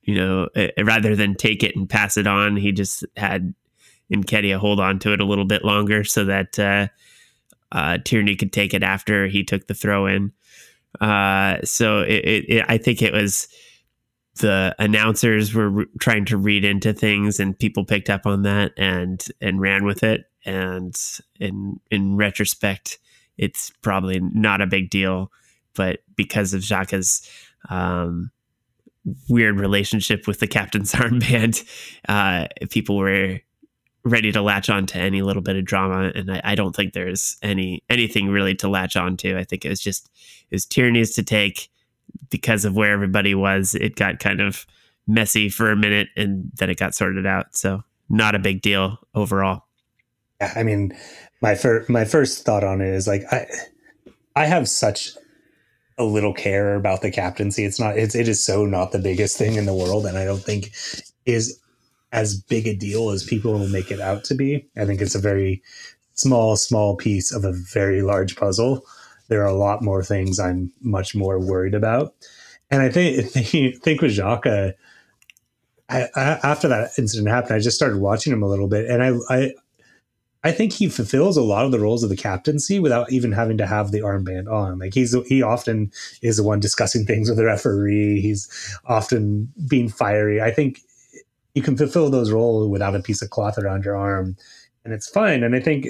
you 0.09 0.15
know, 0.15 0.49
uh, 0.57 0.69
rather 0.85 1.15
than 1.15 1.35
take 1.35 1.63
it 1.63 1.77
and 1.77 1.87
pass 1.87 2.17
it 2.17 2.27
on, 2.27 2.57
he 2.57 2.73
just 2.73 3.05
had 3.19 3.53
Nketiah 4.11 4.57
hold 4.57 4.81
on 4.81 4.99
to 5.01 5.13
it 5.13 5.21
a 5.21 5.27
little 5.27 5.45
bit 5.45 5.67
longer 5.67 6.03
so 6.03 6.25
that 6.25 6.59
uh, 6.59 6.89
uh, 7.73 7.99
Tierney 8.03 8.35
could 8.35 8.51
take 8.51 8.73
it 8.73 8.83
after 8.83 9.27
he 9.27 9.45
took 9.45 9.67
the 9.67 9.75
throw 9.75 10.07
in. 10.07 10.33
Uh, 10.99 11.59
so 11.63 12.01
it, 12.01 12.25
it, 12.25 12.45
it, 12.49 12.65
I 12.71 12.79
think 12.79 13.03
it 13.03 13.13
was 13.13 13.49
the 14.37 14.75
announcers 14.79 15.53
were 15.53 15.69
re- 15.69 15.87
trying 16.01 16.25
to 16.25 16.39
read 16.39 16.65
into 16.65 16.95
things, 16.95 17.39
and 17.39 17.59
people 17.59 17.85
picked 17.85 18.09
up 18.09 18.25
on 18.25 18.45
that 18.45 18.73
and 18.79 19.23
and 19.43 19.61
ran 19.61 19.85
with 19.85 20.03
it 20.03 20.25
and 20.47 20.97
in 21.39 21.81
in 21.91 22.17
retrospect, 22.17 22.99
it's 23.37 23.73
probably 23.83 24.21
not 24.21 24.63
a 24.63 24.67
big 24.67 24.89
deal. 24.89 25.31
But 25.75 25.99
because 26.17 26.55
of 26.55 26.63
Xhaka's 26.63 27.29
um, 27.69 28.31
weird 29.29 29.61
relationship 29.61 30.27
with 30.27 30.41
the 30.41 30.47
captain's 30.47 30.93
armband, 30.95 31.65
uh, 32.09 32.49
people 32.71 32.97
were 32.97 33.41
ready 34.05 34.33
to 34.33 34.43
latch 34.43 34.71
on 34.71 34.87
to 34.87 34.99
any 34.99 35.23
little 35.23 35.43
bit 35.43 35.57
of 35.57 35.65
drama, 35.65 36.13
and 36.15 36.31
I, 36.31 36.41
I, 36.45 36.55
don't 36.55 36.75
think 36.75 36.93
there's 36.93 37.37
any 37.43 37.83
anything 37.91 38.29
really 38.29 38.55
to 38.57 38.69
latch 38.69 38.97
on 38.97 39.17
to. 39.19 39.39
I 39.39 39.45
think 39.45 39.65
it 39.65 39.69
was 39.69 39.81
just 39.81 40.11
it 40.51 40.55
was 40.55 40.67
Tierney's 40.67 41.15
to 41.15 41.23
take 41.23 41.69
because 42.31 42.65
of 42.65 42.75
where 42.75 42.93
everybody 42.93 43.35
was. 43.35 43.75
It 43.75 43.97
got 43.97 44.19
kind 44.19 44.41
of 44.41 44.67
messy 45.07 45.49
for 45.49 45.71
a 45.71 45.77
minute, 45.77 46.09
and 46.17 46.51
then 46.55 46.71
it 46.71 46.79
got 46.79 46.95
sorted 46.95 47.27
out. 47.27 47.57
So 47.57 47.83
not 48.09 48.35
a 48.35 48.39
big 48.39 48.63
deal 48.63 48.99
overall. 49.15 49.65
Yeah, 50.41 50.53
I 50.55 50.63
mean, 50.63 50.97
my 51.43 51.55
first 51.55 51.89
my 51.89 52.05
first 52.05 52.45
thought 52.45 52.65
on 52.65 52.81
it 52.81 52.95
is 52.95 53.07
like 53.07 53.25
I 53.31 53.47
I 54.37 54.47
have 54.47 54.69
such 54.69 55.11
a 55.99 56.05
little 56.05 56.33
care 56.33 56.75
about 56.75 57.03
the 57.03 57.11
captaincy. 57.11 57.65
It's 57.65 57.81
not 57.81 57.99
it's 57.99 58.15
it 58.15 58.29
is 58.29 58.43
so 58.43 58.65
not 58.65 58.93
the 58.93 58.99
biggest 58.99 59.37
thing 59.37 59.55
in 59.57 59.67
the 59.67 59.75
world, 59.75 60.07
and 60.07 60.17
I 60.17 60.25
don't 60.25 60.43
think 60.43 60.73
is 61.27 61.61
as 62.13 62.41
big 62.41 62.67
a 62.67 62.75
deal 62.75 63.11
as 63.11 63.23
people 63.23 63.53
will 63.53 63.69
make 63.69 63.91
it 63.91 64.01
out 64.01 64.25
to 64.25 64.35
be. 64.35 64.67
I 64.77 64.87
think 64.87 65.01
it's 65.01 65.15
a 65.15 65.21
very 65.21 65.63
small, 66.15 66.57
small 66.57 66.97
piece 66.97 67.33
of 67.33 67.45
a 67.45 67.53
very 67.53 68.03
large 68.03 68.37
puzzle. 68.37 68.85
There 69.29 69.43
are 69.43 69.47
a 69.47 69.55
lot 69.55 69.83
more 69.83 70.03
things 70.03 70.41
I'm 70.41 70.73
much 70.81 71.15
more 71.15 71.39
worried 71.39 71.75
about. 71.75 72.15
And 72.71 72.83
I 72.83 72.89
think 72.89 73.37
I 73.37 73.41
think 73.83 74.01
with 74.01 74.17
Xhaka, 74.17 74.75
I, 75.89 76.09
I, 76.15 76.23
after 76.43 76.69
that 76.69 76.91
incident 76.99 77.29
happened, 77.29 77.55
I 77.55 77.61
just 77.61 77.77
started 77.77 77.99
watching 77.99 78.33
him 78.33 78.43
a 78.43 78.49
little 78.49 78.69
bit, 78.69 78.91
and 78.91 79.03
I, 79.03 79.13
I 79.31 79.55
I 80.45 80.53
think 80.53 80.73
he 80.73 80.89
fulfills 80.89 81.37
a 81.37 81.43
lot 81.43 81.65
of 81.65 81.73
the 81.73 81.81
roles 81.81 82.05
of 82.05 82.11
the 82.11 82.17
captaincy 82.17 82.79
without 82.79 83.11
even 83.11 83.33
having 83.33 83.59
to 83.59 83.67
have 83.67 83.91
the 83.91 84.01
armband 84.01 84.51
on. 84.51 84.79
Like 84.79 84.95
he's 84.95 85.17
he 85.27 85.43
often 85.43 85.91
is 86.23 86.37
the 86.37 86.45
one 86.45 86.61
discussing 86.61 87.05
things 87.05 87.29
with 87.29 87.39
the 87.39 87.45
referee. 87.45 88.21
He's 88.21 88.49
often 88.87 89.53
being 89.69 89.89
fiery. 89.89 90.41
I 90.41 90.53
think 90.53 90.81
you 91.55 91.63
can 91.63 91.77
fulfill 91.77 92.09
those 92.09 92.31
roles 92.31 92.69
without 92.69 92.95
a 92.95 93.01
piece 93.01 93.21
of 93.21 93.31
cloth 93.31 93.59
around 93.59 93.85
your 93.85 93.97
arm, 93.97 94.37
and 94.85 94.95
it's 94.95 95.09
fine. 95.09 95.43
And 95.43 95.57
I 95.57 95.61
think 95.61 95.89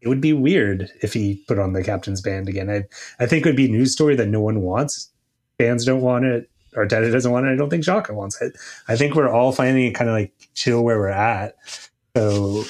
it 0.00 0.08
would 0.08 0.22
be 0.22 0.32
weird 0.32 0.90
if 1.02 1.12
he 1.12 1.44
put 1.46 1.58
on 1.58 1.74
the 1.74 1.84
captain's 1.84 2.22
band 2.22 2.48
again. 2.48 2.70
I 2.70 2.84
I 3.22 3.26
think 3.26 3.44
it 3.44 3.48
would 3.48 3.56
be 3.56 3.66
a 3.66 3.70
news 3.70 3.92
story 3.92 4.16
that 4.16 4.28
no 4.28 4.40
one 4.40 4.62
wants. 4.62 5.10
Fans 5.58 5.84
don't 5.84 6.00
want 6.00 6.24
it. 6.24 6.48
Arteta 6.74 7.12
doesn't 7.12 7.30
want 7.30 7.46
it. 7.46 7.52
I 7.52 7.56
don't 7.56 7.68
think 7.68 7.84
Xhaka 7.84 8.14
wants 8.14 8.40
it. 8.40 8.54
I 8.88 8.96
think 8.96 9.14
we're 9.14 9.28
all 9.28 9.52
finding 9.52 9.84
it 9.84 9.94
kind 9.94 10.08
of 10.08 10.14
like 10.14 10.32
chill 10.54 10.82
where 10.82 10.98
we're 10.98 11.08
at. 11.08 11.56
So 12.16 12.64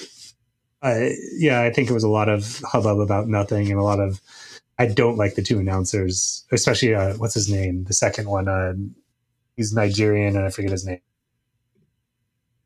I, 0.83 1.15
yeah, 1.37 1.63
I 1.63 1.71
think 1.71 1.91
it 1.91 1.95
was 1.95 2.05
a 2.05 2.09
lot 2.09 2.29
of 2.29 2.61
hubbub 2.65 3.01
about 3.01 3.29
nothing 3.29 3.71
and 3.71 3.79
a 3.79 3.83
lot 3.83 4.01
of 4.01 4.21
I 4.79 4.87
don't 4.87 5.19
like 5.19 5.35
the 5.35 5.43
two 5.43 5.59
announcers, 5.59 6.47
especially 6.53 6.95
uh, 6.95 7.15
what's 7.19 7.35
his 7.35 7.51
name, 7.51 7.85
the 7.85 7.93
second 7.93 8.31
one. 8.31 8.49
Uh, 8.49 8.73
he's 9.55 9.75
Nigerian, 9.75 10.37
and 10.37 10.47
I 10.47 10.49
forget 10.49 10.71
his 10.71 10.87
name. 10.87 11.03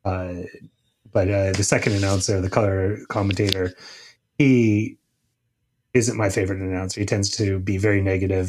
Uh, 0.05 0.43
but 1.11 1.29
uh, 1.29 1.51
the 1.51 1.63
second 1.63 1.91
announcer, 1.91 2.39
the 2.39 2.49
color 2.49 2.99
commentator, 3.09 3.73
he 4.37 4.97
isn't 5.93 6.15
my 6.15 6.29
favorite 6.29 6.61
announcer. 6.61 7.01
He 7.01 7.05
tends 7.05 7.29
to 7.31 7.59
be 7.59 7.77
very 7.77 8.01
negative, 8.01 8.47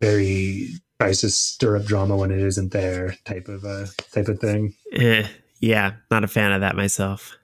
very 0.00 0.68
tries 1.00 1.20
to 1.22 1.30
stir 1.30 1.76
up 1.78 1.84
drama 1.84 2.16
when 2.16 2.30
it 2.30 2.38
isn't 2.38 2.72
there, 2.72 3.16
type 3.24 3.48
of 3.48 3.64
uh, 3.64 3.86
type 4.12 4.28
of 4.28 4.38
thing. 4.38 4.74
Eh, 4.92 5.26
yeah, 5.60 5.94
not 6.12 6.22
a 6.22 6.28
fan 6.28 6.52
of 6.52 6.60
that 6.60 6.76
myself. 6.76 7.36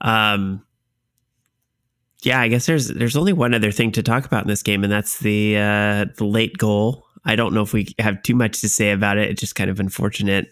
Um, 0.00 0.64
yeah, 2.22 2.40
I 2.40 2.48
guess 2.48 2.66
there's 2.66 2.88
there's 2.88 3.16
only 3.16 3.32
one 3.32 3.54
other 3.54 3.70
thing 3.70 3.92
to 3.92 4.02
talk 4.02 4.24
about 4.24 4.42
in 4.42 4.48
this 4.48 4.62
game, 4.62 4.82
and 4.82 4.92
that's 4.92 5.18
the 5.18 5.56
uh, 5.56 6.06
the 6.16 6.24
late 6.24 6.58
goal. 6.58 7.04
I 7.24 7.36
don't 7.36 7.54
know 7.54 7.62
if 7.62 7.72
we 7.72 7.88
have 7.98 8.22
too 8.22 8.34
much 8.34 8.60
to 8.60 8.68
say 8.68 8.92
about 8.92 9.18
it. 9.18 9.30
It's 9.30 9.40
just 9.40 9.54
kind 9.54 9.70
of 9.70 9.80
unfortunate 9.80 10.48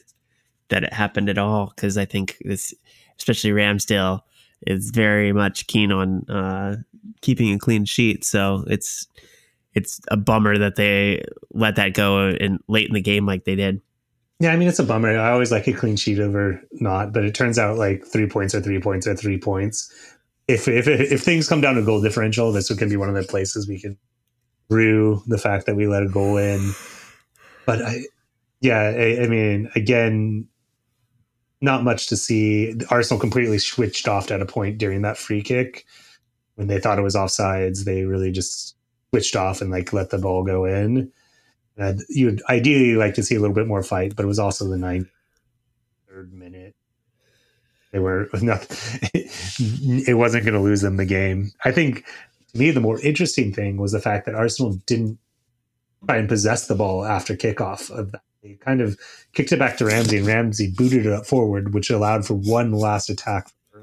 that 0.68 0.84
it 0.84 0.92
happened 0.92 1.28
at 1.28 1.38
all 1.38 1.72
because 1.74 1.96
I 1.96 2.04
think 2.04 2.36
this, 2.44 2.74
especially 3.18 3.50
Ramsdale, 3.50 4.20
is 4.66 4.90
very 4.90 5.32
much 5.32 5.66
keen 5.66 5.92
on 5.92 6.28
uh, 6.28 6.76
keeping 7.20 7.52
a 7.54 7.58
clean 7.58 7.84
sheet. 7.84 8.24
So 8.24 8.64
it's 8.66 9.06
it's 9.74 10.00
a 10.08 10.16
bummer 10.16 10.58
that 10.58 10.76
they 10.76 11.24
let 11.52 11.76
that 11.76 11.94
go 11.94 12.28
in 12.28 12.58
late 12.68 12.88
in 12.88 12.94
the 12.94 13.00
game 13.00 13.26
like 13.26 13.44
they 13.44 13.56
did. 13.56 13.80
Yeah, 14.40 14.52
I 14.52 14.56
mean 14.56 14.68
it's 14.68 14.78
a 14.78 14.84
bummer. 14.84 15.18
I 15.18 15.32
always 15.32 15.52
like 15.52 15.66
a 15.68 15.72
clean 15.72 15.96
sheet 15.96 16.18
over 16.20 16.60
not, 16.72 17.12
but 17.12 17.24
it 17.24 17.34
turns 17.34 17.58
out 17.58 17.78
like 17.78 18.04
three 18.04 18.28
points 18.28 18.54
or 18.54 18.60
three 18.60 18.80
points 18.80 19.06
or 19.06 19.16
three 19.16 19.38
points 19.38 19.92
if 20.48 20.68
if 20.68 20.86
if 20.88 21.22
things 21.22 21.48
come 21.48 21.60
down 21.60 21.76
to 21.76 21.82
goal 21.82 22.02
differential, 22.02 22.52
this 22.52 22.72
can 22.74 22.88
be 22.88 22.96
one 22.96 23.08
of 23.08 23.14
the 23.14 23.22
places 23.24 23.66
we 23.68 23.80
can 23.80 23.96
rue 24.68 25.22
the 25.26 25.38
fact 25.38 25.66
that 25.66 25.76
we 25.76 25.86
let 25.86 26.02
a 26.02 26.08
goal 26.08 26.36
in. 26.36 26.72
But 27.66 27.82
I, 27.82 28.00
yeah, 28.60 28.80
I, 28.80 29.22
I 29.22 29.28
mean, 29.28 29.70
again, 29.74 30.48
not 31.60 31.84
much 31.84 32.08
to 32.08 32.16
see. 32.16 32.74
Arsenal 32.90 33.20
completely 33.20 33.58
switched 33.58 34.08
off 34.08 34.30
at 34.30 34.42
a 34.42 34.46
point 34.46 34.78
during 34.78 35.02
that 35.02 35.18
free 35.18 35.42
kick 35.42 35.86
when 36.56 36.68
they 36.68 36.78
thought 36.78 36.98
it 36.98 37.02
was 37.02 37.16
offsides. 37.16 37.84
They 37.84 38.04
really 38.04 38.32
just 38.32 38.76
switched 39.10 39.36
off 39.36 39.62
and 39.62 39.70
like 39.70 39.92
let 39.92 40.10
the 40.10 40.18
ball 40.18 40.44
go 40.44 40.66
in. 40.66 41.10
Uh, 41.78 41.94
you'd 42.08 42.42
ideally 42.48 42.94
like 42.94 43.14
to 43.14 43.22
see 43.22 43.34
a 43.34 43.40
little 43.40 43.54
bit 43.54 43.66
more 43.66 43.82
fight, 43.82 44.14
but 44.14 44.24
it 44.24 44.28
was 44.28 44.38
also 44.38 44.68
the 44.68 44.78
ninth 44.78 45.08
third 46.08 46.32
minute 46.32 46.76
they 47.94 48.00
were 48.00 48.28
not. 48.42 48.66
it 49.14 50.16
wasn't 50.16 50.44
going 50.44 50.54
to 50.54 50.60
lose 50.60 50.80
them 50.80 50.96
the 50.96 51.04
game. 51.04 51.52
I 51.64 51.70
think 51.70 52.04
to 52.52 52.58
me 52.58 52.72
the 52.72 52.80
more 52.80 53.00
interesting 53.00 53.52
thing 53.52 53.76
was 53.76 53.92
the 53.92 54.00
fact 54.00 54.26
that 54.26 54.34
Arsenal 54.34 54.74
didn't 54.86 55.18
try 56.04 56.16
and 56.16 56.28
possess 56.28 56.66
the 56.66 56.74
ball 56.74 57.04
after 57.04 57.36
kickoff 57.36 57.90
of 57.90 58.12
that. 58.12 58.22
They 58.42 58.54
kind 58.54 58.82
of 58.82 58.98
kicked 59.32 59.52
it 59.52 59.58
back 59.58 59.78
to 59.78 59.86
Ramsey, 59.86 60.18
and 60.18 60.26
Ramsey 60.26 60.70
booted 60.76 61.06
it 61.06 61.12
up 61.12 61.24
forward, 61.24 61.72
which 61.72 61.88
allowed 61.88 62.26
for 62.26 62.34
one 62.34 62.72
last 62.72 63.08
attack. 63.08 63.50
A 63.74 63.80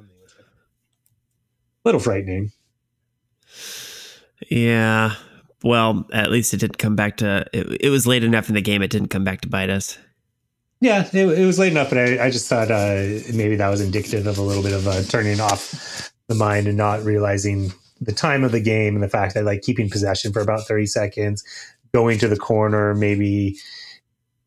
little 1.84 2.00
frightening. 2.00 2.52
Yeah. 4.50 5.16
Well, 5.64 6.07
at 6.12 6.32
least 6.32 6.53
it 6.53 6.57
didn't 6.57 6.78
come 6.78 6.95
back 6.95 7.18
to. 7.18 7.45
It, 7.53 7.82
it 7.82 7.89
was 7.89 8.07
late 8.07 8.24
enough 8.24 8.49
in 8.49 8.55
the 8.55 8.62
game. 8.62 8.82
It 8.82 8.89
didn't 8.89 9.09
come 9.09 9.24
back 9.24 9.41
to 9.41 9.49
bite 9.49 9.70
us. 9.70 9.97
Yeah, 10.80 11.07
it, 11.14 11.28
it 11.28 11.45
was 11.45 11.59
late 11.59 11.72
enough, 11.72 11.89
but 11.89 11.99
I, 11.99 12.26
I 12.26 12.32
just 12.32 12.49
thought 12.49 12.72
uh, 12.72 12.95
maybe 13.34 13.55
that 13.55 13.70
was 13.70 13.82
indicative 13.82 14.26
of 14.26 14.39
a 14.39 14.41
little 14.41 14.64
bit 14.64 14.74
of 14.74 14.88
uh, 14.88 15.03
turning 15.03 15.39
off 15.39 16.12
the 16.28 16.34
mind 16.34 16.68
and 16.68 16.76
not 16.76 17.03
realizing 17.03 17.72
the 17.99 18.12
time 18.12 18.43
of 18.43 18.51
the 18.51 18.59
game 18.59 18.95
and 18.95 19.03
the 19.03 19.09
fact 19.09 19.36
that 19.36 19.45
like 19.45 19.62
keeping 19.62 19.89
possession 19.89 20.34
for 20.34 20.41
about 20.41 20.68
30 20.68 20.88
seconds, 20.88 21.43
going 21.93 22.18
to 22.18 22.28
the 22.28 22.38
corner, 22.38 22.95
maybe 22.95 23.57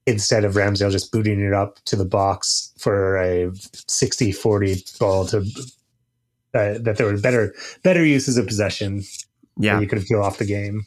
instead 0.06 0.44
of 0.44 0.54
Ramsdale 0.54 0.90
just 0.90 1.12
booting 1.12 1.40
it 1.40 1.52
up 1.52 1.78
to 1.84 1.96
the 1.96 2.04
box 2.04 2.72
for 2.78 3.16
a 3.16 3.50
60 3.86 4.32
40 4.32 4.84
ball 4.98 5.26
to 5.26 5.38
uh, 5.38 6.78
that 6.78 6.96
there 6.96 7.06
were 7.06 7.18
better 7.18 7.54
better 7.82 8.04
uses 8.04 8.36
of 8.36 8.46
possession. 8.46 9.02
Yeah. 9.56 9.80
You 9.80 9.86
could 9.86 9.98
have 9.98 10.08
killed 10.08 10.24
off 10.24 10.38
the 10.38 10.46
game. 10.46 10.84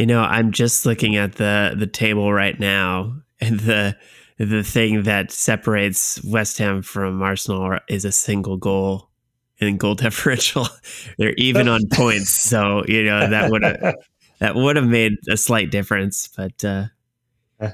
You 0.00 0.06
know, 0.06 0.22
I'm 0.22 0.50
just 0.50 0.86
looking 0.86 1.16
at 1.16 1.34
the 1.34 1.74
the 1.76 1.86
table 1.86 2.32
right 2.32 2.58
now 2.58 3.16
and 3.38 3.60
the 3.60 3.98
the 4.38 4.62
thing 4.62 5.02
that 5.02 5.30
separates 5.30 6.24
West 6.24 6.56
Ham 6.56 6.80
from 6.80 7.20
Arsenal 7.20 7.78
is 7.86 8.06
a 8.06 8.10
single 8.10 8.56
goal 8.56 9.10
in 9.58 9.76
goal 9.76 9.94
differential. 10.06 10.66
They're 11.18 11.34
even 11.36 11.68
on 11.68 11.82
points, 11.92 12.30
so 12.30 12.82
you 12.88 13.04
know 13.04 13.28
that 13.28 13.50
would 13.50 13.62
have 13.62 13.94
that 14.38 14.54
would 14.54 14.76
have 14.76 14.86
made 14.86 15.18
a 15.28 15.36
slight 15.36 15.70
difference. 15.70 16.28
But 16.34 16.64
uh, 16.64 16.86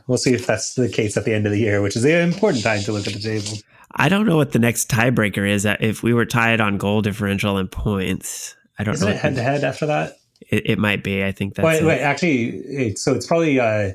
we'll 0.09 0.19
see 0.19 0.35
if 0.35 0.49
that's 0.49 0.75
the 0.75 0.89
case 0.89 1.17
at 1.17 1.27
the 1.27 1.33
end 1.33 1.47
of 1.47 1.53
the 1.53 1.61
year, 1.61 1.81
which 1.81 1.95
is 1.95 2.03
the 2.03 2.19
important 2.19 2.65
time 2.65 2.81
to 2.81 2.93
look 2.93 3.07
at 3.07 3.13
the 3.13 3.21
table. 3.21 3.57
I 3.93 4.09
don't 4.09 4.27
know 4.27 4.37
what 4.37 4.51
the 4.51 4.59
next 4.59 4.91
tiebreaker 4.91 5.49
is. 5.49 5.65
If 5.65 6.03
we 6.03 6.13
were 6.13 6.27
tied 6.27 6.61
on 6.61 6.77
goal 6.77 7.03
differential 7.03 7.57
and 7.57 7.71
points, 7.71 8.57
I 8.81 8.83
don't 8.83 8.95
Isn't 8.95 9.11
know. 9.11 9.15
It 9.15 9.21
head 9.21 9.37
to 9.37 9.43
head 9.45 9.63
after 9.63 9.87
that. 9.87 10.17
It, 10.41 10.71
it, 10.71 10.79
might 10.79 11.03
be. 11.03 11.25
I 11.25 11.33
think 11.33 11.55
that's. 11.55 11.65
Wait, 11.65 11.85
wait. 11.85 12.01
Actually, 12.01 12.95
so 12.97 13.15
it's 13.15 13.27
probably. 13.27 13.61
Uh, 13.61 13.93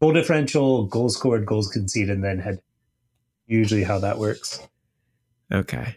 goal 0.00 0.12
differential, 0.12 0.86
goals 0.86 1.16
scored, 1.16 1.46
goals 1.46 1.68
conceded, 1.68 2.10
and 2.14 2.24
then 2.24 2.38
head. 2.38 2.60
Usually, 3.46 3.82
how 3.82 3.98
that 3.98 4.18
works. 4.18 4.60
Okay. 5.52 5.96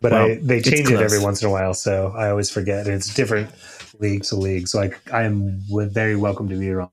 But 0.00 0.12
well, 0.12 0.26
I, 0.26 0.38
they 0.42 0.60
change 0.60 0.90
it 0.90 1.00
every 1.00 1.20
once 1.20 1.42
in 1.42 1.48
a 1.48 1.52
while, 1.52 1.74
so 1.74 2.12
I 2.16 2.30
always 2.30 2.50
forget. 2.50 2.86
It's 2.86 3.14
different 3.14 3.50
league 3.98 4.22
to 4.24 4.36
league, 4.36 4.68
so 4.68 4.82
I, 4.82 4.90
I 5.12 5.22
am 5.22 5.60
very 5.68 6.16
welcome 6.16 6.48
to 6.48 6.56
be 6.56 6.70
wrong. 6.70 6.90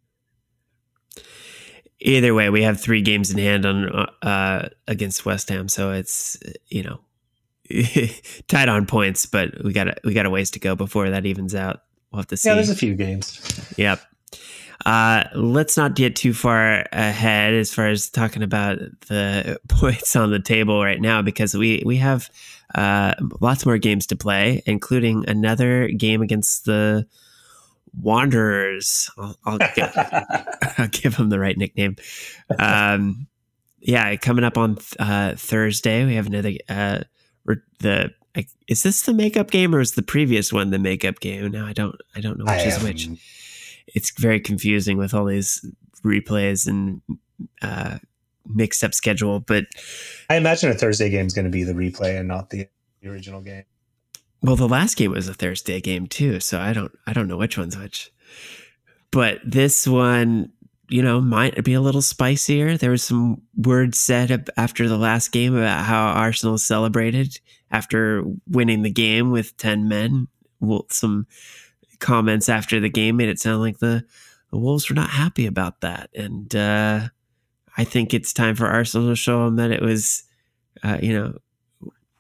Either 2.00 2.34
way, 2.34 2.50
we 2.50 2.62
have 2.64 2.80
three 2.80 3.02
games 3.02 3.32
in 3.32 3.38
hand 3.38 3.66
on 3.66 3.90
uh, 4.22 4.70
against 4.88 5.26
West 5.26 5.50
Ham, 5.50 5.68
so 5.68 5.92
it's 5.92 6.38
you 6.68 6.84
know 6.84 7.00
tied 8.48 8.70
on 8.70 8.86
points, 8.86 9.26
but 9.26 9.64
we 9.64 9.74
got 9.74 10.00
we 10.04 10.14
got 10.14 10.26
a 10.26 10.30
ways 10.30 10.52
to 10.52 10.60
go 10.60 10.76
before 10.76 11.10
that 11.10 11.26
evens 11.26 11.56
out. 11.56 11.82
We'll 12.12 12.20
have 12.20 12.28
to 12.28 12.38
see. 12.38 12.50
Yeah, 12.50 12.56
there's 12.56 12.70
a 12.70 12.76
few 12.76 12.96
games. 12.96 13.74
Yep. 13.78 14.02
Uh, 14.86 15.24
let's 15.34 15.78
not 15.78 15.96
get 15.96 16.16
too 16.16 16.34
far 16.34 16.86
ahead 16.92 17.54
as 17.54 17.74
far 17.74 17.88
as 17.88 18.10
talking 18.10 18.44
about 18.44 18.78
the 19.08 19.60
points 19.68 20.16
on 20.16 20.32
the 20.32 20.40
table 20.40 20.84
right 20.84 21.02
now, 21.02 21.22
because 21.22 21.56
we 21.56 21.82
we 21.86 21.98
have 21.98 22.30
uh, 22.76 23.14
lots 23.42 23.66
more 23.66 23.78
games 23.78 24.06
to 24.08 24.16
play, 24.16 24.62
including 24.66 25.28
another 25.28 25.88
game 25.88 26.22
against 26.22 26.66
the 26.66 27.08
Wanderers. 28.00 29.10
I'll, 29.18 29.38
I'll, 29.46 29.58
give, 29.58 29.92
I'll 30.78 30.88
give 30.90 31.16
them 31.16 31.30
the 31.30 31.40
right 31.40 31.58
nickname. 31.58 31.96
Um, 32.60 33.28
yeah, 33.80 34.16
coming 34.18 34.44
up 34.44 34.58
on 34.58 34.78
uh, 35.00 35.36
Thursday, 35.36 36.06
we 36.06 36.16
have 36.16 36.28
another. 36.28 36.52
The 37.80 38.12
is 38.68 38.84
this 38.84 39.04
the 39.04 39.14
makeup 39.14 39.50
game 39.50 39.74
or 39.74 39.80
is 39.80 39.94
the 39.94 40.02
previous 40.02 40.52
one 40.52 40.72
the 40.72 40.80
makeup 40.80 41.20
game? 41.20 41.52
No, 41.52 41.66
I 41.66 41.74
don't. 41.74 41.96
I 42.16 42.22
don't 42.22 42.38
know 42.38 42.46
which 42.46 42.54
I 42.54 42.66
is 42.66 42.84
which 42.84 43.08
it's 43.88 44.12
very 44.20 44.40
confusing 44.40 44.98
with 44.98 45.14
all 45.14 45.26
these 45.26 45.66
replays 46.04 46.68
and 46.68 47.02
uh, 47.62 48.00
mixed 48.48 48.84
up 48.84 48.94
schedule. 48.94 49.40
But 49.40 49.66
I 50.30 50.36
imagine 50.36 50.70
a 50.70 50.74
Thursday 50.74 51.10
game 51.10 51.26
is 51.26 51.34
going 51.34 51.46
to 51.46 51.52
be 51.52 51.64
the 51.64 51.74
replay 51.74 52.20
and 52.20 52.28
not 52.28 52.50
the, 52.50 52.68
the 53.02 53.10
original 53.10 53.42
game. 53.42 53.64
Well, 54.42 54.56
the 54.56 54.68
last 54.68 54.98
game 54.98 55.12
was 55.12 55.28
a 55.28 55.34
Thursday 55.34 55.82
game 55.82 56.08
too, 56.08 56.40
so 56.40 56.60
I 56.60 56.74
don't 56.74 56.92
I 57.08 57.14
don't 57.14 57.28
know 57.28 57.38
which 57.38 57.58
one's 57.58 57.78
which. 57.78 58.12
But 59.12 59.40
this 59.46 59.88
one, 59.88 60.52
you 60.90 61.02
know, 61.02 61.22
might 61.22 61.64
be 61.64 61.74
a 61.74 61.82
little 61.82 62.02
spicier. 62.02 62.78
There 62.78 62.92
was 62.92 63.04
some 63.04 63.42
words 63.56 64.00
said 64.00 64.50
after 64.58 64.88
the 64.88 64.98
last 64.98 65.32
game 65.32 65.56
about 65.56 65.86
how 65.86 66.08
Arsenal 66.08 66.58
celebrated 66.58 67.40
after 67.72 68.24
winning 68.48 68.84
the 68.84 68.92
game 68.92 69.32
with 69.32 69.58
ten 69.58 69.88
men. 69.88 70.28
Well, 70.60 70.86
some 70.90 71.28
comments 72.00 72.50
after 72.50 72.80
the 72.80 72.90
game 72.90 73.18
made 73.18 73.30
it 73.30 73.40
sound 73.40 73.62
like 73.62 73.80
the, 73.80 74.06
the 74.52 74.58
Wolves 74.58 74.90
were 74.90 74.96
not 74.96 75.10
happy 75.10 75.46
about 75.46 75.82
that. 75.82 76.10
And 76.14 76.54
uh, 76.56 77.08
I 77.78 77.84
think 77.84 78.14
it's 78.14 78.34
time 78.34 78.56
for 78.56 78.68
Arsenal 78.68 79.10
to 79.10 79.16
show 79.16 79.46
them 79.46 79.56
that 79.58 79.72
it 79.72 79.82
was, 79.82 80.24
uh, 80.84 81.00
you 81.02 81.14
know, 81.14 81.34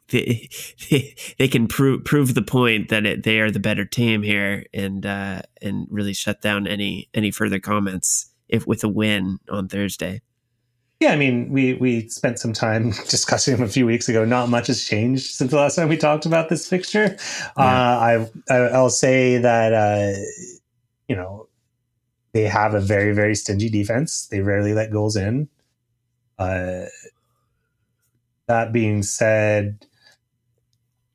they, 0.10 0.50
they, 0.90 1.16
they, 1.38 1.48
can 1.48 1.68
prove 1.68 2.06
prove 2.06 2.34
the 2.34 2.42
point 2.42 2.90
that 2.90 3.06
it, 3.06 3.24
they 3.24 3.40
are 3.40 3.52
the 3.52 3.60
better 3.60 3.86
team 3.86 4.24
here 4.24 4.66
and 4.74 5.06
uh, 5.06 5.42
and 5.62 5.88
really 5.90 6.14
shut 6.14 6.42
down 6.42 6.68
any 6.68 7.10
any 7.14 7.32
further 7.32 7.60
comments 7.60 8.30
if 8.48 8.68
with 8.68 8.84
a 8.84 8.90
win 8.90 9.40
on 9.50 9.68
Thursday. 9.68 10.22
Yeah, 11.00 11.12
I 11.12 11.18
mean, 11.18 11.50
we 11.50 11.74
we 11.74 12.08
spent 12.08 12.40
some 12.40 12.54
time 12.54 12.92
discussing 13.10 13.56
them 13.56 13.64
a 13.64 13.70
few 13.70 13.86
weeks 13.86 14.08
ago. 14.08 14.24
Not 14.24 14.50
much 14.50 14.68
has 14.68 14.84
changed 14.84 15.36
since 15.36 15.52
the 15.52 15.58
last 15.58 15.76
time 15.76 15.90
we 15.90 15.98
talked 15.98 16.26
about 16.26 16.50
this 16.50 16.68
fixture. 16.68 17.18
Yeah. 17.58 17.64
Uh, 17.64 18.28
I, 18.50 18.56
I 18.56 18.82
will 18.82 18.90
say 18.90 19.38
that 19.38 19.74
uh, 19.74 20.20
you 21.08 21.16
know 21.16 21.48
they 22.34 22.44
have 22.44 22.74
a 22.74 22.80
very 22.80 23.14
very 23.14 23.36
stingy 23.36 23.70
defense. 23.70 24.28
They 24.28 24.40
rarely 24.40 24.74
let 24.74 24.92
goals 24.92 25.16
in. 25.16 25.50
Uh, 26.40 26.86
that 28.48 28.72
being 28.72 29.04
said, 29.04 29.86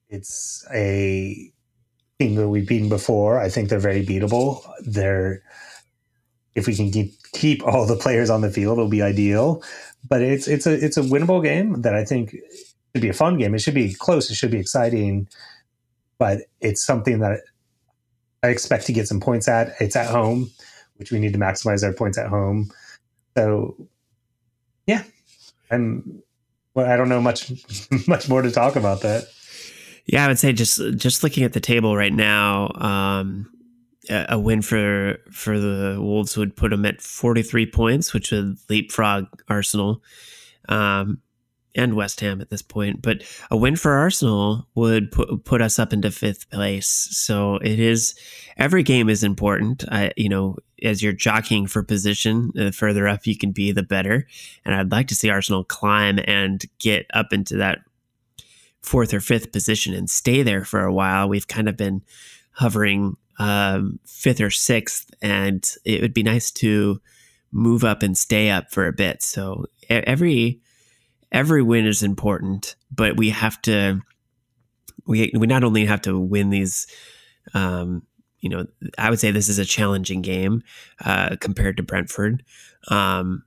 it's 0.08 0.66
a 0.74 1.52
team 2.18 2.34
that 2.34 2.48
we've 2.48 2.68
beaten 2.68 2.88
before. 2.88 3.40
I 3.40 3.48
think 3.48 3.68
they're 3.68 3.78
very 3.78 4.04
beatable. 4.04 4.62
They're 4.80 5.42
if 6.54 6.66
we 6.66 6.74
can 6.74 6.90
keep 6.90 7.19
keep 7.32 7.64
all 7.66 7.86
the 7.86 7.96
players 7.96 8.30
on 8.30 8.40
the 8.40 8.50
field, 8.50 8.78
it'll 8.78 8.88
be 8.88 9.02
ideal. 9.02 9.62
But 10.08 10.22
it's 10.22 10.48
it's 10.48 10.66
a 10.66 10.72
it's 10.72 10.96
a 10.96 11.02
winnable 11.02 11.42
game 11.42 11.82
that 11.82 11.94
I 11.94 12.04
think 12.04 12.34
should 12.94 13.02
be 13.02 13.08
a 13.08 13.14
fun 13.14 13.38
game. 13.38 13.54
It 13.54 13.60
should 13.60 13.74
be 13.74 13.94
close. 13.94 14.30
It 14.30 14.34
should 14.34 14.50
be 14.50 14.58
exciting. 14.58 15.28
But 16.18 16.42
it's 16.60 16.84
something 16.84 17.20
that 17.20 17.40
I 18.42 18.48
expect 18.48 18.86
to 18.86 18.92
get 18.92 19.08
some 19.08 19.20
points 19.20 19.48
at. 19.48 19.74
It's 19.80 19.96
at 19.96 20.10
home, 20.10 20.50
which 20.96 21.12
we 21.12 21.18
need 21.18 21.32
to 21.32 21.38
maximize 21.38 21.84
our 21.84 21.92
points 21.92 22.18
at 22.18 22.28
home. 22.28 22.70
So, 23.36 23.76
yeah, 24.86 25.04
I'm. 25.70 26.22
Well, 26.74 26.90
I 26.90 26.96
don't 26.96 27.08
know 27.08 27.20
much 27.20 27.52
much 28.06 28.28
more 28.28 28.42
to 28.42 28.50
talk 28.50 28.76
about 28.76 29.02
that. 29.02 29.24
Yeah, 30.06 30.24
I 30.24 30.28
would 30.28 30.38
say 30.38 30.52
just 30.52 30.80
just 30.96 31.22
looking 31.22 31.44
at 31.44 31.52
the 31.52 31.60
table 31.60 31.96
right 31.96 32.12
now, 32.12 32.70
um, 32.76 33.50
a, 34.10 34.38
win 34.38 34.62
for 34.62 35.18
for 35.30 35.58
the 35.58 35.96
Wolves 36.00 36.36
would 36.36 36.56
put 36.56 36.70
them 36.70 36.84
at 36.86 37.00
43 37.00 37.66
points, 37.66 38.12
which 38.12 38.32
would 38.32 38.58
leapfrog 38.68 39.26
Arsenal. 39.48 40.02
Um, 40.68 41.22
and 41.74 41.94
West 41.94 42.20
Ham 42.20 42.40
at 42.40 42.50
this 42.50 42.62
point. 42.62 43.02
But 43.02 43.22
a 43.50 43.56
win 43.56 43.76
for 43.76 43.92
Arsenal 43.92 44.66
would 44.74 45.10
put 45.12 45.44
put 45.44 45.62
us 45.62 45.78
up 45.78 45.92
into 45.92 46.10
fifth 46.10 46.50
place. 46.50 46.88
So 46.88 47.56
it 47.56 47.78
is 47.78 48.14
every 48.56 48.82
game 48.82 49.08
is 49.08 49.22
important. 49.22 49.84
I 49.90 50.12
you 50.16 50.28
know 50.28 50.56
as 50.82 51.02
you're 51.02 51.12
jockeying 51.12 51.66
for 51.66 51.82
position, 51.82 52.50
the 52.54 52.72
further 52.72 53.06
up 53.06 53.26
you 53.26 53.36
can 53.36 53.52
be, 53.52 53.70
the 53.72 53.82
better. 53.82 54.26
And 54.64 54.74
I'd 54.74 54.90
like 54.90 55.08
to 55.08 55.14
see 55.14 55.30
Arsenal 55.30 55.64
climb 55.64 56.18
and 56.24 56.64
get 56.78 57.06
up 57.12 57.32
into 57.32 57.56
that 57.58 57.80
fourth 58.82 59.12
or 59.12 59.20
fifth 59.20 59.52
position 59.52 59.94
and 59.94 60.08
stay 60.08 60.42
there 60.42 60.64
for 60.64 60.82
a 60.82 60.92
while. 60.92 61.28
We've 61.28 61.46
kind 61.46 61.68
of 61.68 61.76
been 61.76 62.02
hovering 62.52 63.16
um, 63.40 63.98
fifth 64.06 64.40
or 64.40 64.50
sixth, 64.50 65.10
and 65.22 65.66
it 65.86 66.02
would 66.02 66.12
be 66.12 66.22
nice 66.22 66.50
to 66.50 67.00
move 67.50 67.84
up 67.84 68.02
and 68.02 68.16
stay 68.16 68.50
up 68.50 68.70
for 68.70 68.86
a 68.86 68.92
bit. 68.92 69.22
So 69.22 69.64
every 69.88 70.60
every 71.32 71.62
win 71.62 71.86
is 71.86 72.02
important, 72.02 72.76
but 72.94 73.16
we 73.16 73.30
have 73.30 73.60
to 73.62 74.02
we 75.06 75.32
we 75.34 75.46
not 75.46 75.64
only 75.64 75.86
have 75.86 76.02
to 76.02 76.20
win 76.20 76.50
these 76.50 76.86
um, 77.54 78.02
you 78.40 78.50
know, 78.50 78.66
I 78.98 79.08
would 79.08 79.20
say 79.20 79.30
this 79.30 79.48
is 79.48 79.58
a 79.58 79.64
challenging 79.64 80.20
game 80.20 80.62
uh, 81.04 81.36
compared 81.40 81.78
to 81.78 81.82
Brentford. 81.82 82.44
Um, 82.88 83.42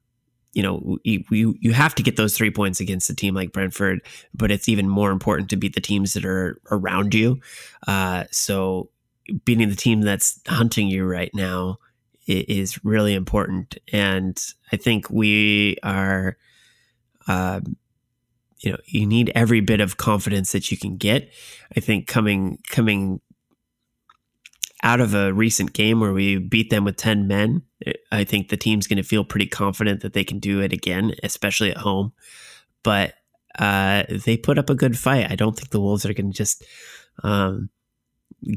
you 0.54 0.62
know, 0.62 0.98
you, 1.04 1.56
you 1.60 1.72
have 1.74 1.96
to 1.96 2.04
get 2.04 2.16
those 2.16 2.38
three 2.38 2.52
points 2.52 2.80
against 2.80 3.10
a 3.10 3.16
team 3.16 3.34
like 3.34 3.52
Brentford, 3.54 4.02
but 4.36 4.52
it's 4.52 4.70
even 4.70 4.88
more 4.88 5.12
important 5.12 5.50
to 5.50 5.56
beat 5.56 5.74
the 5.74 5.82
teams 5.82 6.14
that 6.14 6.26
are 6.26 6.62
around 6.70 7.16
you. 7.16 7.40
Uh, 7.88 8.26
so 8.30 8.90
beating 9.46 9.70
the 9.70 9.76
team 9.76 10.02
that's 10.02 10.40
hunting 10.48 10.88
you 10.88 11.06
right 11.06 11.32
now 11.34 11.78
is 12.28 12.84
really 12.86 13.14
important, 13.14 13.78
and 13.92 14.42
I 14.72 14.78
think 14.78 15.10
we 15.10 15.78
are 15.84 16.38
um, 17.28 17.76
you 18.60 18.72
know 18.72 18.78
you 18.86 19.06
need 19.06 19.32
every 19.36 19.62
bit 19.62 19.82
of 19.82 19.98
confidence 19.98 20.52
that 20.54 20.72
you 20.72 20.78
can 20.78 20.98
get. 20.98 21.32
I 21.76 21.80
think 21.80 22.08
coming 22.08 22.60
coming 22.70 23.20
out 24.84 25.00
of 25.00 25.16
a 25.16 25.34
recent 25.34 25.74
game 25.74 26.02
where 26.02 26.12
we 26.12 26.38
beat 26.38 26.70
them 26.70 26.84
with 26.84 26.98
10 26.98 27.26
men, 27.26 27.64
I 28.12 28.26
think 28.26 28.50
the 28.50 28.58
team's 28.58 28.86
going 28.86 28.98
to 28.98 29.04
feel 29.04 29.24
pretty 29.24 29.48
confident 29.48 30.02
that 30.02 30.12
they 30.12 30.26
can 30.26 30.40
do 30.40 30.60
it 30.60 30.74
again, 30.74 31.16
especially 31.24 31.72
at 31.72 31.78
home. 31.78 32.12
But 32.84 33.14
uh, 33.58 34.04
they 34.10 34.36
put 34.36 34.60
up 34.60 34.70
a 34.70 34.76
good 34.76 35.00
fight. 35.00 35.32
I 35.32 35.36
don't 35.36 35.56
think 35.56 35.70
the 35.70 35.80
Wolves 35.80 36.06
are 36.06 36.14
going 36.14 36.32
to 36.32 36.38
just 36.38 36.66
um, 37.24 37.70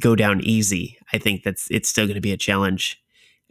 go 0.01 0.17
down 0.17 0.41
easy. 0.41 0.99
I 1.13 1.19
think 1.19 1.43
that's 1.43 1.69
it's 1.71 1.89
still 1.89 2.07
going 2.07 2.17
to 2.17 2.21
be 2.21 2.33
a 2.33 2.37
challenge. 2.37 3.01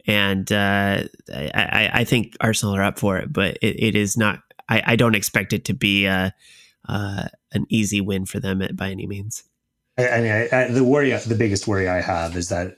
And 0.08 0.50
uh, 0.52 1.02
I, 1.34 1.90
I, 1.92 2.04
think 2.04 2.36
Arsenal 2.40 2.76
are 2.76 2.82
up 2.82 2.96
for 2.96 3.18
it, 3.18 3.32
but 3.32 3.58
it, 3.60 3.82
it 3.82 3.96
is 3.96 4.16
not 4.16 4.38
I, 4.68 4.82
I 4.86 4.96
don't 4.96 5.14
expect 5.14 5.52
it 5.52 5.64
to 5.66 5.74
be 5.74 6.06
a, 6.06 6.34
uh, 6.88 7.24
an 7.52 7.66
easy 7.68 8.00
win 8.00 8.26
for 8.26 8.40
them 8.40 8.62
by 8.74 8.90
any 8.90 9.06
means. 9.06 9.44
I, 9.98 10.08
I 10.08 10.20
mean, 10.20 10.48
I, 10.52 10.68
the 10.68 10.84
worry, 10.84 11.10
the 11.10 11.34
biggest 11.34 11.66
worry 11.66 11.88
I 11.88 12.00
have 12.00 12.36
is 12.36 12.48
that 12.48 12.76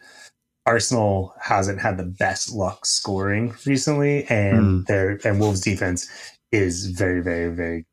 Arsenal 0.66 1.34
hasn't 1.40 1.80
had 1.80 1.96
the 1.96 2.04
best 2.04 2.52
luck 2.52 2.84
scoring 2.84 3.54
recently, 3.66 4.24
and 4.24 4.58
mm. 4.58 4.86
their 4.86 5.18
and 5.24 5.40
Wolves 5.40 5.60
defense 5.60 6.08
is 6.52 6.86
very, 6.86 7.22
very, 7.22 7.54
very 7.54 7.86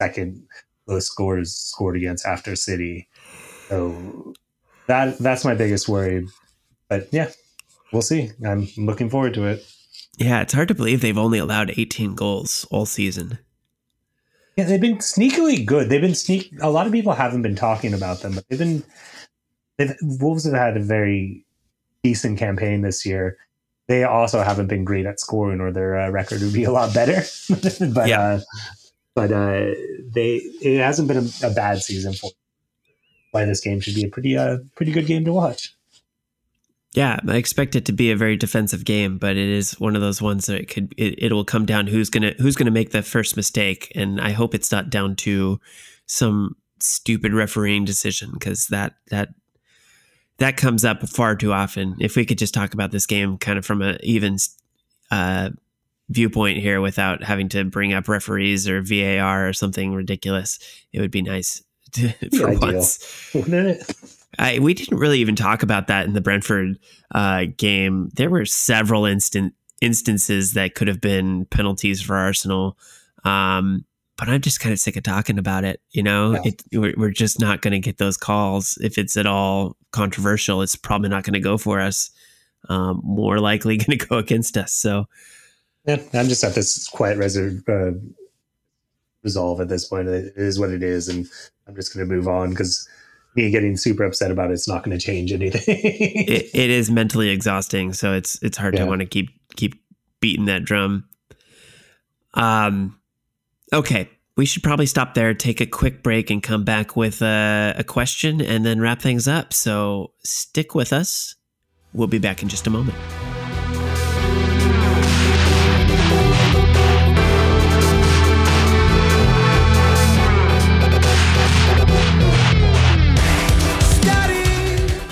second 0.00 0.44
lowest 0.86 1.12
scores 1.12 1.54
scored 1.54 1.96
against 1.96 2.26
after 2.26 2.56
City. 2.56 3.08
So 3.68 4.34
that 4.86 5.18
that's 5.18 5.44
my 5.44 5.54
biggest 5.54 5.88
worry. 5.88 6.26
But 6.88 7.08
yeah, 7.12 7.30
we'll 7.92 8.02
see. 8.02 8.30
I'm 8.46 8.68
looking 8.76 9.10
forward 9.10 9.34
to 9.34 9.46
it. 9.46 9.66
Yeah, 10.16 10.42
it's 10.42 10.52
hard 10.52 10.68
to 10.68 10.74
believe 10.74 11.00
they've 11.00 11.18
only 11.18 11.38
allowed 11.38 11.72
18 11.76 12.14
goals 12.14 12.66
all 12.70 12.86
season. 12.86 13.38
Yeah, 14.56 14.64
they've 14.64 14.80
been 14.80 14.98
sneakily 14.98 15.64
good. 15.66 15.88
They've 15.88 16.00
been 16.00 16.14
sneak. 16.14 16.52
A 16.60 16.70
lot 16.70 16.86
of 16.86 16.92
people 16.92 17.12
haven't 17.12 17.42
been 17.42 17.56
talking 17.56 17.92
about 17.92 18.20
them, 18.20 18.34
but 18.34 18.44
they've 18.48 18.58
been. 18.58 18.84
They've, 19.76 19.96
Wolves 20.02 20.44
have 20.44 20.54
had 20.54 20.76
a 20.76 20.80
very 20.80 21.44
decent 22.04 22.38
campaign 22.38 22.82
this 22.82 23.04
year. 23.04 23.36
They 23.88 24.04
also 24.04 24.42
haven't 24.42 24.68
been 24.68 24.84
great 24.84 25.06
at 25.06 25.18
scoring, 25.18 25.60
or 25.60 25.72
their 25.72 25.98
uh, 25.98 26.10
record 26.10 26.40
would 26.42 26.52
be 26.52 26.64
a 26.64 26.70
lot 26.70 26.94
better. 26.94 27.22
but 27.92 28.08
yeah. 28.08 28.20
uh, 28.20 28.40
but 29.14 29.32
uh, 29.32 29.74
they 30.12 30.36
it 30.62 30.78
hasn't 30.80 31.08
been 31.08 31.18
a, 31.18 31.46
a 31.48 31.50
bad 31.50 31.82
season 31.82 32.12
for. 32.12 32.30
Why 33.34 33.44
this 33.44 33.60
game 33.60 33.80
should 33.80 33.96
be 33.96 34.04
a 34.04 34.08
pretty 34.08 34.36
uh 34.36 34.58
pretty 34.76 34.92
good 34.92 35.06
game 35.06 35.24
to 35.24 35.32
watch. 35.32 35.74
Yeah, 36.92 37.18
I 37.26 37.34
expect 37.34 37.74
it 37.74 37.84
to 37.86 37.92
be 37.92 38.12
a 38.12 38.16
very 38.16 38.36
defensive 38.36 38.84
game, 38.84 39.18
but 39.18 39.36
it 39.36 39.48
is 39.48 39.72
one 39.80 39.96
of 39.96 40.02
those 40.02 40.22
ones 40.22 40.46
that 40.46 40.60
it 40.60 40.66
could 40.66 40.94
it, 40.96 41.20
it 41.20 41.32
will 41.32 41.44
come 41.44 41.66
down 41.66 41.88
who's 41.88 42.10
gonna 42.10 42.34
who's 42.38 42.54
gonna 42.54 42.70
make 42.70 42.92
the 42.92 43.02
first 43.02 43.36
mistake, 43.36 43.90
and 43.96 44.20
I 44.20 44.30
hope 44.30 44.54
it's 44.54 44.70
not 44.70 44.88
down 44.88 45.16
to 45.16 45.58
some 46.06 46.54
stupid 46.78 47.34
refereeing 47.34 47.84
decision 47.84 48.30
because 48.34 48.68
that 48.68 48.94
that 49.10 49.30
that 50.38 50.56
comes 50.56 50.84
up 50.84 51.02
far 51.08 51.34
too 51.34 51.52
often. 51.52 51.96
If 51.98 52.14
we 52.14 52.24
could 52.24 52.38
just 52.38 52.54
talk 52.54 52.72
about 52.72 52.92
this 52.92 53.06
game 53.06 53.36
kind 53.38 53.58
of 53.58 53.66
from 53.66 53.82
a 53.82 53.98
even 54.04 54.36
uh, 55.10 55.50
viewpoint 56.08 56.58
here 56.58 56.80
without 56.80 57.24
having 57.24 57.48
to 57.48 57.64
bring 57.64 57.92
up 57.92 58.06
referees 58.06 58.68
or 58.68 58.80
VAR 58.80 59.48
or 59.48 59.52
something 59.52 59.92
ridiculous, 59.92 60.60
it 60.92 61.00
would 61.00 61.10
be 61.10 61.22
nice 61.22 61.64
for 62.36 62.58
once. 62.58 63.30
Wouldn't 63.34 63.68
it? 63.68 63.94
I, 64.38 64.58
we 64.58 64.74
didn't 64.74 64.98
really 64.98 65.20
even 65.20 65.36
talk 65.36 65.62
about 65.62 65.86
that 65.88 66.06
in 66.06 66.12
the 66.12 66.20
Brentford 66.20 66.78
uh, 67.14 67.44
game. 67.56 68.10
There 68.14 68.30
were 68.30 68.44
several 68.44 69.04
instant 69.04 69.54
instances 69.80 70.54
that 70.54 70.74
could 70.74 70.88
have 70.88 71.00
been 71.00 71.44
penalties 71.46 72.00
for 72.00 72.16
Arsenal, 72.16 72.78
um, 73.24 73.84
but 74.16 74.28
I'm 74.28 74.40
just 74.40 74.60
kind 74.60 74.72
of 74.72 74.78
sick 74.78 74.96
of 74.96 75.02
talking 75.02 75.38
about 75.38 75.64
it. 75.64 75.80
You 75.90 76.02
know, 76.02 76.34
it, 76.44 76.62
we're, 76.72 76.94
we're, 76.96 77.10
just 77.10 77.40
not 77.40 77.62
going 77.62 77.72
to 77.72 77.80
get 77.80 77.98
those 77.98 78.16
calls 78.16 78.78
if 78.80 78.98
it's 78.98 79.16
at 79.16 79.26
all 79.26 79.76
controversial. 79.90 80.62
It's 80.62 80.76
probably 80.76 81.08
not 81.08 81.24
going 81.24 81.34
to 81.34 81.40
go 81.40 81.58
for 81.58 81.80
us. 81.80 82.10
Um, 82.68 83.00
more 83.04 83.40
likely 83.40 83.76
going 83.78 83.98
to 83.98 84.06
go 84.06 84.16
against 84.16 84.56
us. 84.56 84.72
So, 84.72 85.06
yeah, 85.86 85.98
I'm 86.14 86.28
just 86.28 86.44
at 86.44 86.54
this 86.54 86.88
quiet 86.88 87.18
reserve. 87.18 87.62
Uh, 87.68 87.92
resolve 89.22 89.60
at 89.60 89.68
this 89.68 89.86
point. 89.86 90.06
It 90.06 90.34
is 90.36 90.60
what 90.60 90.70
it 90.70 90.82
is, 90.82 91.08
and 91.08 91.26
I'm 91.66 91.74
just 91.74 91.94
going 91.94 92.06
to 92.06 92.14
move 92.14 92.28
on 92.28 92.50
because 92.50 92.88
me 93.34 93.50
getting 93.50 93.76
super 93.76 94.04
upset 94.04 94.30
about 94.30 94.50
it's 94.50 94.68
not 94.68 94.84
going 94.84 94.96
to 94.96 95.04
change 95.04 95.32
anything. 95.32 95.62
it, 95.66 96.50
it 96.54 96.70
is 96.70 96.90
mentally 96.90 97.30
exhausting, 97.30 97.92
so 97.92 98.12
it's 98.12 98.40
it's 98.42 98.56
hard 98.56 98.74
yeah. 98.74 98.84
to 98.84 98.86
want 98.86 99.00
to 99.00 99.06
keep 99.06 99.30
keep 99.56 99.82
beating 100.20 100.46
that 100.46 100.64
drum. 100.64 101.08
Um, 102.34 102.98
okay, 103.72 104.08
we 104.36 104.46
should 104.46 104.62
probably 104.62 104.86
stop 104.86 105.14
there, 105.14 105.34
take 105.34 105.60
a 105.60 105.66
quick 105.66 106.02
break, 106.02 106.30
and 106.30 106.42
come 106.42 106.64
back 106.64 106.96
with 106.96 107.22
a, 107.22 107.74
a 107.76 107.84
question, 107.84 108.40
and 108.40 108.64
then 108.64 108.80
wrap 108.80 109.00
things 109.00 109.28
up. 109.28 109.52
So 109.52 110.12
stick 110.24 110.74
with 110.74 110.92
us. 110.92 111.34
We'll 111.92 112.08
be 112.08 112.18
back 112.18 112.42
in 112.42 112.48
just 112.48 112.66
a 112.66 112.70
moment. 112.70 112.96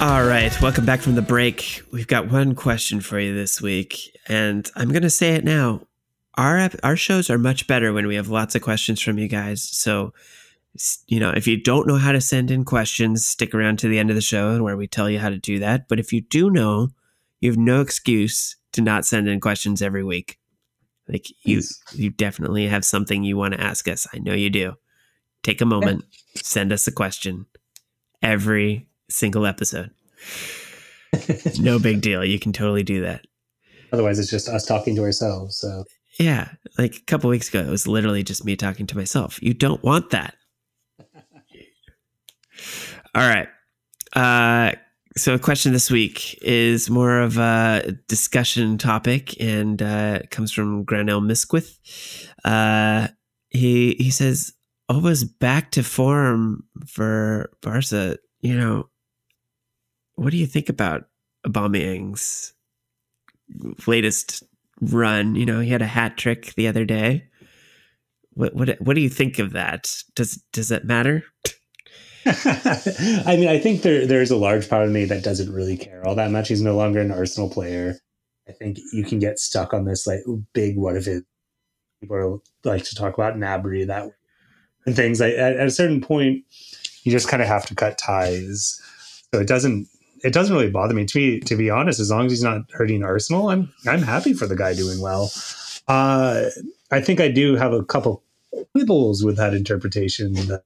All 0.02 0.24
right, 0.24 0.52
welcome 0.60 0.84
back 0.84 1.00
from 1.00 1.14
the 1.14 1.22
break. 1.22 1.80
We've 1.92 2.08
got 2.08 2.28
one 2.28 2.56
question 2.56 3.00
for 3.00 3.20
you 3.20 3.36
this 3.36 3.62
week, 3.62 4.18
and 4.26 4.68
I'm 4.74 4.88
going 4.88 5.04
to 5.04 5.08
say 5.08 5.36
it 5.36 5.44
now. 5.44 5.86
Our 6.34 6.70
our 6.82 6.96
shows 6.96 7.30
are 7.30 7.38
much 7.38 7.68
better 7.68 7.92
when 7.92 8.08
we 8.08 8.16
have 8.16 8.28
lots 8.28 8.56
of 8.56 8.62
questions 8.62 9.00
from 9.00 9.16
you 9.16 9.28
guys. 9.28 9.62
So, 9.62 10.12
you 11.06 11.20
know, 11.20 11.30
if 11.30 11.46
you 11.46 11.56
don't 11.56 11.86
know 11.86 11.98
how 11.98 12.10
to 12.10 12.20
send 12.20 12.50
in 12.50 12.64
questions, 12.64 13.24
stick 13.24 13.54
around 13.54 13.78
to 13.78 13.88
the 13.88 14.00
end 14.00 14.10
of 14.10 14.16
the 14.16 14.22
show 14.22 14.50
and 14.50 14.64
where 14.64 14.76
we 14.76 14.88
tell 14.88 15.08
you 15.08 15.20
how 15.20 15.28
to 15.28 15.38
do 15.38 15.60
that. 15.60 15.86
But 15.86 16.00
if 16.00 16.12
you 16.12 16.20
do 16.20 16.50
know, 16.50 16.88
you 17.38 17.48
have 17.48 17.58
no 17.58 17.80
excuse 17.80 18.56
to 18.72 18.82
not 18.82 19.06
send 19.06 19.28
in 19.28 19.40
questions 19.40 19.82
every 19.82 20.02
week. 20.02 20.40
Like 21.06 21.26
you, 21.44 21.62
you 21.92 22.10
definitely 22.10 22.66
have 22.66 22.84
something 22.84 23.22
you 23.22 23.36
want 23.36 23.54
to 23.54 23.60
ask 23.60 23.86
us. 23.86 24.08
I 24.12 24.18
know 24.18 24.34
you 24.34 24.50
do. 24.50 24.72
Take 25.44 25.60
a 25.60 25.64
moment, 25.64 26.06
send 26.34 26.72
us 26.72 26.88
a 26.88 26.92
question 26.92 27.46
every 28.20 28.88
single 29.12 29.46
episode. 29.46 29.90
no 31.58 31.78
big 31.78 32.00
deal. 32.02 32.24
You 32.24 32.38
can 32.38 32.52
totally 32.52 32.82
do 32.82 33.02
that. 33.02 33.26
Otherwise, 33.92 34.18
it's 34.18 34.30
just 34.30 34.48
us 34.48 34.64
talking 34.64 34.96
to 34.96 35.02
ourselves. 35.02 35.56
So 35.58 35.84
yeah, 36.18 36.48
like 36.78 36.96
a 36.96 37.02
couple 37.02 37.30
weeks 37.30 37.48
ago, 37.48 37.60
it 37.60 37.70
was 37.70 37.86
literally 37.86 38.22
just 38.22 38.44
me 38.44 38.56
talking 38.56 38.86
to 38.86 38.96
myself. 38.96 39.42
You 39.42 39.54
don't 39.54 39.82
want 39.82 40.10
that. 40.10 40.34
All 43.14 43.28
right. 43.28 43.48
Uh, 44.14 44.72
so, 45.16 45.34
a 45.34 45.38
question 45.38 45.72
this 45.72 45.90
week 45.90 46.38
is 46.42 46.88
more 46.88 47.20
of 47.20 47.38
a 47.38 47.96
discussion 48.08 48.78
topic, 48.78 49.38
and 49.40 49.82
uh, 49.82 50.20
comes 50.30 50.52
from 50.52 50.84
Granell 50.86 51.22
Misquith. 51.22 51.78
Uh, 52.44 53.08
he 53.50 53.94
he 53.98 54.10
says, 54.10 54.52
"Auba's 54.88 55.24
back 55.24 55.70
to 55.72 55.82
form 55.82 56.64
for 56.86 57.50
Barca. 57.60 58.16
You 58.40 58.56
know, 58.56 58.88
what 60.14 60.30
do 60.30 60.36
you 60.36 60.46
think 60.46 60.68
about 60.68 61.04
Aubameyang's 61.46 62.52
latest 63.86 64.42
run? 64.80 65.34
You 65.34 65.46
know, 65.46 65.60
he 65.60 65.70
had 65.70 65.82
a 65.82 65.86
hat 65.86 66.16
trick 66.16 66.54
the 66.54 66.68
other 66.68 66.84
day. 66.84 67.28
What 68.34 68.54
what 68.54 68.80
what 68.80 68.94
do 68.94 69.02
you 69.02 69.10
think 69.10 69.38
of 69.38 69.52
that? 69.52 69.94
Does 70.14 70.42
does 70.52 70.68
that 70.68 70.84
matter?" 70.84 71.24
I 72.24 73.36
mean, 73.36 73.48
I 73.48 73.58
think 73.58 73.82
there 73.82 74.06
there's 74.06 74.30
a 74.30 74.36
large 74.36 74.68
part 74.68 74.86
of 74.86 74.92
me 74.92 75.04
that 75.06 75.24
doesn't 75.24 75.52
really 75.52 75.76
care 75.76 76.06
all 76.06 76.14
that 76.14 76.30
much. 76.30 76.48
He's 76.48 76.62
no 76.62 76.76
longer 76.76 77.00
an 77.00 77.10
Arsenal 77.10 77.50
player. 77.50 77.96
I 78.48 78.52
think 78.52 78.78
you 78.92 79.04
can 79.04 79.18
get 79.18 79.38
stuck 79.38 79.72
on 79.74 79.84
this 79.84 80.06
like 80.06 80.20
big 80.52 80.76
what 80.76 80.96
if 80.96 81.06
it 81.06 81.24
people 82.00 82.42
like 82.64 82.84
to 82.84 82.94
talk 82.94 83.14
about 83.14 83.36
Gnabry 83.36 83.86
that 83.86 84.10
and 84.86 84.96
things 84.96 85.20
like 85.20 85.34
at, 85.34 85.56
at 85.56 85.66
a 85.66 85.70
certain 85.70 86.00
point 86.00 86.44
you 87.04 87.12
just 87.12 87.28
kind 87.28 87.42
of 87.42 87.48
have 87.48 87.66
to 87.66 87.74
cut 87.74 87.98
ties. 87.98 88.80
So 89.32 89.40
it 89.40 89.48
doesn't 89.48 89.88
it 90.22 90.32
doesn't 90.32 90.54
really 90.54 90.70
bother 90.70 90.94
me 90.94 91.04
to 91.04 91.14
be 91.14 91.40
to 91.40 91.56
be 91.56 91.70
honest. 91.70 92.00
As 92.00 92.10
long 92.10 92.26
as 92.26 92.32
he's 92.32 92.42
not 92.42 92.70
hurting 92.72 93.02
Arsenal, 93.02 93.48
I'm 93.48 93.72
I'm 93.86 94.02
happy 94.02 94.32
for 94.32 94.46
the 94.46 94.56
guy 94.56 94.74
doing 94.74 95.00
well. 95.00 95.30
Uh, 95.88 96.46
I 96.90 97.00
think 97.00 97.20
I 97.20 97.28
do 97.28 97.56
have 97.56 97.72
a 97.72 97.84
couple 97.84 98.22
quibbles 98.74 99.24
with 99.24 99.36
that 99.36 99.54
interpretation 99.54 100.34
that 100.34 100.62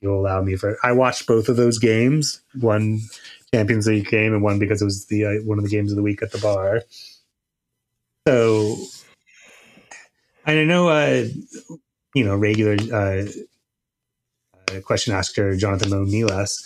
you'll 0.00 0.20
allow 0.20 0.42
me 0.42 0.56
for. 0.56 0.78
I 0.82 0.92
watched 0.92 1.26
both 1.26 1.48
of 1.48 1.56
those 1.56 1.78
games, 1.78 2.40
one 2.60 3.00
Champions 3.52 3.86
League 3.86 4.08
game 4.08 4.32
and 4.32 4.42
one 4.42 4.58
because 4.58 4.80
it 4.80 4.84
was 4.84 5.06
the 5.06 5.24
uh, 5.24 5.34
one 5.44 5.58
of 5.58 5.64
the 5.64 5.70
games 5.70 5.92
of 5.92 5.96
the 5.96 6.02
week 6.02 6.22
at 6.22 6.32
the 6.32 6.38
bar. 6.38 6.82
So, 8.26 8.76
I 10.46 10.64
know, 10.64 10.88
uh, 10.88 11.26
you 12.14 12.24
know, 12.24 12.36
regular 12.36 12.76
uh, 12.92 13.26
uh 14.70 14.80
question 14.82 15.14
asker 15.14 15.56
Jonathan 15.56 15.90
Monilas 15.90 16.62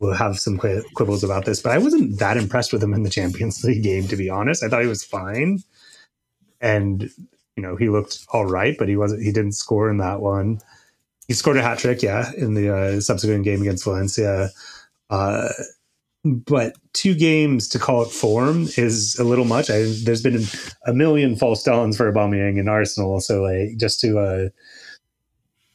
will 0.00 0.14
have 0.14 0.38
some 0.38 0.58
quibbles 0.58 1.24
about 1.24 1.44
this, 1.44 1.60
but 1.60 1.72
I 1.72 1.78
wasn't 1.78 2.18
that 2.18 2.36
impressed 2.36 2.72
with 2.72 2.82
him 2.82 2.94
in 2.94 3.02
the 3.02 3.10
Champions 3.10 3.62
League 3.64 3.82
game, 3.82 4.06
to 4.08 4.16
be 4.16 4.30
honest. 4.30 4.62
I 4.62 4.68
thought 4.68 4.82
he 4.82 4.88
was 4.88 5.04
fine, 5.04 5.58
and 6.60 7.10
you 7.56 7.62
know, 7.62 7.76
he 7.76 7.88
looked 7.88 8.24
all 8.32 8.46
right, 8.46 8.76
but 8.78 8.88
he 8.88 8.96
wasn't. 8.96 9.22
He 9.22 9.32
didn't 9.32 9.52
score 9.52 9.90
in 9.90 9.98
that 9.98 10.20
one 10.20 10.60
he 11.28 11.34
scored 11.34 11.58
a 11.58 11.62
hat 11.62 11.78
trick, 11.78 12.02
yeah, 12.02 12.32
in 12.36 12.54
the 12.54 12.74
uh, 12.74 13.00
subsequent 13.00 13.44
game 13.44 13.60
against 13.60 13.84
Valencia. 13.84 14.50
Uh, 15.10 15.50
but 16.24 16.74
two 16.94 17.14
games 17.14 17.68
to 17.68 17.78
call 17.78 18.02
it 18.02 18.10
form 18.10 18.66
is 18.76 19.16
a 19.18 19.24
little 19.24 19.44
much. 19.44 19.70
I, 19.70 19.82
there's 20.04 20.22
been 20.22 20.42
a 20.86 20.92
million 20.92 21.36
false 21.36 21.62
dawns 21.62 21.96
for 21.96 22.10
Aubameyang 22.10 22.58
in 22.58 22.68
Arsenal, 22.68 23.20
so 23.20 23.42
like 23.42 23.76
just 23.76 24.00
to 24.00 24.18
uh, 24.18 24.48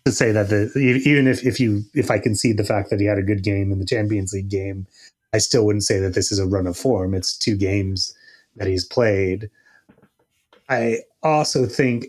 to 0.06 0.12
say 0.12 0.32
that 0.32 0.50
the 0.50 0.72
even 0.78 1.28
if 1.28 1.46
if 1.46 1.60
you 1.60 1.84
if 1.94 2.12
I 2.12 2.20
concede 2.20 2.58
the 2.58 2.64
fact 2.64 2.90
that 2.90 3.00
he 3.00 3.06
had 3.06 3.18
a 3.18 3.24
good 3.24 3.44
game 3.44 3.72
in 3.72 3.80
the 3.80 3.86
Champions 3.86 4.34
League 4.34 4.50
game, 4.50 4.86
I 5.34 5.38
still 5.38 5.66
wouldn't 5.66 5.84
say 5.84 6.00
that 6.00 6.14
this 6.14 6.32
is 6.32 6.40
a 6.40 6.48
run 6.48 6.68
of 6.68 6.78
form. 6.78 7.14
It's 7.14 7.38
two 7.38 7.56
games 7.56 8.14
that 8.58 8.68
he's 8.68 8.86
played. 8.86 9.50
I 10.70 11.00
also 11.24 11.66
think 11.66 12.08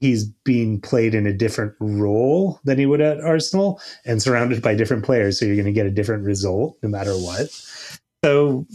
he's 0.00 0.24
being 0.24 0.80
played 0.80 1.14
in 1.14 1.26
a 1.26 1.32
different 1.32 1.74
role 1.78 2.58
than 2.64 2.76
he 2.76 2.86
would 2.86 3.00
at 3.00 3.20
Arsenal 3.20 3.80
and 4.04 4.20
surrounded 4.20 4.60
by 4.60 4.74
different 4.74 5.04
players. 5.04 5.38
So 5.38 5.46
you're 5.46 5.54
going 5.54 5.66
to 5.66 5.72
get 5.72 5.86
a 5.86 5.90
different 5.90 6.24
result 6.24 6.76
no 6.82 6.88
matter 6.88 7.12
what. 7.12 7.48
So, 8.24 8.66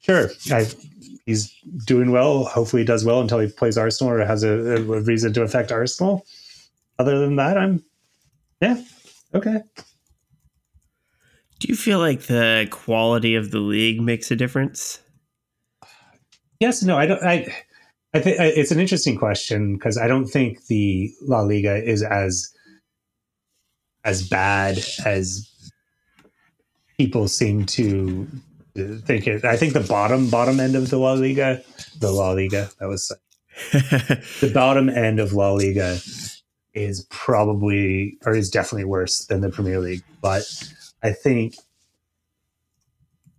sure, 0.00 0.30
I, 0.52 0.66
he's 1.26 1.52
doing 1.84 2.12
well. 2.12 2.44
Hopefully, 2.44 2.82
he 2.82 2.86
does 2.86 3.04
well 3.04 3.20
until 3.20 3.40
he 3.40 3.48
plays 3.48 3.76
Arsenal 3.76 4.12
or 4.12 4.24
has 4.24 4.44
a, 4.44 4.76
a 4.76 5.00
reason 5.00 5.32
to 5.32 5.42
affect 5.42 5.72
Arsenal. 5.72 6.24
Other 7.00 7.18
than 7.18 7.36
that, 7.36 7.56
I'm, 7.56 7.82
yeah, 8.60 8.76
okay. 9.34 9.62
Do 11.58 11.68
you 11.68 11.74
feel 11.74 11.98
like 11.98 12.24
the 12.24 12.68
quality 12.70 13.36
of 13.36 13.50
the 13.52 13.58
league 13.58 14.02
makes 14.02 14.30
a 14.30 14.36
difference? 14.36 15.00
Yes, 16.58 16.82
no, 16.82 16.98
I 16.98 17.06
don't. 17.06 17.22
I 17.22 17.46
I 18.12 18.20
think 18.20 18.36
it's 18.38 18.70
an 18.70 18.78
interesting 18.78 19.16
question 19.16 19.76
because 19.76 19.96
I 19.96 20.08
don't 20.08 20.26
think 20.26 20.66
the 20.66 21.10
La 21.22 21.40
Liga 21.40 21.82
is 21.82 22.02
as 22.02 22.52
as 24.04 24.28
bad 24.28 24.84
as 25.06 25.50
people 26.98 27.28
seem 27.28 27.64
to 27.64 28.28
think 28.74 29.26
it. 29.26 29.42
I 29.46 29.56
think 29.56 29.72
the 29.72 29.80
bottom 29.80 30.28
bottom 30.28 30.60
end 30.60 30.76
of 30.76 30.90
the 30.90 30.98
La 30.98 31.14
Liga, 31.14 31.62
the 31.98 32.12
La 32.12 32.32
Liga, 32.32 32.68
that 32.78 32.88
was 32.88 33.10
the 33.72 34.50
bottom 34.52 34.90
end 34.90 35.18
of 35.18 35.32
La 35.32 35.52
Liga 35.52 35.98
is 36.74 37.06
probably 37.10 38.18
or 38.24 38.34
is 38.34 38.50
definitely 38.50 38.84
worse 38.84 39.26
than 39.26 39.40
the 39.40 39.50
Premier 39.50 39.80
League. 39.80 40.02
But 40.20 40.42
I 41.02 41.12
think 41.12 41.56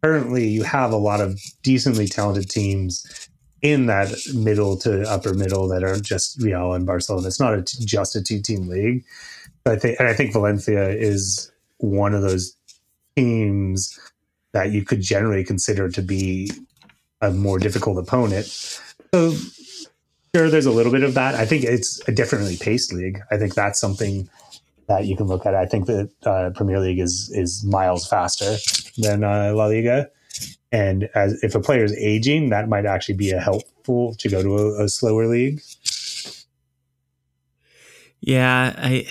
currently 0.04 0.48
you 0.48 0.64
have 0.64 0.92
a 0.92 0.98
lot 0.98 1.22
of 1.22 1.40
decently 1.64 2.08
talented 2.08 2.50
teams 2.50 3.30
in 3.62 3.86
that 3.86 4.12
middle 4.34 4.76
to 4.78 5.08
upper 5.10 5.34
middle 5.34 5.68
that 5.68 5.84
are 5.84 6.00
just 6.00 6.42
Real 6.42 6.74
and 6.74 6.86
Barcelona. 6.86 7.28
It's 7.28 7.40
not 7.40 7.54
a 7.54 7.62
t- 7.62 7.86
just 7.86 8.16
a 8.16 8.24
two 8.24 8.42
team 8.42 8.68
league. 8.68 9.04
I 9.66 9.76
think, 9.76 10.00
and 10.00 10.08
I 10.08 10.14
think 10.14 10.34
Valencia 10.34 10.90
is 10.90 11.52
one 11.78 12.16
of 12.16 12.24
those 12.24 12.56
teams 13.16 13.98
that 14.54 14.72
you 14.72 14.84
could 14.84 15.02
generally 15.02 15.44
consider 15.44 15.90
to 15.90 16.02
be 16.02 16.52
a 17.22 17.32
more 17.32 17.60
difficult 17.60 18.00
opponent. 18.00 18.48
So, 19.14 19.36
sure, 20.36 20.50
there's 20.50 20.66
a 20.66 20.72
little 20.72 20.92
bit 20.92 21.04
of 21.04 21.14
that. 21.16 21.36
I 21.36 21.46
think 21.46 21.64
it's 21.64 22.08
a 22.08 22.12
differently 22.12 22.58
paced 22.58 22.94
league. 22.94 23.20
I 23.32 23.38
think 23.38 23.54
that's 23.54 23.80
something 23.80 24.30
that 24.88 25.06
you 25.06 25.16
can 25.16 25.28
look 25.28 25.46
at. 25.46 25.56
I 25.56 25.66
think 25.66 25.88
that 25.88 26.12
uh, 26.26 26.52
Premier 26.56 26.80
League 26.80 27.00
is 27.00 27.32
is 27.34 27.64
miles 27.66 28.08
faster 28.08 28.58
than 28.98 29.24
uh, 29.24 29.54
La 29.54 29.66
Liga. 29.66 30.10
And 30.72 31.10
as 31.16 31.44
if 31.44 31.54
a 31.54 31.60
player 31.60 31.84
is 31.84 31.94
aging, 31.98 32.50
that 32.50 32.70
might 32.70 32.86
actually 32.86 33.16
be 33.16 33.32
a 33.32 33.40
helpful 33.40 34.16
to 34.16 34.30
go 34.30 34.42
to 34.42 34.58
a, 34.58 34.86
a 34.86 34.90
slower 34.90 35.28
league. 35.28 35.62
Yeah, 38.22 38.74
I 38.78 39.08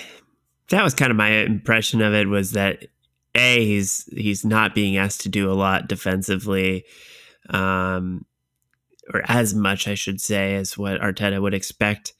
that 0.70 0.82
was 0.82 0.94
kind 0.94 1.10
of 1.10 1.16
my 1.16 1.30
impression 1.30 2.00
of 2.00 2.14
it 2.14 2.28
was 2.28 2.52
that 2.52 2.86
a 3.34 3.64
he's 3.64 4.08
he's 4.16 4.44
not 4.44 4.74
being 4.74 4.96
asked 4.96 5.20
to 5.22 5.28
do 5.28 5.50
a 5.50 5.54
lot 5.54 5.88
defensively, 5.88 6.84
um, 7.50 8.24
or 9.12 9.22
as 9.26 9.54
much 9.54 9.88
I 9.88 9.94
should 9.94 10.20
say 10.20 10.54
as 10.54 10.78
what 10.78 11.00
Arteta 11.00 11.40
would 11.40 11.54
expect, 11.54 12.14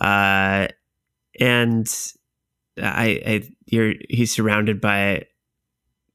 uh, 0.00 0.68
and 1.40 1.88
I, 2.80 3.20
I 3.26 3.42
you're 3.66 3.94
he's 4.08 4.32
surrounded 4.32 4.80
by 4.80 5.26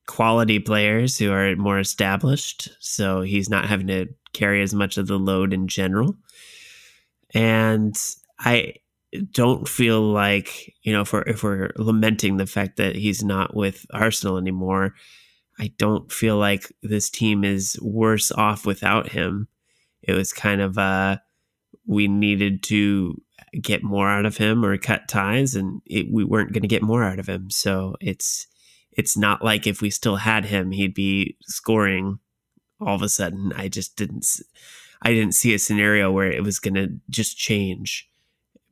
quality 0.06 0.60
players 0.60 1.18
who 1.18 1.32
are 1.32 1.56
more 1.56 1.80
established. 1.80 2.70
So 2.80 3.22
he's 3.22 3.50
not 3.50 3.66
having 3.66 3.88
to 3.88 4.08
carry 4.34 4.62
as 4.62 4.74
much 4.74 4.98
of 4.98 5.08
the 5.08 5.18
load 5.18 5.54
in 5.54 5.68
general. 5.68 6.16
And 7.34 7.96
I 8.40 8.76
don't 9.32 9.68
feel 9.68 10.02
like, 10.02 10.74
you 10.82 10.92
know, 10.92 11.02
if 11.02 11.14
we're, 11.14 11.22
if 11.22 11.44
we're 11.44 11.72
lamenting 11.78 12.38
the 12.38 12.48
fact 12.48 12.78
that 12.78 12.96
he's 12.96 13.24
not 13.24 13.56
with 13.56 13.86
Arsenal 13.94 14.38
anymore, 14.38 14.94
I 15.60 15.72
don't 15.78 16.12
feel 16.12 16.38
like 16.38 16.72
this 16.82 17.10
team 17.10 17.44
is 17.44 17.80
worse 17.82 18.32
off 18.32 18.66
without 18.66 19.10
him. 19.10 19.48
It 20.04 20.14
was 20.14 20.34
kind 20.34 20.62
of 20.62 20.78
uh 20.78 21.18
we 21.86 22.08
needed 22.08 22.64
to 22.64 23.22
get 23.62 23.84
more 23.84 24.10
out 24.10 24.26
of 24.26 24.38
him 24.38 24.64
or 24.64 24.78
cut 24.78 25.08
ties 25.08 25.56
and 25.56 25.82
it, 25.86 26.08
we 26.12 26.24
weren't 26.24 26.54
going 26.54 26.62
to 26.62 26.68
get 26.68 26.82
more 26.82 27.04
out 27.04 27.20
of 27.20 27.28
him. 27.28 27.50
So 27.50 27.96
it's 28.00 28.48
it's 28.92 29.18
not 29.18 29.44
like 29.44 29.68
if 29.68 29.82
we 29.82 29.90
still 29.90 30.18
had 30.18 30.46
him, 30.46 30.72
he'd 30.72 30.94
be 30.94 31.38
scoring 31.44 32.20
all 32.80 32.96
of 32.96 33.02
a 33.02 33.10
sudden. 33.10 33.54
I 33.56 33.68
just 33.68 33.96
didn't. 33.96 34.28
I 35.02 35.14
didn't 35.14 35.36
see 35.36 35.54
a 35.54 35.60
scenario 35.60 36.12
where 36.12 36.32
it 36.32 36.44
was 36.44 36.60
going 36.60 36.76
to 36.76 36.90
just 37.10 37.38
change 37.38 38.08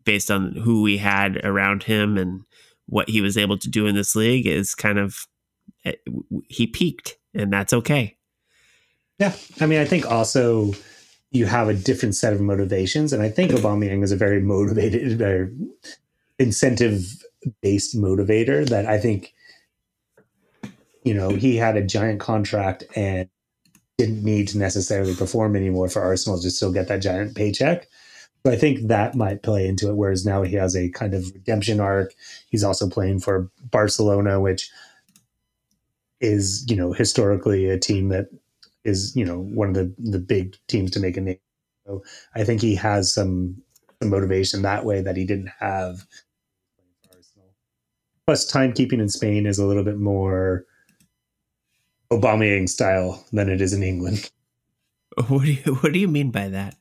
based 0.05 0.32
on 0.32 0.55
who 0.55 0.82
we 0.82 0.97
had 0.97 1.43
around 1.43 1.84
him 1.84 2.17
and 2.17 2.43
what 2.86 3.09
he 3.09 3.21
was 3.21 3.38
able 3.38 3.57
to 3.57 3.69
do 3.69 3.86
in 3.86 3.95
this 3.95 4.15
league. 4.15 4.47
Is 4.47 4.75
kind 4.75 4.99
of 4.99 5.27
eh, 5.86 5.93
he 6.47 6.67
peaked, 6.67 7.17
and 7.34 7.51
that's 7.51 7.73
okay. 7.73 8.17
Yeah, 9.19 9.36
I 9.59 9.65
mean, 9.65 9.79
I 9.79 9.86
think 9.86 10.09
also 10.09 10.71
you 11.32 11.45
have 11.45 11.69
a 11.69 11.73
different 11.73 12.15
set 12.15 12.34
of 12.34 12.41
motivations, 12.41 13.13
and 13.13 13.23
I 13.23 13.29
think 13.29 13.51
Aubameyang 13.51 14.03
is 14.03 14.11
a 14.11 14.17
very 14.17 14.41
motivated, 14.41 15.17
very 15.17 15.53
incentive 16.39 17.23
based 17.61 17.97
motivator 17.97 18.67
that 18.69 18.86
I 18.86 18.99
think 18.99 19.34
you 21.03 21.13
know, 21.13 21.29
he 21.29 21.57
had 21.57 21.77
a 21.77 21.84
giant 21.84 22.19
contract 22.19 22.84
and 22.95 23.27
didn't 23.97 24.23
need 24.23 24.47
to 24.49 24.57
necessarily 24.57 25.15
perform 25.15 25.55
anymore 25.55 25.89
for 25.89 26.01
Arsenal 26.01 26.39
to 26.39 26.49
still 26.51 26.71
get 26.71 26.88
that 26.88 27.01
giant 27.01 27.36
paycheck. 27.36 27.88
So 28.45 28.51
I 28.51 28.55
think 28.55 28.88
that 28.88 29.15
might 29.15 29.43
play 29.43 29.67
into 29.67 29.89
it. 29.89 29.95
Whereas 29.95 30.25
now 30.25 30.41
he 30.41 30.55
has 30.55 30.75
a 30.75 30.89
kind 30.89 31.13
of 31.13 31.32
redemption 31.34 31.79
arc. 31.79 32.13
He's 32.49 32.63
also 32.63 32.89
playing 32.89 33.19
for 33.19 33.51
Barcelona, 33.69 34.39
which 34.39 34.71
is, 36.19 36.65
you 36.67 36.75
know, 36.75 36.93
historically 36.93 37.69
a 37.69 37.79
team 37.79 38.09
that 38.09 38.27
is, 38.84 39.15
you 39.15 39.25
know, 39.25 39.39
one 39.39 39.69
of 39.69 39.75
the 39.75 39.93
the 39.97 40.19
big 40.19 40.55
teams 40.67 40.91
to 40.91 40.99
make 40.99 41.17
a 41.17 41.21
name. 41.21 41.38
So 41.86 42.03
I 42.36 42.43
think 42.43 42.61
he 42.61 42.75
has 42.75 43.13
some, 43.13 43.55
some 44.01 44.09
motivation 44.11 44.61
that 44.61 44.86
way 44.86 45.01
that 45.01 45.17
he 45.17 45.25
didn't 45.25 45.51
have. 45.59 46.05
Plus, 48.27 48.49
timekeeping 48.51 48.99
in 48.99 49.09
Spain 49.09 49.45
is 49.45 49.57
a 49.57 49.65
little 49.65 49.84
bit 49.84 49.97
more 49.97 50.63
Aubameyang 52.11 52.69
style 52.69 53.25
than 53.34 53.49
it 53.49 53.61
is 53.61 53.73
in 53.73 53.84
England. 53.84 54.29
What 55.27 55.43
do 55.43 55.51
you 55.51 55.75
What 55.82 55.91
do 55.91 55.99
you 55.99 56.07
mean 56.07 56.32
by 56.32 56.47
that? 56.47 56.77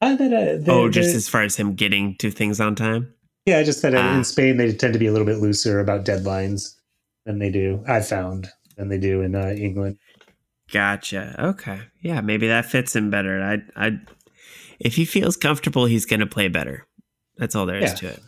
Uh, 0.00 0.14
that, 0.14 0.32
uh, 0.32 0.62
the, 0.64 0.70
oh, 0.70 0.88
just 0.88 1.10
the, 1.10 1.16
as 1.16 1.28
far 1.28 1.42
as 1.42 1.56
him 1.56 1.74
getting 1.74 2.14
to 2.18 2.30
things 2.30 2.60
on 2.60 2.76
time. 2.76 3.12
Yeah, 3.46 3.58
I 3.58 3.64
just 3.64 3.82
that 3.82 3.96
Ah. 3.96 4.16
in 4.16 4.22
Spain 4.22 4.58
they 4.58 4.72
tend 4.72 4.92
to 4.92 4.98
be 4.98 5.06
a 5.08 5.12
little 5.12 5.26
bit 5.26 5.38
looser 5.38 5.80
about 5.80 6.04
deadlines 6.04 6.76
than 7.26 7.40
they 7.40 7.50
do. 7.50 7.82
I 7.88 8.00
found 8.00 8.48
than 8.76 8.88
they 8.90 8.98
do 8.98 9.22
in 9.22 9.34
uh, 9.34 9.54
England. 9.58 9.98
Gotcha. 10.72 11.34
Okay. 11.38 11.80
Yeah, 12.02 12.20
maybe 12.20 12.48
that 12.48 12.66
fits 12.66 12.94
him 12.94 13.10
better. 13.10 13.42
I, 13.42 13.86
I, 13.88 13.98
if 14.78 14.94
he 14.96 15.04
feels 15.04 15.36
comfortable, 15.36 15.86
he's 15.86 16.06
going 16.06 16.20
to 16.20 16.26
play 16.26 16.48
better. 16.48 16.86
That's 17.36 17.54
all 17.54 17.66
there 17.66 17.78
is 17.78 17.90
Yeah. 17.90 17.94
to 17.96 18.06
it. 18.08 18.20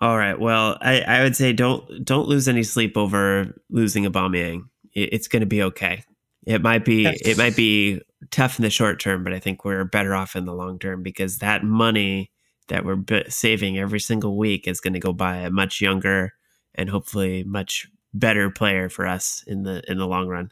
All 0.00 0.16
right. 0.18 0.38
Well, 0.38 0.76
I, 0.80 1.00
I 1.00 1.22
would 1.22 1.34
say 1.36 1.52
don't 1.52 2.04
don't 2.04 2.28
lose 2.28 2.48
any 2.48 2.62
sleep 2.62 2.96
over 2.96 3.58
losing 3.70 4.04
a 4.04 4.10
Aubameyang. 4.10 4.64
It, 4.94 5.12
it's 5.14 5.28
going 5.28 5.40
to 5.40 5.46
be 5.46 5.62
okay. 5.62 6.04
It 6.46 6.62
might 6.62 6.84
be 6.84 7.06
it 7.06 7.38
might 7.38 7.56
be 7.56 8.02
tough 8.30 8.58
in 8.58 8.62
the 8.62 8.70
short 8.70 9.00
term, 9.00 9.24
but 9.24 9.32
I 9.32 9.38
think 9.38 9.64
we're 9.64 9.84
better 9.84 10.14
off 10.14 10.36
in 10.36 10.44
the 10.44 10.52
long 10.54 10.78
term 10.78 11.02
because 11.02 11.38
that 11.38 11.64
money 11.64 12.30
that 12.68 12.84
we're 12.84 12.96
b- 12.96 13.24
saving 13.28 13.78
every 13.78 14.00
single 14.00 14.36
week 14.36 14.68
is 14.68 14.80
going 14.80 14.92
to 14.92 15.00
go 15.00 15.12
buy 15.12 15.36
a 15.38 15.50
much 15.50 15.80
younger 15.80 16.34
and 16.74 16.90
hopefully 16.90 17.42
much 17.44 17.86
better 18.18 18.50
player 18.50 18.88
for 18.88 19.06
us 19.06 19.44
in 19.46 19.62
the 19.62 19.82
in 19.90 19.98
the 19.98 20.06
long 20.06 20.28
run. 20.28 20.50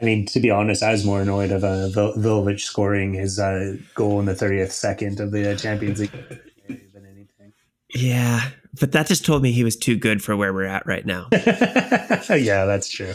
I 0.00 0.04
mean, 0.04 0.26
to 0.26 0.40
be 0.40 0.50
honest, 0.50 0.82
I 0.82 0.92
was 0.92 1.04
more 1.04 1.22
annoyed 1.22 1.52
of 1.52 1.62
uh, 1.62 1.88
Vil- 1.88 2.14
Vlahovic 2.14 2.60
scoring 2.60 3.14
his 3.14 3.38
uh, 3.38 3.76
goal 3.94 4.18
in 4.20 4.26
the 4.26 4.34
30th 4.34 4.72
second 4.72 5.20
of 5.20 5.30
the 5.30 5.52
uh, 5.52 5.56
Champions 5.56 6.00
League 6.00 6.10
than 6.68 7.06
anything. 7.06 7.52
Yeah, 7.94 8.50
but 8.80 8.92
that 8.92 9.06
just 9.06 9.24
told 9.24 9.42
me 9.42 9.52
he 9.52 9.62
was 9.62 9.76
too 9.76 9.96
good 9.96 10.22
for 10.22 10.36
where 10.36 10.52
we're 10.52 10.64
at 10.64 10.84
right 10.84 11.06
now. 11.06 11.28
yeah, 11.32 12.64
that's 12.64 12.88
true. 12.88 13.14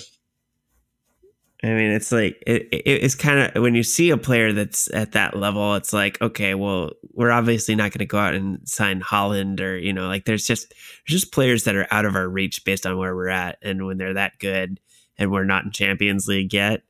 I 1.61 1.67
mean, 1.67 1.91
it's 1.91 2.11
like 2.11 2.41
it, 2.47 2.69
it, 2.71 2.83
it's 2.85 3.15
kind 3.15 3.39
of 3.39 3.61
when 3.61 3.75
you 3.75 3.83
see 3.83 4.11
a 4.11 4.17
player 4.17 4.53
that's 4.53 4.89
at 4.93 5.11
that 5.11 5.35
level, 5.35 5.75
it's 5.75 5.91
like 5.91 6.21
okay, 6.21 6.55
well, 6.55 6.91
we're 7.13 7.31
obviously 7.31 7.75
not 7.75 7.91
going 7.91 7.99
to 7.99 8.05
go 8.05 8.17
out 8.17 8.33
and 8.33 8.67
sign 8.67 9.01
Haaland 9.01 9.59
or 9.59 9.77
you 9.77 9.91
know, 9.91 10.07
like 10.07 10.23
there's 10.23 10.47
just 10.47 10.69
there's 10.69 11.21
just 11.21 11.33
players 11.33 11.65
that 11.65 11.75
are 11.75 11.87
out 11.91 12.05
of 12.05 12.15
our 12.15 12.29
reach 12.29 12.63
based 12.63 12.85
on 12.85 12.97
where 12.97 13.13
we're 13.13 13.27
at, 13.27 13.57
and 13.61 13.85
when 13.85 13.97
they're 13.97 14.13
that 14.13 14.39
good 14.39 14.79
and 15.17 15.31
we're 15.31 15.43
not 15.43 15.65
in 15.65 15.71
Champions 15.71 16.27
League 16.27 16.53
yet, 16.53 16.83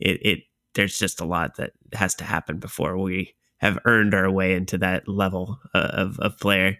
it 0.00 0.18
it 0.26 0.38
there's 0.74 0.98
just 0.98 1.20
a 1.20 1.24
lot 1.24 1.56
that 1.56 1.72
has 1.92 2.14
to 2.16 2.24
happen 2.24 2.58
before 2.58 2.98
we 2.98 3.34
have 3.58 3.78
earned 3.84 4.12
our 4.12 4.30
way 4.30 4.54
into 4.54 4.76
that 4.78 5.06
level 5.06 5.60
uh, 5.72 5.90
of 5.92 6.18
of 6.18 6.36
player. 6.38 6.78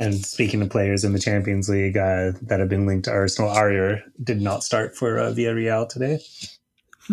And 0.00 0.14
speaking 0.26 0.60
of 0.62 0.70
players 0.70 1.04
in 1.04 1.12
the 1.12 1.18
Champions 1.20 1.68
League 1.68 1.96
uh, 1.96 2.32
that 2.42 2.58
have 2.60 2.68
been 2.68 2.86
linked 2.86 3.04
to 3.04 3.12
Arsenal, 3.12 3.50
Arier 3.50 4.02
did 4.22 4.40
not 4.40 4.64
start 4.64 4.96
for 4.96 5.18
uh, 5.20 5.30
Villarreal 5.32 5.88
today. 5.88 6.18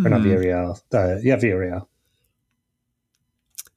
Or 0.04 0.10
not 0.10 0.22
Hmm. 0.22 0.28
Villarreal. 0.28 0.82
Uh, 0.94 1.20
yeah, 1.22 1.36
Villarreal. 1.36 1.86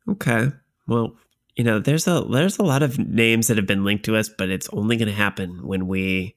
Okay. 0.09 0.51
Well, 0.87 1.17
you 1.57 1.65
know, 1.65 1.79
there's 1.79 2.07
a 2.07 2.25
there's 2.31 2.59
a 2.59 2.63
lot 2.65 2.83
of 2.83 2.99
names 2.99 3.49
that 3.49 3.57
have 3.57 3.67
been 3.67 3.85
linked 3.85 4.05
to 4.07 4.17
us, 4.17 4.29
but 4.29 4.49
it's 4.49 4.69
only 4.73 4.97
going 4.97 5.09
to 5.09 5.15
happen 5.15 5.67
when 5.67 5.87
we 5.87 6.37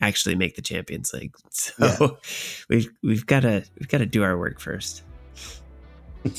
actually 0.00 0.34
make 0.34 0.56
the 0.56 0.62
Champions 0.62 1.12
League. 1.12 1.34
So 1.50 1.72
Yeah. 2.00 2.08
we've 2.68 2.88
we've 3.02 3.26
got 3.26 3.40
to 3.40 3.64
we've 3.78 3.88
got 3.88 3.98
to 3.98 4.06
do 4.06 4.22
our 4.22 4.38
work 4.38 4.60
first. 4.60 5.02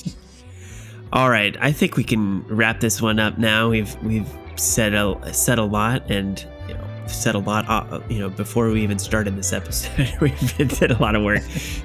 All 1.13 1.30
right, 1.30 1.55
I 1.61 1.71
think 1.71 1.95
we 1.97 2.03
can 2.03 2.43
wrap 2.47 2.80
this 2.80 3.01
one 3.01 3.19
up 3.19 3.38
now. 3.38 3.69
We've 3.69 3.95
we've 4.03 4.30
said 4.55 4.93
a 4.93 5.33
said 5.33 5.59
a 5.59 5.63
lot 5.63 6.09
and 6.09 6.45
you 6.67 6.73
know, 6.73 6.87
said 7.07 7.35
a 7.35 7.39
lot. 7.39 7.65
Uh, 7.67 7.99
you 8.09 8.19
know, 8.19 8.29
before 8.29 8.69
we 8.69 8.81
even 8.81 8.99
started 8.99 9.35
this 9.35 9.53
episode, 9.53 10.13
we've 10.21 10.57
did 10.57 10.91
a 10.91 10.97
lot 10.97 11.15
of 11.15 11.23
work 11.23 11.43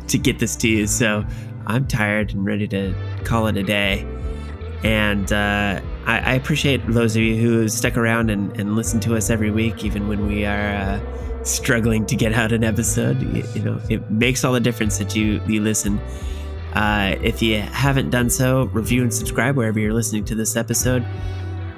to 0.09 0.19
get 0.19 0.39
this 0.39 0.57
to 0.57 0.69
you. 0.69 0.87
So 0.87 1.25
I'm 1.67 1.87
tired 1.87 2.33
and 2.33 2.45
ready 2.45 2.67
to 2.69 2.95
call 3.25 3.47
it 3.47 3.57
a 3.57 3.63
day. 3.63 4.07
And 4.83 5.31
uh, 5.31 5.81
I, 6.07 6.19
I 6.21 6.33
appreciate 6.35 6.87
those 6.87 7.15
of 7.15 7.23
you 7.23 7.37
who 7.37 7.69
stuck 7.69 7.97
around 7.97 8.31
and, 8.31 8.59
and 8.59 8.77
listen 8.77 8.99
to 9.01 9.15
us 9.15 9.29
every 9.29 9.51
week, 9.51 9.85
even 9.85 10.09
when 10.09 10.27
we 10.27 10.47
are 10.47 10.75
uh, 10.75 11.45
struggling 11.45 12.07
to 12.07 12.17
get 12.17 12.33
out 12.33 12.53
an 12.53 12.65
episode. 12.65 13.21
You, 13.21 13.45
you 13.55 13.63
know, 13.63 13.81
it 13.91 14.11
makes 14.11 14.43
all 14.43 14.53
the 14.53 14.61
difference 14.61 14.99
that 14.99 15.15
you 15.15 15.41
you 15.47 15.61
listen. 15.61 16.01
Uh, 16.73 17.17
if 17.23 17.43
you 17.43 17.61
haven't 17.61 18.11
done 18.11 18.31
so, 18.31 18.65
review 18.67 19.03
and 19.03 19.13
subscribe 19.13 19.57
wherever 19.57 19.79
you're 19.79 19.93
listening 19.93 20.25
to 20.25 20.35
this 20.35 20.57
episode. 20.57 21.05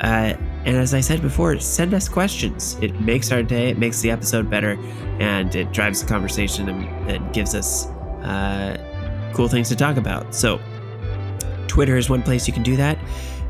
Uh, 0.01 0.34
and 0.65 0.77
as 0.77 0.95
I 0.95 1.01
said 1.01 1.23
before, 1.23 1.59
send 1.59 1.93
us 1.93 2.09
questions. 2.09 2.77
It 2.81 3.01
makes 3.01 3.33
our 3.33 3.43
day, 3.43 3.71
it 3.71 3.79
makes 3.79 4.01
the 4.01 4.11
episode 4.11 4.49
better, 4.49 4.79
and 5.19 5.55
it 5.55 5.73
drives 5.73 6.03
the 6.03 6.09
conversation 6.09 6.69
and, 6.69 7.11
and 7.11 7.35
gives 7.35 7.55
us 7.55 7.87
uh, 8.23 8.77
cool 9.35 9.49
things 9.49 9.69
to 9.71 9.77
talk 9.77 9.97
about. 9.97 10.35
So, 10.35 10.61
Twitter 11.67 11.97
is 11.97 12.09
one 12.09 12.23
place 12.23 12.47
you 12.47 12.53
can 12.53 12.63
do 12.63 12.77
that. 12.77 12.99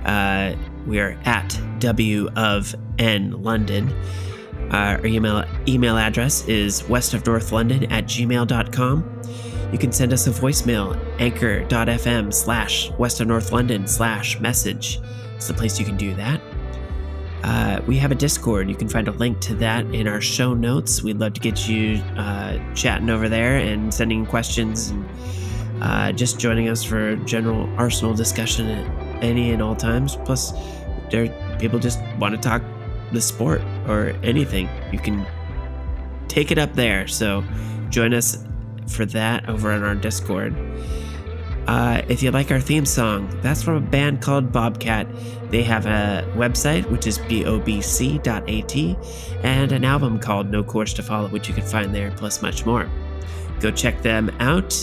Uh, 0.05 0.57
we 0.87 1.01
are 1.01 1.19
at 1.25 1.59
W 1.79 2.29
of 2.37 2.75
N 2.99 3.43
London. 3.43 3.89
Uh, 4.71 4.97
our 4.99 5.07
email 5.07 5.45
email 5.69 5.99
address 5.99 6.47
is 6.49 6.89
west 6.89 7.15
of 7.15 7.27
north 7.27 7.53
london 7.53 7.91
at 7.93 8.05
gmail.com. 8.05 9.23
You 9.71 9.79
can 9.79 9.93
send 9.93 10.13
us 10.13 10.27
a 10.27 10.31
voicemail, 10.31 10.99
anchor.fm 11.19 12.33
slash 12.33 12.91
west 12.93 13.21
of 13.21 13.29
north 13.29 13.53
london 13.53 13.87
slash 13.87 14.41
message. 14.41 15.01
It's 15.37 15.49
the 15.49 15.55
place 15.55 15.79
you 15.79 15.85
can 15.85 15.97
do 15.97 16.15
that. 16.17 16.41
Uh, 17.43 17.81
we 17.87 17.97
have 17.97 18.13
a 18.13 18.15
Discord. 18.15 18.69
You 18.69 18.77
can 18.77 18.89
find 18.89 19.09
a 19.09 19.13
link 19.13 19.41
to 19.41 19.55
that 19.57 19.85
in 19.95 20.07
our 20.07 20.21
show 20.21 20.55
notes. 20.55 21.03
We'd 21.03 21.19
love 21.19 21.33
to 21.35 21.41
get 21.41 21.69
you 21.69 21.97
uh, 22.17 22.59
chatting 22.75 23.11
over 23.11 23.29
there 23.29 23.57
and 23.57 23.93
sending 23.93 24.25
questions 24.27 24.91
and 24.91 25.09
uh, 25.83 26.13
just 26.13 26.39
joining 26.39 26.69
us 26.69 26.85
for 26.85 27.17
general 27.17 27.69
Arsenal 27.77 28.15
discussion 28.15 28.69
at 28.69 29.25
any 29.25 29.51
and 29.51 29.61
all 29.61 29.75
times. 29.75 30.17
Plus, 30.25 30.53
there 31.11 31.29
people 31.59 31.79
just 31.79 32.01
want 32.19 32.35
to 32.35 32.41
talk 32.41 32.63
the 33.11 33.21
sport 33.21 33.61
or 33.89 34.15
anything. 34.23 34.69
You 34.93 34.99
can 34.99 35.27
take 36.29 36.51
it 36.51 36.59
up 36.59 36.75
there. 36.75 37.09
So 37.09 37.45
join 37.91 38.15
us 38.15 38.45
for 38.89 39.05
that 39.07 39.49
over 39.49 39.73
on 39.73 39.83
our 39.83 39.95
Discord. 39.95 40.55
Uh, 41.67 42.03
if 42.09 42.23
you 42.23 42.31
like 42.31 42.51
our 42.51 42.61
theme 42.61 42.85
song, 42.85 43.29
that's 43.41 43.63
from 43.63 43.77
a 43.77 43.81
band 43.81 44.21
called 44.21 44.51
Bobcat. 44.51 45.07
They 45.51 45.63
have 45.63 45.87
a 45.87 46.29
website, 46.35 46.91
which 46.91 47.07
is 47.07 47.19
bobc.at, 47.19 48.77
and 49.45 49.73
an 49.73 49.85
album 49.85 50.19
called 50.19 50.51
No 50.51 50.65
Course 50.65 50.93
to 50.95 51.03
Follow, 51.03 51.29
which 51.29 51.49
you 51.49 51.55
can 51.55 51.65
find 51.65 51.95
there, 51.95 52.11
plus 52.13 52.43
much 52.43 52.67
more. 52.67 52.91
Go 53.61 53.71
check 53.71 54.03
them 54.03 54.31
out. 54.41 54.75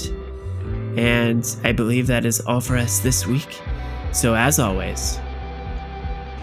And 0.95 1.45
I 1.63 1.71
believe 1.73 2.07
that 2.07 2.25
is 2.25 2.39
all 2.41 2.61
for 2.61 2.77
us 2.77 2.99
this 2.99 3.27
week. 3.27 3.59
So, 4.11 4.35
as 4.35 4.57
always, 4.57 5.19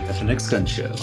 the 0.06 0.24
next 0.24 0.50
gun 0.50 0.66
show. 0.66 0.94